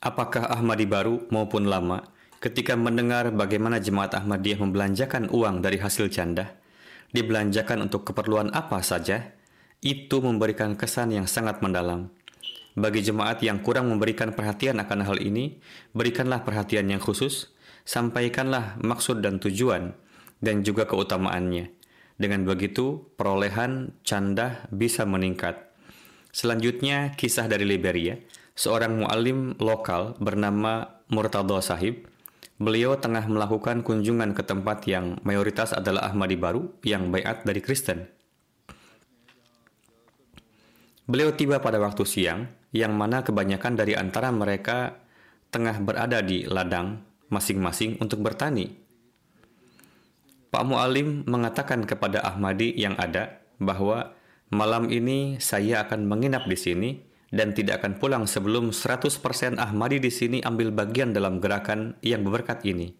Apakah 0.04 0.52
Ahmadi 0.52 0.84
baru 0.84 1.24
maupun 1.32 1.64
lama, 1.64 2.04
ketika 2.38 2.76
mendengar 2.76 3.32
bagaimana 3.32 3.80
jemaat 3.80 4.12
Ahmadiyah 4.14 4.60
membelanjakan 4.60 5.32
uang 5.32 5.64
dari 5.64 5.80
hasil 5.80 6.12
canda, 6.12 6.54
dibelanjakan 7.16 7.88
untuk 7.88 8.04
keperluan 8.04 8.52
apa 8.52 8.84
saja, 8.84 9.32
itu 9.80 10.20
memberikan 10.20 10.76
kesan 10.76 11.16
yang 11.16 11.24
sangat 11.24 11.64
mendalam. 11.64 12.12
Bagi 12.78 13.02
jemaat 13.02 13.42
yang 13.42 13.58
kurang 13.64 13.90
memberikan 13.90 14.30
perhatian 14.36 14.78
akan 14.78 15.02
hal 15.02 15.18
ini, 15.18 15.58
berikanlah 15.96 16.46
perhatian 16.46 16.86
yang 16.92 17.02
khusus, 17.02 17.50
sampaikanlah 17.82 18.78
maksud 18.78 19.18
dan 19.18 19.42
tujuan, 19.42 19.98
dan 20.38 20.62
juga 20.62 20.86
keutamaannya. 20.86 21.70
Dengan 22.18 22.42
begitu, 22.42 23.14
perolehan 23.14 23.94
canda 24.02 24.66
bisa 24.74 25.06
meningkat. 25.06 25.70
Selanjutnya, 26.34 27.14
kisah 27.14 27.46
dari 27.46 27.62
Liberia. 27.62 28.18
Seorang 28.58 29.06
mualim 29.06 29.54
lokal 29.62 30.18
bernama 30.18 30.98
Murtado 31.14 31.62
Sahib. 31.62 32.10
Beliau 32.58 32.98
tengah 32.98 33.22
melakukan 33.30 33.86
kunjungan 33.86 34.34
ke 34.34 34.42
tempat 34.42 34.82
yang 34.90 35.22
mayoritas 35.22 35.70
adalah 35.70 36.10
Ahmadi 36.10 36.34
baru 36.34 36.66
yang 36.82 37.14
bayat 37.14 37.46
dari 37.46 37.62
Kristen. 37.62 38.10
Beliau 41.06 41.30
tiba 41.38 41.62
pada 41.62 41.78
waktu 41.78 42.02
siang, 42.02 42.50
yang 42.74 42.98
mana 42.98 43.22
kebanyakan 43.22 43.78
dari 43.78 43.94
antara 43.94 44.34
mereka 44.34 44.98
tengah 45.54 45.78
berada 45.78 46.18
di 46.18 46.50
ladang 46.50 47.06
masing-masing 47.30 48.02
untuk 48.02 48.26
bertani 48.26 48.87
Pak 50.48 50.64
Mu'alim 50.64 51.28
mengatakan 51.28 51.84
kepada 51.84 52.24
Ahmadi 52.24 52.72
yang 52.72 52.96
ada 52.96 53.44
bahwa 53.60 54.16
malam 54.48 54.88
ini 54.88 55.36
saya 55.36 55.84
akan 55.84 56.08
menginap 56.08 56.48
di 56.48 56.56
sini 56.56 56.90
dan 57.28 57.52
tidak 57.52 57.84
akan 57.84 58.00
pulang 58.00 58.24
sebelum 58.24 58.72
100% 58.72 59.60
Ahmadi 59.60 60.00
di 60.00 60.08
sini 60.08 60.40
ambil 60.40 60.72
bagian 60.72 61.12
dalam 61.12 61.36
gerakan 61.44 62.00
yang 62.00 62.24
berberkat 62.24 62.64
ini. 62.64 62.96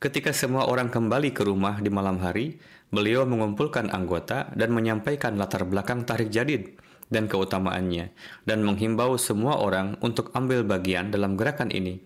Ketika 0.00 0.32
semua 0.32 0.64
orang 0.68 0.88
kembali 0.88 1.36
ke 1.36 1.44
rumah 1.44 1.80
di 1.80 1.92
malam 1.92 2.20
hari, 2.24 2.56
beliau 2.88 3.28
mengumpulkan 3.28 3.92
anggota 3.92 4.48
dan 4.56 4.72
menyampaikan 4.72 5.36
latar 5.36 5.68
belakang 5.68 6.08
tarik 6.08 6.32
jadid 6.32 6.76
dan 7.12 7.30
keutamaannya 7.30 8.10
dan 8.48 8.66
menghimbau 8.66 9.14
semua 9.20 9.62
orang 9.62 9.94
untuk 10.02 10.34
ambil 10.34 10.66
bagian 10.66 11.12
dalam 11.14 11.38
gerakan 11.38 11.70
ini 11.70 12.02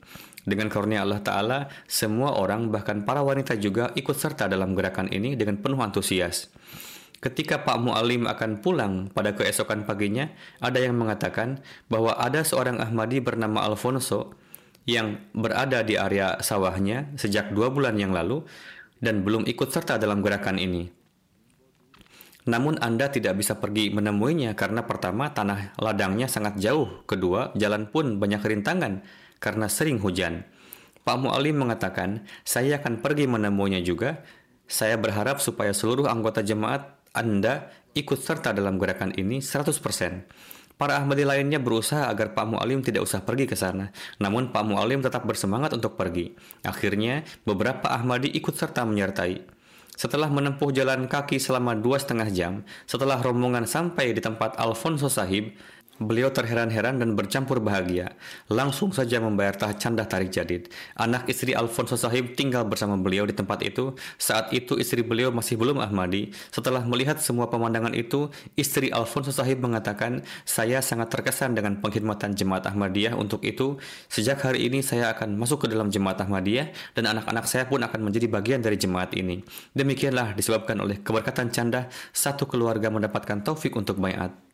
dengan 0.49 0.73
karunia 0.73 1.05
Allah 1.05 1.21
Ta'ala, 1.21 1.59
semua 1.85 2.37
orang, 2.37 2.73
bahkan 2.73 3.05
para 3.05 3.21
wanita 3.21 3.57
juga 3.61 3.93
ikut 3.93 4.17
serta 4.17 4.49
dalam 4.49 4.73
gerakan 4.73 5.13
ini 5.13 5.37
dengan 5.37 5.61
penuh 5.61 5.81
antusias. 5.81 6.49
Ketika 7.21 7.61
Pak 7.69 7.85
Mu'alim 7.85 8.25
akan 8.25 8.65
pulang 8.65 9.13
pada 9.13 9.37
keesokan 9.37 9.85
paginya, 9.85 10.33
ada 10.57 10.81
yang 10.81 10.97
mengatakan 10.97 11.61
bahwa 11.93 12.17
ada 12.17 12.41
seorang 12.41 12.81
Ahmadi 12.81 13.21
bernama 13.21 13.61
Alfonso 13.61 14.33
yang 14.89 15.21
berada 15.37 15.85
di 15.85 16.01
area 16.01 16.41
sawahnya 16.41 17.13
sejak 17.21 17.53
dua 17.53 17.69
bulan 17.69 18.01
yang 18.01 18.17
lalu 18.17 18.41
dan 19.05 19.21
belum 19.21 19.45
ikut 19.45 19.69
serta 19.69 20.01
dalam 20.01 20.25
gerakan 20.25 20.57
ini. 20.57 20.89
Namun 22.49 22.81
Anda 22.81 23.13
tidak 23.13 23.37
bisa 23.37 23.61
pergi 23.61 23.93
menemuinya 23.93 24.57
karena 24.57 24.89
pertama 24.89 25.29
tanah 25.29 25.77
ladangnya 25.77 26.25
sangat 26.25 26.57
jauh, 26.57 27.05
kedua 27.05 27.53
jalan 27.53 27.85
pun 27.93 28.17
banyak 28.17 28.41
rintangan, 28.41 29.05
karena 29.41 29.67
sering 29.67 29.99
hujan. 29.99 30.47
Pak 31.01 31.17
Mu'alim 31.17 31.57
mengatakan, 31.57 32.29
saya 32.45 32.79
akan 32.79 33.01
pergi 33.01 33.25
menemuinya 33.27 33.81
juga. 33.81 34.21
Saya 34.71 34.95
berharap 35.01 35.43
supaya 35.43 35.75
seluruh 35.75 36.07
anggota 36.07 36.45
jemaat 36.45 36.87
Anda 37.11 37.73
ikut 37.97 38.21
serta 38.21 38.55
dalam 38.55 38.79
gerakan 38.79 39.17
ini 39.19 39.43
100%. 39.43 39.75
Para 40.81 40.97
Ahmadi 40.97 41.29
lainnya 41.29 41.61
berusaha 41.61 42.09
agar 42.09 42.33
Pak 42.33 42.47
Mu'alim 42.57 42.81
tidak 42.81 43.05
usah 43.05 43.21
pergi 43.21 43.45
ke 43.45 43.53
sana. 43.53 43.93
Namun 44.17 44.49
Pak 44.49 44.65
Mu'alim 44.65 45.05
tetap 45.05 45.29
bersemangat 45.29 45.77
untuk 45.77 45.93
pergi. 45.93 46.33
Akhirnya, 46.65 47.21
beberapa 47.45 47.93
Ahmadi 47.93 48.33
ikut 48.33 48.57
serta 48.57 48.89
menyertai. 48.89 49.61
Setelah 49.93 50.33
menempuh 50.33 50.73
jalan 50.73 51.05
kaki 51.05 51.37
selama 51.37 51.77
dua 51.77 52.01
setengah 52.01 52.33
jam, 52.33 52.65
setelah 52.89 53.21
rombongan 53.21 53.69
sampai 53.69 54.17
di 54.17 54.25
tempat 54.25 54.57
Alfonso 54.57 55.13
Sahib, 55.13 55.53
Beliau 56.01 56.33
terheran-heran 56.33 56.97
dan 56.97 57.13
bercampur 57.13 57.61
bahagia. 57.61 58.17
Langsung 58.49 58.89
saja 58.89 59.21
membayar 59.21 59.53
candah 59.53 60.09
tarik 60.09 60.33
jadid. 60.33 60.73
Anak 60.97 61.29
istri 61.29 61.53
Alfonso 61.53 61.93
Sahib 61.93 62.41
tinggal 62.41 62.65
bersama 62.65 62.97
beliau 62.97 63.29
di 63.29 63.37
tempat 63.37 63.61
itu. 63.61 63.93
Saat 64.17 64.49
itu 64.57 64.81
istri 64.81 65.05
beliau 65.05 65.29
masih 65.29 65.61
belum 65.61 65.77
Ahmadi. 65.77 66.33
Setelah 66.49 66.89
melihat 66.89 67.21
semua 67.21 67.53
pemandangan 67.53 67.93
itu, 67.93 68.33
istri 68.57 68.89
Alfonso 68.89 69.29
Sahib 69.29 69.61
mengatakan, 69.61 70.25
saya 70.49 70.81
sangat 70.81 71.13
terkesan 71.13 71.53
dengan 71.53 71.77
pengkhidmatan 71.85 72.33
jemaat 72.33 72.65
Ahmadiyah. 72.65 73.13
Untuk 73.21 73.45
itu, 73.45 73.77
sejak 74.09 74.41
hari 74.41 74.73
ini 74.73 74.81
saya 74.81 75.13
akan 75.13 75.37
masuk 75.37 75.63
ke 75.63 75.67
dalam 75.69 75.93
jemaat 75.93 76.17
Ahmadiyah 76.17 76.97
dan 76.97 77.13
anak-anak 77.13 77.45
saya 77.45 77.69
pun 77.69 77.85
akan 77.85 78.09
menjadi 78.09 78.25
bagian 78.25 78.65
dari 78.65 78.81
jemaat 78.81 79.13
ini. 79.21 79.45
Demikianlah 79.77 80.33
disebabkan 80.33 80.81
oleh 80.81 81.05
keberkatan 81.05 81.53
canda, 81.53 81.93
satu 82.17 82.49
keluarga 82.49 82.89
mendapatkan 82.89 83.45
taufik 83.45 83.77
untuk 83.77 84.01
bayat. 84.01 84.50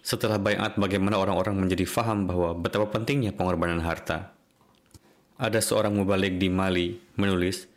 Setelah 0.00 0.40
bayat, 0.40 0.80
bagaimana 0.80 1.20
orang-orang 1.20 1.60
menjadi 1.60 1.84
faham 1.84 2.24
bahwa 2.24 2.56
betapa 2.56 2.88
pentingnya 2.88 3.36
pengorbanan 3.36 3.84
harta. 3.84 4.32
Ada 5.36 5.60
seorang 5.60 5.96
mubalik 5.96 6.36
di 6.40 6.48
Mali 6.48 6.96
menulis, 7.16 7.68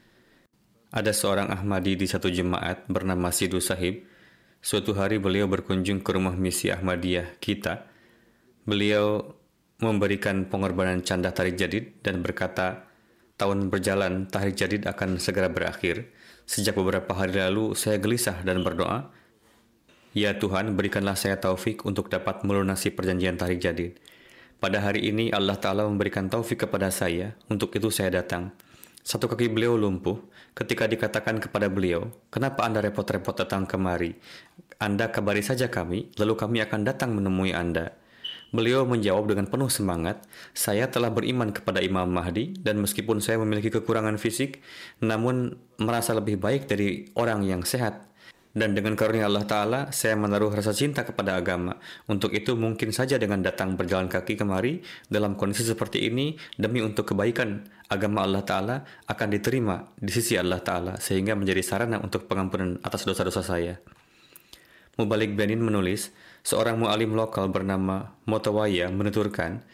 ada 0.94 1.10
seorang 1.10 1.50
Ahmadi 1.50 1.98
di 1.98 2.06
satu 2.06 2.30
jemaat 2.30 2.86
bernama 2.86 3.34
Sidu 3.34 3.58
Sahib. 3.58 4.06
Suatu 4.64 4.96
hari 4.96 5.20
beliau 5.20 5.50
berkunjung 5.50 6.00
ke 6.00 6.10
rumah 6.16 6.38
misi 6.38 6.72
Ahmadiyah 6.72 7.42
kita. 7.42 7.90
Beliau 8.64 9.26
memberikan 9.84 10.48
pengorbanan 10.48 11.04
canda 11.04 11.36
tarik 11.36 11.60
jadid 11.60 12.00
dan 12.00 12.24
berkata, 12.24 12.88
tahun 13.36 13.68
berjalan, 13.68 14.32
tarik 14.32 14.56
jadid 14.56 14.88
akan 14.88 15.20
segera 15.20 15.52
berakhir. 15.52 16.08
Sejak 16.48 16.80
beberapa 16.80 17.12
hari 17.12 17.42
lalu, 17.42 17.76
saya 17.76 18.00
gelisah 18.00 18.40
dan 18.46 18.64
berdoa, 18.64 19.12
Ya 20.14 20.38
Tuhan, 20.38 20.78
berikanlah 20.78 21.18
saya 21.18 21.42
taufik 21.42 21.90
untuk 21.90 22.06
dapat 22.06 22.46
melunasi 22.46 22.94
perjanjian 22.94 23.34
tarik 23.34 23.58
jadid. 23.58 23.98
Pada 24.62 24.78
hari 24.78 25.10
ini 25.10 25.34
Allah 25.34 25.58
Ta'ala 25.58 25.90
memberikan 25.90 26.30
taufik 26.30 26.70
kepada 26.70 26.94
saya, 26.94 27.34
untuk 27.50 27.74
itu 27.74 27.90
saya 27.90 28.22
datang. 28.22 28.54
Satu 29.02 29.26
kaki 29.26 29.50
beliau 29.50 29.74
lumpuh, 29.74 30.22
ketika 30.54 30.86
dikatakan 30.86 31.42
kepada 31.42 31.66
beliau, 31.66 32.14
kenapa 32.30 32.62
Anda 32.62 32.86
repot-repot 32.86 33.42
datang 33.42 33.66
kemari? 33.66 34.14
Anda 34.78 35.10
kabari 35.10 35.42
saja 35.42 35.74
kami, 35.74 36.14
lalu 36.22 36.38
kami 36.38 36.62
akan 36.62 36.86
datang 36.86 37.18
menemui 37.18 37.50
Anda. 37.50 37.98
Beliau 38.54 38.86
menjawab 38.86 39.34
dengan 39.34 39.50
penuh 39.50 39.74
semangat, 39.74 40.22
saya 40.54 40.94
telah 40.94 41.10
beriman 41.10 41.50
kepada 41.50 41.82
Imam 41.82 42.06
Mahdi 42.06 42.54
dan 42.62 42.78
meskipun 42.78 43.18
saya 43.18 43.42
memiliki 43.42 43.74
kekurangan 43.74 44.22
fisik, 44.22 44.62
namun 45.02 45.58
merasa 45.82 46.14
lebih 46.14 46.38
baik 46.38 46.70
dari 46.70 47.10
orang 47.18 47.42
yang 47.50 47.66
sehat 47.66 48.13
dan 48.54 48.78
dengan 48.78 48.94
karunia 48.94 49.26
Allah 49.26 49.50
Ta'ala, 49.50 49.80
saya 49.90 50.14
menaruh 50.14 50.54
rasa 50.54 50.78
cinta 50.78 51.02
kepada 51.02 51.34
agama. 51.34 51.82
Untuk 52.06 52.38
itu 52.38 52.54
mungkin 52.54 52.94
saja 52.94 53.18
dengan 53.18 53.42
datang 53.42 53.74
berjalan 53.74 54.06
kaki 54.06 54.38
kemari 54.38 54.86
dalam 55.10 55.34
kondisi 55.34 55.66
seperti 55.66 56.06
ini, 56.06 56.38
demi 56.54 56.86
untuk 56.86 57.10
kebaikan 57.10 57.66
agama 57.90 58.22
Allah 58.22 58.46
Ta'ala 58.46 58.76
akan 59.10 59.28
diterima 59.34 59.90
di 59.98 60.14
sisi 60.14 60.38
Allah 60.38 60.62
Ta'ala, 60.62 61.02
sehingga 61.02 61.34
menjadi 61.34 61.66
sarana 61.66 61.98
untuk 61.98 62.30
pengampunan 62.30 62.78
atas 62.86 63.10
dosa-dosa 63.10 63.42
saya. 63.42 63.82
Mubalik 65.02 65.34
Benin 65.34 65.58
menulis, 65.58 66.14
seorang 66.46 66.78
mu'alim 66.78 67.18
lokal 67.18 67.50
bernama 67.50 68.14
Motawaya 68.30 68.86
menuturkan, 68.94 69.66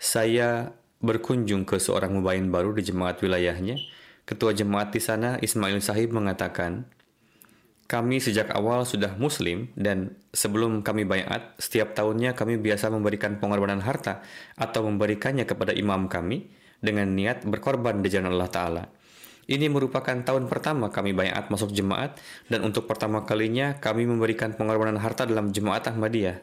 saya 0.00 0.72
berkunjung 1.04 1.68
ke 1.68 1.76
seorang 1.76 2.16
mubayin 2.16 2.48
baru 2.48 2.72
di 2.72 2.80
jemaat 2.80 3.20
wilayahnya. 3.20 3.76
Ketua 4.24 4.56
jemaat 4.56 4.88
di 4.88 5.04
sana, 5.04 5.36
Ismail 5.36 5.84
Sahib, 5.84 6.16
mengatakan, 6.16 6.88
kami 7.84 8.16
sejak 8.16 8.48
awal 8.56 8.88
sudah 8.88 9.12
muslim 9.20 9.68
dan 9.76 10.16
sebelum 10.32 10.80
kami 10.80 11.04
bayat, 11.04 11.52
setiap 11.60 11.92
tahunnya 11.92 12.32
kami 12.32 12.56
biasa 12.56 12.88
memberikan 12.88 13.36
pengorbanan 13.36 13.84
harta 13.84 14.24
atau 14.56 14.88
memberikannya 14.88 15.44
kepada 15.44 15.76
imam 15.76 16.08
kami 16.08 16.48
dengan 16.80 17.12
niat 17.12 17.44
berkorban 17.44 18.00
di 18.00 18.08
jalan 18.08 18.32
Allah 18.36 18.52
Ta'ala. 18.52 18.84
Ini 19.44 19.68
merupakan 19.68 20.16
tahun 20.24 20.48
pertama 20.48 20.88
kami 20.88 21.12
bayat 21.12 21.52
masuk 21.52 21.68
jemaat 21.76 22.16
dan 22.48 22.64
untuk 22.64 22.88
pertama 22.88 23.28
kalinya 23.28 23.76
kami 23.76 24.08
memberikan 24.08 24.56
pengorbanan 24.56 24.96
harta 24.96 25.28
dalam 25.28 25.52
jemaat 25.52 25.84
Ahmadiyah. 25.84 26.40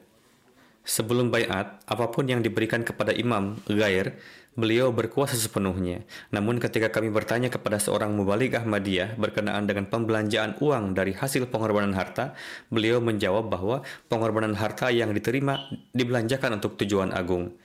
Sebelum 0.81 1.29
bayat, 1.29 1.77
apa 1.85 2.09
pun 2.09 2.25
yang 2.25 2.41
diberikan 2.41 2.81
kepada 2.81 3.13
imam, 3.13 3.57
gair, 3.69 4.17
Beliau 4.51 4.91
berkuasa 4.91 5.39
sepenuhnya. 5.39 6.03
Namun 6.27 6.59
ketika 6.59 6.91
kami 6.91 7.07
bertanya 7.07 7.47
kepada 7.47 7.79
seorang 7.79 8.11
mubalik 8.11 8.59
Ahmadiyah 8.59 9.15
berkenaan 9.15 9.63
dengan 9.63 9.87
pembelanjaan 9.87 10.59
uang 10.59 10.91
dari 10.91 11.15
hasil 11.15 11.47
pengorbanan 11.47 11.95
harta, 11.95 12.35
beliau 12.67 12.99
menjawab 12.99 13.47
bahwa 13.47 13.79
pengorbanan 14.11 14.59
harta 14.59 14.91
yang 14.91 15.15
diterima 15.15 15.71
dibelanjakan 15.95 16.59
untuk 16.59 16.75
tujuan 16.83 17.15
agung. 17.15 17.55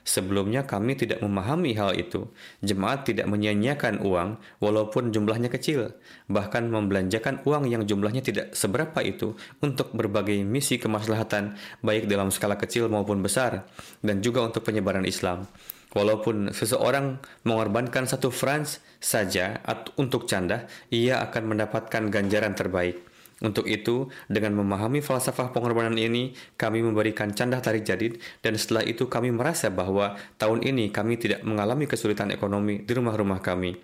Sebelumnya 0.00 0.64
kami 0.64 0.96
tidak 0.96 1.20
memahami 1.20 1.76
hal 1.76 1.92
itu. 1.92 2.32
Jemaat 2.64 3.04
tidak 3.04 3.28
menyia-nyiakan 3.28 4.00
uang 4.00 4.40
walaupun 4.64 5.12
jumlahnya 5.12 5.52
kecil, 5.52 5.92
bahkan 6.24 6.72
membelanjakan 6.72 7.44
uang 7.44 7.68
yang 7.68 7.84
jumlahnya 7.84 8.24
tidak 8.24 8.56
seberapa 8.56 9.04
itu 9.04 9.36
untuk 9.60 9.92
berbagai 9.92 10.40
misi 10.40 10.80
kemaslahatan 10.80 11.60
baik 11.84 12.08
dalam 12.08 12.32
skala 12.32 12.56
kecil 12.56 12.88
maupun 12.88 13.20
besar 13.20 13.68
dan 14.00 14.24
juga 14.24 14.40
untuk 14.40 14.64
penyebaran 14.64 15.04
Islam. 15.04 15.44
Walaupun 15.90 16.54
seseorang 16.54 17.18
mengorbankan 17.42 18.06
satu 18.06 18.30
franc 18.30 18.78
saja 19.02 19.58
untuk 19.98 20.30
canda, 20.30 20.70
ia 20.94 21.18
akan 21.18 21.50
mendapatkan 21.56 22.06
ganjaran 22.14 22.54
terbaik. 22.54 23.02
Untuk 23.40 23.66
itu, 23.66 24.12
dengan 24.28 24.52
memahami 24.52 25.00
falsafah 25.00 25.50
pengorbanan 25.50 25.96
ini, 25.96 26.36
kami 26.60 26.84
memberikan 26.84 27.32
canda 27.32 27.58
tarik 27.58 27.88
jadid 27.88 28.20
dan 28.44 28.54
setelah 28.54 28.84
itu 28.84 29.08
kami 29.08 29.32
merasa 29.32 29.72
bahwa 29.72 30.14
tahun 30.36 30.60
ini 30.60 30.92
kami 30.92 31.16
tidak 31.16 31.40
mengalami 31.42 31.88
kesulitan 31.88 32.30
ekonomi 32.30 32.84
di 32.84 32.92
rumah-rumah 32.92 33.40
kami. 33.40 33.80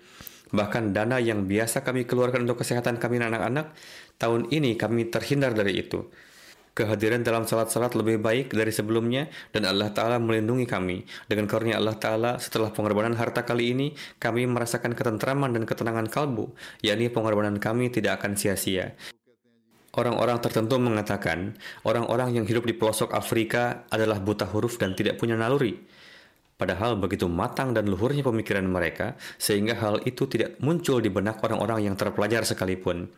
Bahkan 0.53 0.95
dana 0.95 1.17
yang 1.17 1.49
biasa 1.49 1.81
kami 1.81 2.05
keluarkan 2.05 2.45
untuk 2.45 2.61
kesehatan 2.61 3.01
kami 3.01 3.19
anak-anak, 3.19 3.73
tahun 4.21 4.47
ini 4.53 4.77
kami 4.77 5.09
terhindar 5.09 5.57
dari 5.57 5.75
itu 5.81 6.05
kehadiran 6.77 7.25
dalam 7.25 7.49
salat-salat 7.49 7.97
lebih 7.97 8.21
baik 8.21 8.53
dari 8.53 8.69
sebelumnya 8.69 9.25
dan 9.49 9.65
Allah 9.65 9.89
Ta'ala 9.89 10.21
melindungi 10.21 10.69
kami. 10.69 11.09
Dengan 11.25 11.49
karunia 11.49 11.81
Allah 11.81 11.97
Ta'ala 11.97 12.37
setelah 12.37 12.69
pengorbanan 12.69 13.17
harta 13.17 13.41
kali 13.41 13.73
ini, 13.73 13.97
kami 14.21 14.45
merasakan 14.45 14.93
ketentraman 14.93 15.57
dan 15.57 15.65
ketenangan 15.65 16.05
kalbu, 16.05 16.53
yakni 16.85 17.09
pengorbanan 17.09 17.57
kami 17.57 17.89
tidak 17.89 18.21
akan 18.21 18.37
sia-sia. 18.37 18.93
Orang-orang 19.97 20.37
tertentu 20.37 20.77
mengatakan, 20.77 21.57
orang-orang 21.81 22.37
yang 22.37 22.45
hidup 22.45 22.69
di 22.69 22.77
pelosok 22.77 23.17
Afrika 23.17 23.89
adalah 23.89 24.21
buta 24.21 24.45
huruf 24.45 24.77
dan 24.77 24.93
tidak 24.93 25.17
punya 25.17 25.33
naluri. 25.33 25.73
Padahal 26.53 27.01
begitu 27.01 27.25
matang 27.25 27.73
dan 27.73 27.89
luhurnya 27.89 28.21
pemikiran 28.21 28.65
mereka, 28.69 29.17
sehingga 29.41 29.73
hal 29.81 30.05
itu 30.05 30.29
tidak 30.29 30.61
muncul 30.61 31.01
di 31.01 31.09
benak 31.09 31.41
orang-orang 31.41 31.89
yang 31.89 31.97
terpelajar 31.97 32.45
sekalipun. 32.45 33.09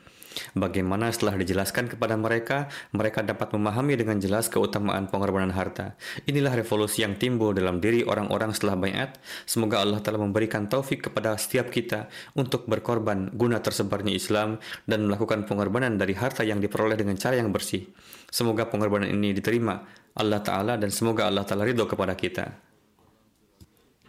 Bagaimana 0.53 1.09
setelah 1.09 1.35
dijelaskan 1.37 1.89
kepada 1.89 2.13
mereka, 2.15 2.69
mereka 2.93 3.25
dapat 3.25 3.49
memahami 3.53 3.97
dengan 3.97 4.21
jelas 4.21 4.47
keutamaan 4.47 5.09
pengorbanan 5.09 5.53
harta. 5.53 5.97
Inilah 6.29 6.53
revolusi 6.53 7.01
yang 7.01 7.17
timbul 7.17 7.51
dalam 7.57 7.81
diri 7.81 8.05
orang-orang 8.05 8.53
setelah 8.53 8.77
bayat. 8.77 9.17
Semoga 9.49 9.81
Allah 9.81 9.99
telah 9.99 10.21
memberikan 10.21 10.69
taufik 10.69 11.09
kepada 11.09 11.33
setiap 11.35 11.73
kita 11.73 12.07
untuk 12.37 12.69
berkorban 12.69 13.33
guna 13.33 13.59
tersebarnya 13.59 14.13
Islam 14.13 14.61
dan 14.85 15.09
melakukan 15.09 15.49
pengorbanan 15.49 15.97
dari 15.97 16.13
harta 16.13 16.45
yang 16.45 16.61
diperoleh 16.61 16.95
dengan 16.95 17.17
cara 17.17 17.37
yang 17.37 17.49
bersih. 17.49 17.89
Semoga 18.29 18.69
pengorbanan 18.69 19.09
ini 19.09 19.33
diterima 19.33 19.81
Allah 20.13 20.41
Ta'ala 20.45 20.77
dan 20.77 20.93
semoga 20.93 21.25
Allah 21.25 21.45
Ta'ala 21.45 21.65
ridho 21.65 21.89
kepada 21.89 22.13
kita. 22.13 22.69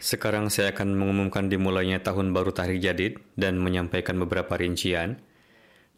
Sekarang 0.01 0.49
saya 0.49 0.73
akan 0.73 0.97
mengumumkan 0.97 1.53
dimulainya 1.53 2.01
tahun 2.01 2.33
baru 2.33 2.57
Tahrir 2.57 2.81
Jadid 2.81 3.21
dan 3.37 3.61
menyampaikan 3.61 4.17
beberapa 4.17 4.57
rincian 4.57 5.21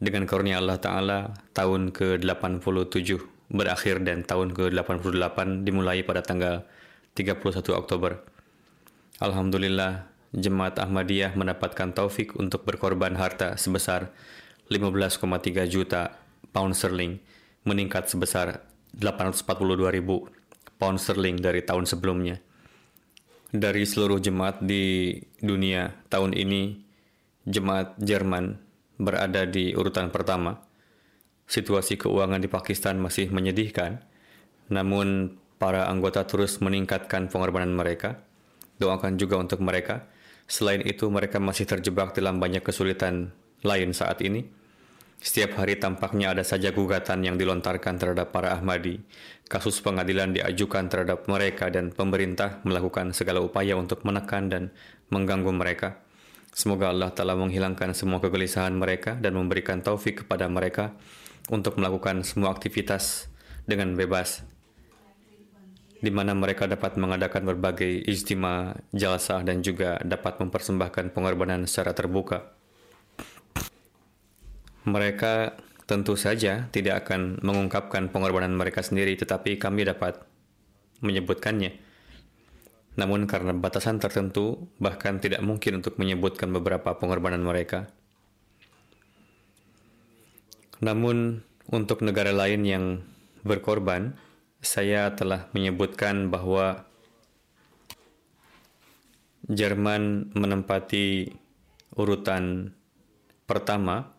dengan 0.03 0.27
karunia 0.27 0.59
Allah 0.59 0.83
Ta'ala 0.83 1.31
tahun 1.55 1.95
ke-87 1.95 3.23
berakhir 3.55 4.03
dan 4.03 4.27
tahun 4.27 4.51
ke-88 4.51 5.63
dimulai 5.63 6.03
pada 6.03 6.27
tanggal 6.27 6.67
31 7.15 7.39
Oktober. 7.79 8.19
Alhamdulillah, 9.23 10.11
Jemaat 10.33 10.81
Ahmadiyah 10.81 11.37
mendapatkan 11.37 11.93
taufik 11.93 12.33
untuk 12.41 12.65
berkorban 12.65 13.13
harta 13.21 13.61
sebesar 13.61 14.09
15,3 14.73 15.69
juta 15.69 16.17
pound 16.57 16.73
sterling, 16.73 17.21
meningkat 17.69 18.09
sebesar 18.09 18.65
842 18.97 19.93
ribu 19.93 20.33
pound 20.81 20.97
sterling 20.97 21.37
dari 21.37 21.61
tahun 21.61 21.85
sebelumnya. 21.85 22.41
Dari 23.53 23.85
seluruh 23.85 24.17
jemaat 24.25 24.65
di 24.65 25.21
dunia 25.45 25.93
tahun 26.09 26.33
ini, 26.33 26.81
jemaat 27.45 28.01
Jerman 28.01 28.72
berada 29.03 29.45
di 29.45 29.75
urutan 29.75 30.09
pertama. 30.09 30.63
Situasi 31.51 31.99
keuangan 31.99 32.41
di 32.41 32.49
Pakistan 32.49 33.03
masih 33.03 33.29
menyedihkan, 33.29 34.01
namun 34.71 35.37
para 35.61 35.91
anggota 35.91 36.25
terus 36.25 36.63
meningkatkan 36.63 37.29
pengorbanan 37.29 37.75
mereka. 37.75 38.23
Doakan 38.81 39.21
juga 39.21 39.37
untuk 39.39 39.61
mereka. 39.61 40.09
Selain 40.49 40.83
itu, 40.83 41.07
mereka 41.13 41.39
masih 41.39 41.69
terjebak 41.69 42.17
dalam 42.17 42.43
banyak 42.43 42.65
kesulitan 42.65 43.31
lain 43.63 43.95
saat 43.95 44.23
ini. 44.25 44.43
Setiap 45.23 45.55
hari 45.55 45.79
tampaknya 45.79 46.35
ada 46.35 46.43
saja 46.43 46.75
gugatan 46.75 47.23
yang 47.23 47.39
dilontarkan 47.39 47.95
terhadap 47.95 48.35
para 48.35 48.59
Ahmadi. 48.59 48.99
Kasus 49.47 49.79
pengadilan 49.79 50.35
diajukan 50.35 50.91
terhadap 50.91 51.31
mereka 51.31 51.71
dan 51.71 51.95
pemerintah 51.95 52.59
melakukan 52.67 53.15
segala 53.15 53.39
upaya 53.39 53.79
untuk 53.79 54.03
menekan 54.03 54.51
dan 54.51 54.75
mengganggu 55.15 55.55
mereka. 55.55 56.03
Semoga 56.53 56.93
Allah 56.93 57.11
telah 57.17 57.33
menghilangkan 57.33 57.97
semua 57.97 58.21
kegelisahan 58.21 58.77
mereka 58.77 59.17
dan 59.17 59.33
memberikan 59.33 59.81
taufik 59.81 60.25
kepada 60.25 60.47
mereka 60.53 60.93
untuk 61.49 61.81
melakukan 61.81 62.21
semua 62.23 62.53
aktivitas 62.53 63.33
dengan 63.65 63.97
bebas 63.97 64.45
di 66.03 66.11
mana 66.11 66.35
mereka 66.35 66.67
dapat 66.67 66.99
mengadakan 66.99 67.47
berbagai 67.47 68.03
ijtima, 68.11 68.75
jalsah 68.91 69.47
dan 69.47 69.63
juga 69.63 70.03
dapat 70.03 70.43
mempersembahkan 70.43 71.15
pengorbanan 71.15 71.63
secara 71.71 71.95
terbuka. 71.95 72.51
Mereka 74.83 75.55
tentu 75.87 76.19
saja 76.19 76.67
tidak 76.75 77.07
akan 77.07 77.39
mengungkapkan 77.47 78.11
pengorbanan 78.11 78.51
mereka 78.51 78.83
sendiri, 78.83 79.15
tetapi 79.15 79.63
kami 79.63 79.87
dapat 79.87 80.19
menyebutkannya. 81.07 81.92
Namun 82.93 83.25
karena 83.25 83.57
batasan 83.57 83.97
tertentu, 83.97 84.69
bahkan 84.77 85.17
tidak 85.17 85.41
mungkin 85.41 85.81
untuk 85.81 85.97
menyebutkan 85.97 86.53
beberapa 86.53 86.93
pengorbanan 87.01 87.41
mereka. 87.41 87.89
Namun 90.83 91.41
untuk 91.73 92.05
negara 92.05 92.35
lain 92.35 92.69
yang 92.69 92.85
berkorban, 93.47 94.19
saya 94.61 95.15
telah 95.17 95.49
menyebutkan 95.57 96.29
bahwa 96.29 96.85
Jerman 99.43 100.31
menempati 100.39 101.35
urutan 101.99 102.71
pertama 103.43 104.15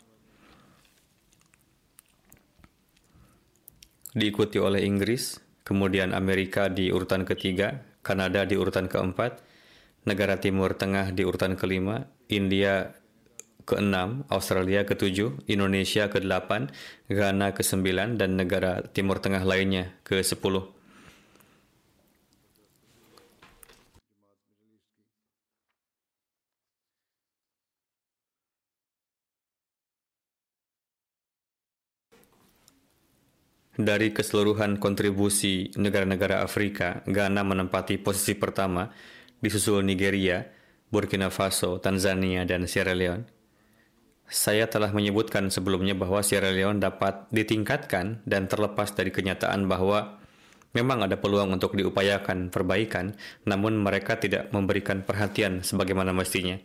diikuti 4.11 4.59
oleh 4.59 4.84
Inggris, 4.84 5.39
kemudian 5.63 6.11
Amerika 6.11 6.67
di 6.67 6.91
urutan 6.91 7.24
ketiga, 7.24 7.93
Kanada 8.04 8.43
di 8.43 8.60
urutan 8.60 8.91
keempat, 8.91 9.39
negara 10.04 10.38
Timur 10.38 10.76
Tengah 10.76 11.16
di 11.16 11.24
urutan 11.24 11.56
kelima, 11.56 12.12
India 12.28 12.91
ke-6, 13.64 14.28
Australia 14.28 14.84
ke-7, 14.84 15.47
Indonesia 15.47 16.12
ke-8, 16.12 16.51
Ghana 17.08 17.56
ke-9, 17.56 18.20
dan 18.20 18.36
negara 18.36 18.84
Timur 18.91 19.24
Tengah 19.24 19.47
lainnya 19.47 19.95
ke-10. 20.04 20.82
Dari 33.74 34.13
keseluruhan 34.13 34.78
kontribusi 34.78 35.74
negara-negara 35.74 36.45
Afrika, 36.45 37.01
Ghana 37.09 37.41
menempati 37.41 37.97
posisi 37.97 38.38
pertama, 38.38 38.86
disusul 39.41 39.82
Nigeria, 39.82 40.45
Burkina 40.93 41.34
Faso, 41.34 41.82
Tanzania, 41.82 42.45
dan 42.45 42.69
Sierra 42.69 42.93
Leone. 42.93 43.26
Saya 44.30 44.69
telah 44.69 44.93
menyebutkan 44.93 45.49
sebelumnya 45.49 45.97
bahwa 45.97 46.21
Sierra 46.21 46.53
Leone 46.53 46.78
dapat 46.78 47.26
ditingkatkan 47.34 48.21
dan 48.30 48.45
terlepas 48.45 48.93
dari 48.93 49.09
kenyataan 49.09 49.65
bahwa 49.65 50.21
memang 50.78 51.09
ada 51.09 51.17
peluang 51.17 51.57
untuk 51.57 51.74
diupayakan 51.74 52.53
perbaikan, 52.53 53.17
namun 53.49 53.82
mereka 53.82 54.21
tidak 54.21 54.53
memberikan 54.53 55.01
perhatian 55.01 55.65
sebagaimana 55.65 56.13
mestinya. 56.13 56.61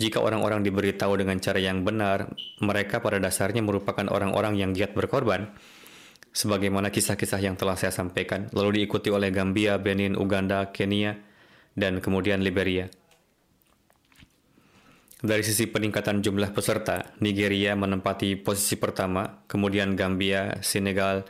Jika 0.00 0.24
orang-orang 0.24 0.64
diberitahu 0.64 1.12
dengan 1.20 1.36
cara 1.44 1.60
yang 1.60 1.84
benar, 1.84 2.32
mereka 2.64 3.04
pada 3.04 3.20
dasarnya 3.20 3.60
merupakan 3.60 4.08
orang-orang 4.08 4.56
yang 4.56 4.72
giat 4.72 4.96
berkorban, 4.96 5.52
sebagaimana 6.32 6.92
kisah-kisah 6.92 7.40
yang 7.42 7.56
telah 7.58 7.74
saya 7.74 7.90
sampaikan, 7.90 8.48
lalu 8.54 8.82
diikuti 8.82 9.10
oleh 9.10 9.28
Gambia, 9.34 9.76
Benin, 9.76 10.14
Uganda, 10.14 10.70
Kenya, 10.70 11.18
dan 11.74 12.02
kemudian 12.02 12.42
Liberia. 12.42 12.90
Dari 15.18 15.42
sisi 15.42 15.66
peningkatan 15.66 16.22
jumlah 16.22 16.54
peserta, 16.54 17.10
Nigeria 17.18 17.74
menempati 17.74 18.38
posisi 18.38 18.78
pertama, 18.78 19.42
kemudian 19.50 19.98
Gambia, 19.98 20.62
Senegal, 20.62 21.26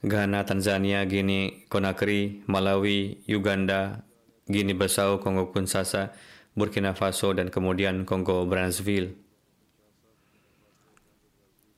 Ghana, 0.00 0.48
Tanzania, 0.48 1.04
Guinea, 1.04 1.68
Conakry, 1.68 2.42
Malawi, 2.48 3.22
Uganda, 3.28 4.02
Guinea-Bissau, 4.48 5.20
Kongo 5.22 5.54
Kinshasa, 5.54 6.10
Burkina 6.56 6.96
Faso, 6.96 7.36
dan 7.36 7.52
kemudian 7.54 8.08
Kongo 8.08 8.42
Brazzaville. 8.48 9.21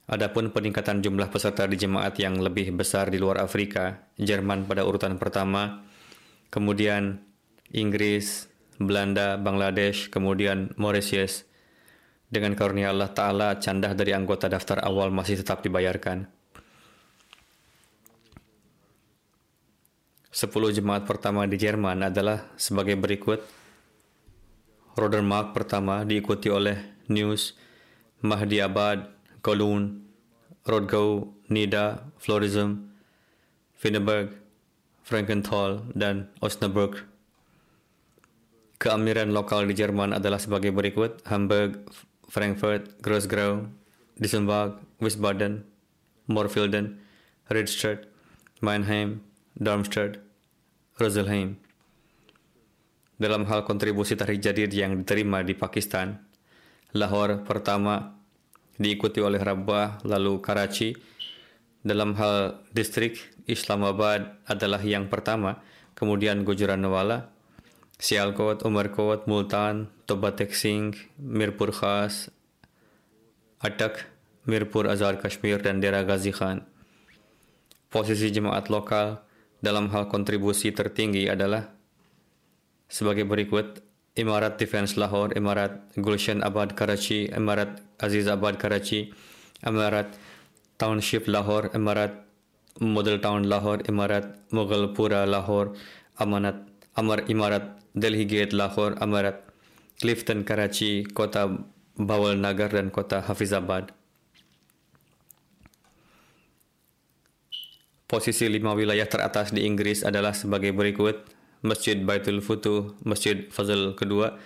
Adapun 0.05 0.53
peningkatan 0.53 1.01
jumlah 1.01 1.33
peserta 1.33 1.65
di 1.65 1.81
jemaat 1.81 2.21
yang 2.21 2.37
lebih 2.37 2.77
besar 2.77 3.09
di 3.09 3.17
luar 3.17 3.41
Afrika, 3.41 4.05
Jerman 4.21 4.69
pada 4.69 4.85
urutan 4.85 5.17
pertama, 5.17 5.81
kemudian 6.53 7.25
Inggris, 7.73 8.53
Belanda, 8.77 9.41
Bangladesh, 9.41 10.13
kemudian 10.13 10.77
Mauritius. 10.77 11.49
Dengan 12.29 12.53
karunia 12.53 12.93
Allah 12.93 13.17
Ta'ala, 13.17 13.57
candah 13.57 13.97
dari 13.97 14.13
anggota 14.13 14.45
daftar 14.51 14.85
awal 14.85 15.09
masih 15.09 15.41
tetap 15.41 15.65
dibayarkan. 15.65 16.29
Sepuluh 20.35 20.75
jemaat 20.75 21.07
pertama 21.07 21.47
di 21.47 21.55
Jerman 21.55 22.11
adalah 22.11 22.51
sebagai 22.59 22.99
berikut. 22.99 23.41
Rodermark 24.99 25.55
pertama 25.55 26.03
diikuti 26.03 26.51
oleh 26.51 27.07
News, 27.07 27.55
Mahdi 28.19 28.59
Abad, 28.59 29.14
Cologne, 29.45 30.01
Rodgau, 30.65 31.37
Nida, 31.53 32.09
Florism, 32.17 32.89
Finneberg, 33.77 34.33
Frankenthal, 35.05 35.85
dan 35.93 36.33
Osnabrück. 36.41 37.05
Keamiran 38.81 39.37
lokal 39.37 39.69
di 39.69 39.77
Jerman 39.77 40.17
adalah 40.17 40.41
sebagai 40.41 40.73
berikut: 40.73 41.21
Hamburg, 41.29 41.85
Frankfurt, 42.33 42.97
Grossgrau, 43.05 43.69
Dissenburg, 44.17 44.81
Wiesbaden, 45.05 45.69
Morfelden, 46.25 47.05
Riedstadt, 47.53 48.09
Mannheim, 48.65 49.21
Darmstadt, 49.61 50.25
Roselheim. 50.97 51.61
Dalam 53.21 53.45
hal 53.45 53.69
kontribusi 53.69 54.17
tarikh 54.17 54.41
jadid 54.41 54.73
yang 54.73 55.05
diterima 55.05 55.45
di 55.45 55.53
Pakistan, 55.53 56.17
Lahore 56.97 57.45
pertama 57.45 58.24
diikuti 58.79 59.23
oleh 59.23 59.39
Rabah 59.41 60.03
lalu 60.07 60.43
Karachi. 60.43 60.95
Dalam 61.85 62.17
hal 62.17 62.65
distrik, 62.73 63.21
Islamabad 63.45 64.41
adalah 64.49 64.81
yang 64.81 65.13
pertama, 65.13 65.61
kemudian 65.93 66.41
Gujaranwala, 66.43 67.29
Sialkot, 68.01 68.65
Umarkot, 68.65 69.29
Multan, 69.29 69.93
Tobatek 70.09 70.57
Singh, 70.57 70.97
Mirpur 71.21 71.71
Khas, 71.77 72.33
Atak, 73.61 74.09
Mirpur 74.49 74.89
Azhar 74.89 75.21
Kashmir, 75.21 75.61
dan 75.61 75.85
Dera 75.85 76.05
Ghazi 76.05 76.33
Khan. 76.33 76.65
Posisi 77.93 78.33
jemaat 78.33 78.73
lokal 78.73 79.21
dalam 79.61 79.93
hal 79.93 80.09
kontribusi 80.09 80.73
tertinggi 80.73 81.29
adalah 81.31 81.69
sebagai 82.91 83.25
berikut 83.25 83.81
Imarat 84.15 84.63
Defense 84.63 84.95
Lahore, 84.95 85.35
Imarat 85.35 85.91
Gulshan 85.99 86.39
Abad 86.47 86.79
Karachi, 86.79 87.27
Imarat 87.35 87.83
Aziz 87.99 88.31
Abad 88.31 88.63
Karachi, 88.63 89.11
Imarat 89.67 90.15
Township 90.79 91.27
Lahore, 91.27 91.75
Imarat 91.75 92.23
Model 92.79 93.19
Town 93.19 93.51
Lahore, 93.51 93.83
Imarat 93.91 94.39
Mughalpura 94.55 95.27
Lahore, 95.27 95.75
Amanat 96.23 96.63
Amar 96.95 97.27
Imarat 97.27 97.83
Delhi 97.91 98.23
Gate 98.23 98.55
Lahore, 98.55 98.95
Amarat 99.03 99.51
Clifton 99.99 100.47
Karachi, 100.47 101.03
Kota 101.03 101.51
Bawal 101.99 102.39
Nagar 102.39 102.71
dan 102.71 102.95
Kota 102.95 103.19
Hafizabad. 103.19 103.91
Posisi 108.07 108.47
lima 108.47 108.79
wilayah 108.79 109.11
teratas 109.11 109.51
di 109.51 109.67
Inggris 109.67 110.07
adalah 110.07 110.39
sebagai 110.39 110.71
berikut. 110.71 111.34
Masjid 111.65 111.97
Baitul 111.97 112.45
Futuh, 112.45 112.93
Masjid 113.09 113.49
Fazl 113.49 113.97
kedua, 113.97 114.37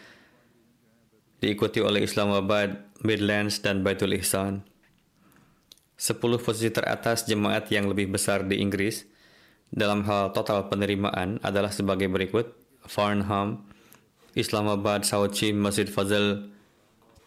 diikuti 1.43 1.83
oleh 1.83 2.07
Islamabad, 2.07 2.79
Midlands, 3.03 3.59
dan 3.59 3.83
Baitul 3.83 4.15
Ihsan. 4.15 4.63
Sepuluh 5.99 6.39
posisi 6.39 6.71
teratas 6.71 7.27
jemaat 7.27 7.67
yang 7.75 7.91
lebih 7.91 8.07
besar 8.15 8.47
di 8.47 8.63
Inggris 8.63 9.03
dalam 9.75 10.07
hal 10.07 10.31
total 10.31 10.71
penerimaan 10.71 11.43
adalah 11.43 11.75
sebagai 11.75 12.07
berikut. 12.07 12.55
Farnham, 12.87 13.67
Islamabad, 14.39 15.03
Sauchi, 15.03 15.51
Masjid 15.51 15.91
Fazl, 15.91 16.55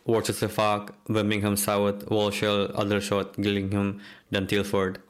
Worcester 0.08 0.48
Park, 0.48 0.96
Birmingham 1.12 1.60
South, 1.60 2.08
Walsall, 2.08 2.72
Aldershot, 2.74 3.36
Gillingham, 3.38 4.00
dan 4.32 4.48
Tilford. 4.48 5.04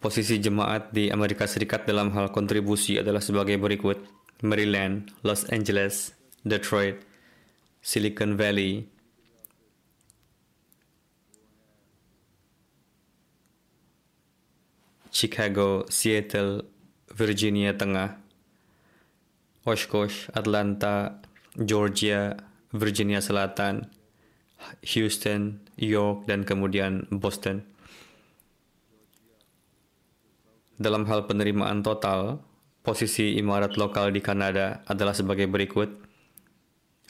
Posisi 0.00 0.40
jemaat 0.40 0.96
di 0.96 1.12
Amerika 1.12 1.44
Serikat 1.44 1.84
dalam 1.84 2.08
hal 2.16 2.32
kontribusi 2.32 2.96
adalah 2.96 3.20
sebagai 3.20 3.60
berikut. 3.60 4.00
Maryland, 4.40 5.12
Los 5.20 5.44
Angeles, 5.52 6.16
Detroit, 6.40 7.04
Silicon 7.84 8.32
Valley, 8.40 8.88
Chicago, 15.12 15.84
Seattle, 15.92 16.64
Virginia 17.12 17.76
Tengah, 17.76 18.16
Oshkosh, 19.68 20.32
Atlanta, 20.32 21.20
Georgia, 21.60 22.40
Virginia 22.72 23.20
Selatan, 23.20 23.92
Houston, 24.96 25.60
York, 25.76 26.24
dan 26.24 26.48
kemudian 26.48 27.04
Boston. 27.12 27.69
Dalam 30.80 31.04
hal 31.12 31.28
penerimaan 31.28 31.84
total, 31.84 32.40
posisi 32.80 33.36
imarat 33.36 33.76
lokal 33.76 34.16
di 34.16 34.24
Kanada 34.24 34.80
adalah 34.88 35.12
sebagai 35.12 35.44
berikut. 35.44 35.92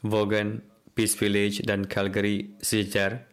Vaughan, 0.02 0.58
Peace 0.90 1.14
Village, 1.14 1.62
dan 1.62 1.86
Calgary 1.86 2.58
sejajar. 2.58 3.30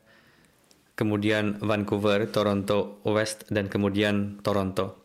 Kemudian 0.93 1.57
Vancouver, 1.57 2.29
Toronto 2.29 3.01
West, 3.01 3.49
dan 3.49 3.65
kemudian 3.65 4.37
Toronto. 4.45 5.01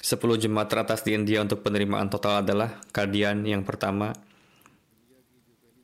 Sepuluh 0.00 0.40
jemaat 0.40 0.72
teratas 0.72 1.04
di 1.04 1.12
India 1.12 1.44
untuk 1.44 1.60
penerimaan 1.60 2.08
total 2.08 2.40
adalah 2.40 2.80
Kardian 2.96 3.44
yang 3.44 3.68
pertama, 3.68 4.16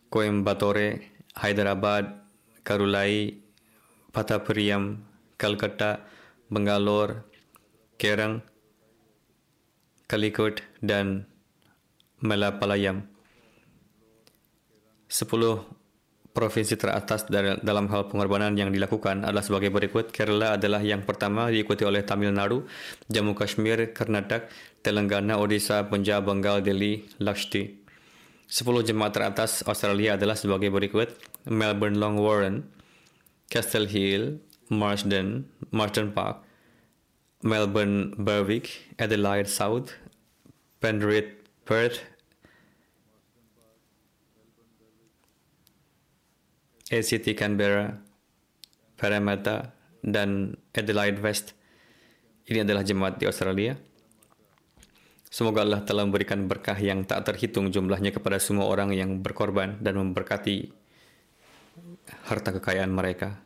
Coimbatore, 0.08 1.20
Hyderabad, 1.36 2.24
Karulai, 2.64 3.36
Patapuriam, 4.08 5.04
Calcutta, 5.36 6.00
Bangalore, 6.48 7.35
Kerang, 7.96 8.44
Kalikut, 10.04 10.60
dan 10.84 11.24
Melapalayam. 12.20 13.08
Sepuluh 15.08 15.64
provinsi 16.36 16.76
teratas 16.76 17.24
dalam 17.32 17.88
hal 17.88 18.12
pengorbanan 18.12 18.52
yang 18.52 18.68
dilakukan 18.68 19.24
adalah 19.24 19.40
sebagai 19.40 19.72
berikut. 19.72 20.12
Kerala 20.12 20.60
adalah 20.60 20.84
yang 20.84 21.08
pertama 21.08 21.48
diikuti 21.48 21.88
oleh 21.88 22.04
Tamil 22.04 22.36
Nadu, 22.36 22.68
Jammu 23.08 23.32
Kashmir, 23.32 23.96
Karnataka, 23.96 24.52
Telangana, 24.84 25.40
Odisha, 25.40 25.88
Punjab, 25.88 26.28
Bengal, 26.28 26.60
Delhi, 26.60 27.08
Lakshti. 27.16 27.80
Sepuluh 28.44 28.84
jemaat 28.84 29.16
teratas 29.16 29.64
Australia 29.64 30.20
adalah 30.20 30.36
sebagai 30.36 30.68
berikut. 30.68 31.16
Melbourne 31.48 31.96
Long 31.96 32.20
Warren, 32.20 32.68
Castle 33.48 33.88
Hill, 33.88 34.38
Marsden, 34.68 35.48
Marsden 35.72 36.14
Park, 36.14 36.45
Melbourne 37.46 38.10
Berwick, 38.18 38.90
Adelaide 38.98 39.46
South, 39.46 39.94
Penrith 40.82 41.30
Perth, 41.62 42.02
ACT 46.90 47.38
Canberra, 47.38 48.02
Parramatta, 48.98 49.70
dan 50.02 50.58
Adelaide 50.74 51.22
West. 51.22 51.54
Ini 52.50 52.66
adalah 52.66 52.82
jemaat 52.82 53.18
di 53.22 53.30
Australia. 53.30 53.78
Semoga 55.26 55.62
Allah 55.62 55.82
telah 55.82 56.06
memberikan 56.06 56.46
berkah 56.46 56.78
yang 56.78 57.02
tak 57.06 57.26
terhitung 57.26 57.70
jumlahnya 57.70 58.14
kepada 58.14 58.38
semua 58.38 58.70
orang 58.70 58.94
yang 58.94 59.22
berkorban 59.22 59.78
dan 59.82 59.98
memberkati 59.98 60.70
harta 62.30 62.50
kekayaan 62.58 62.90
mereka. 62.90 63.45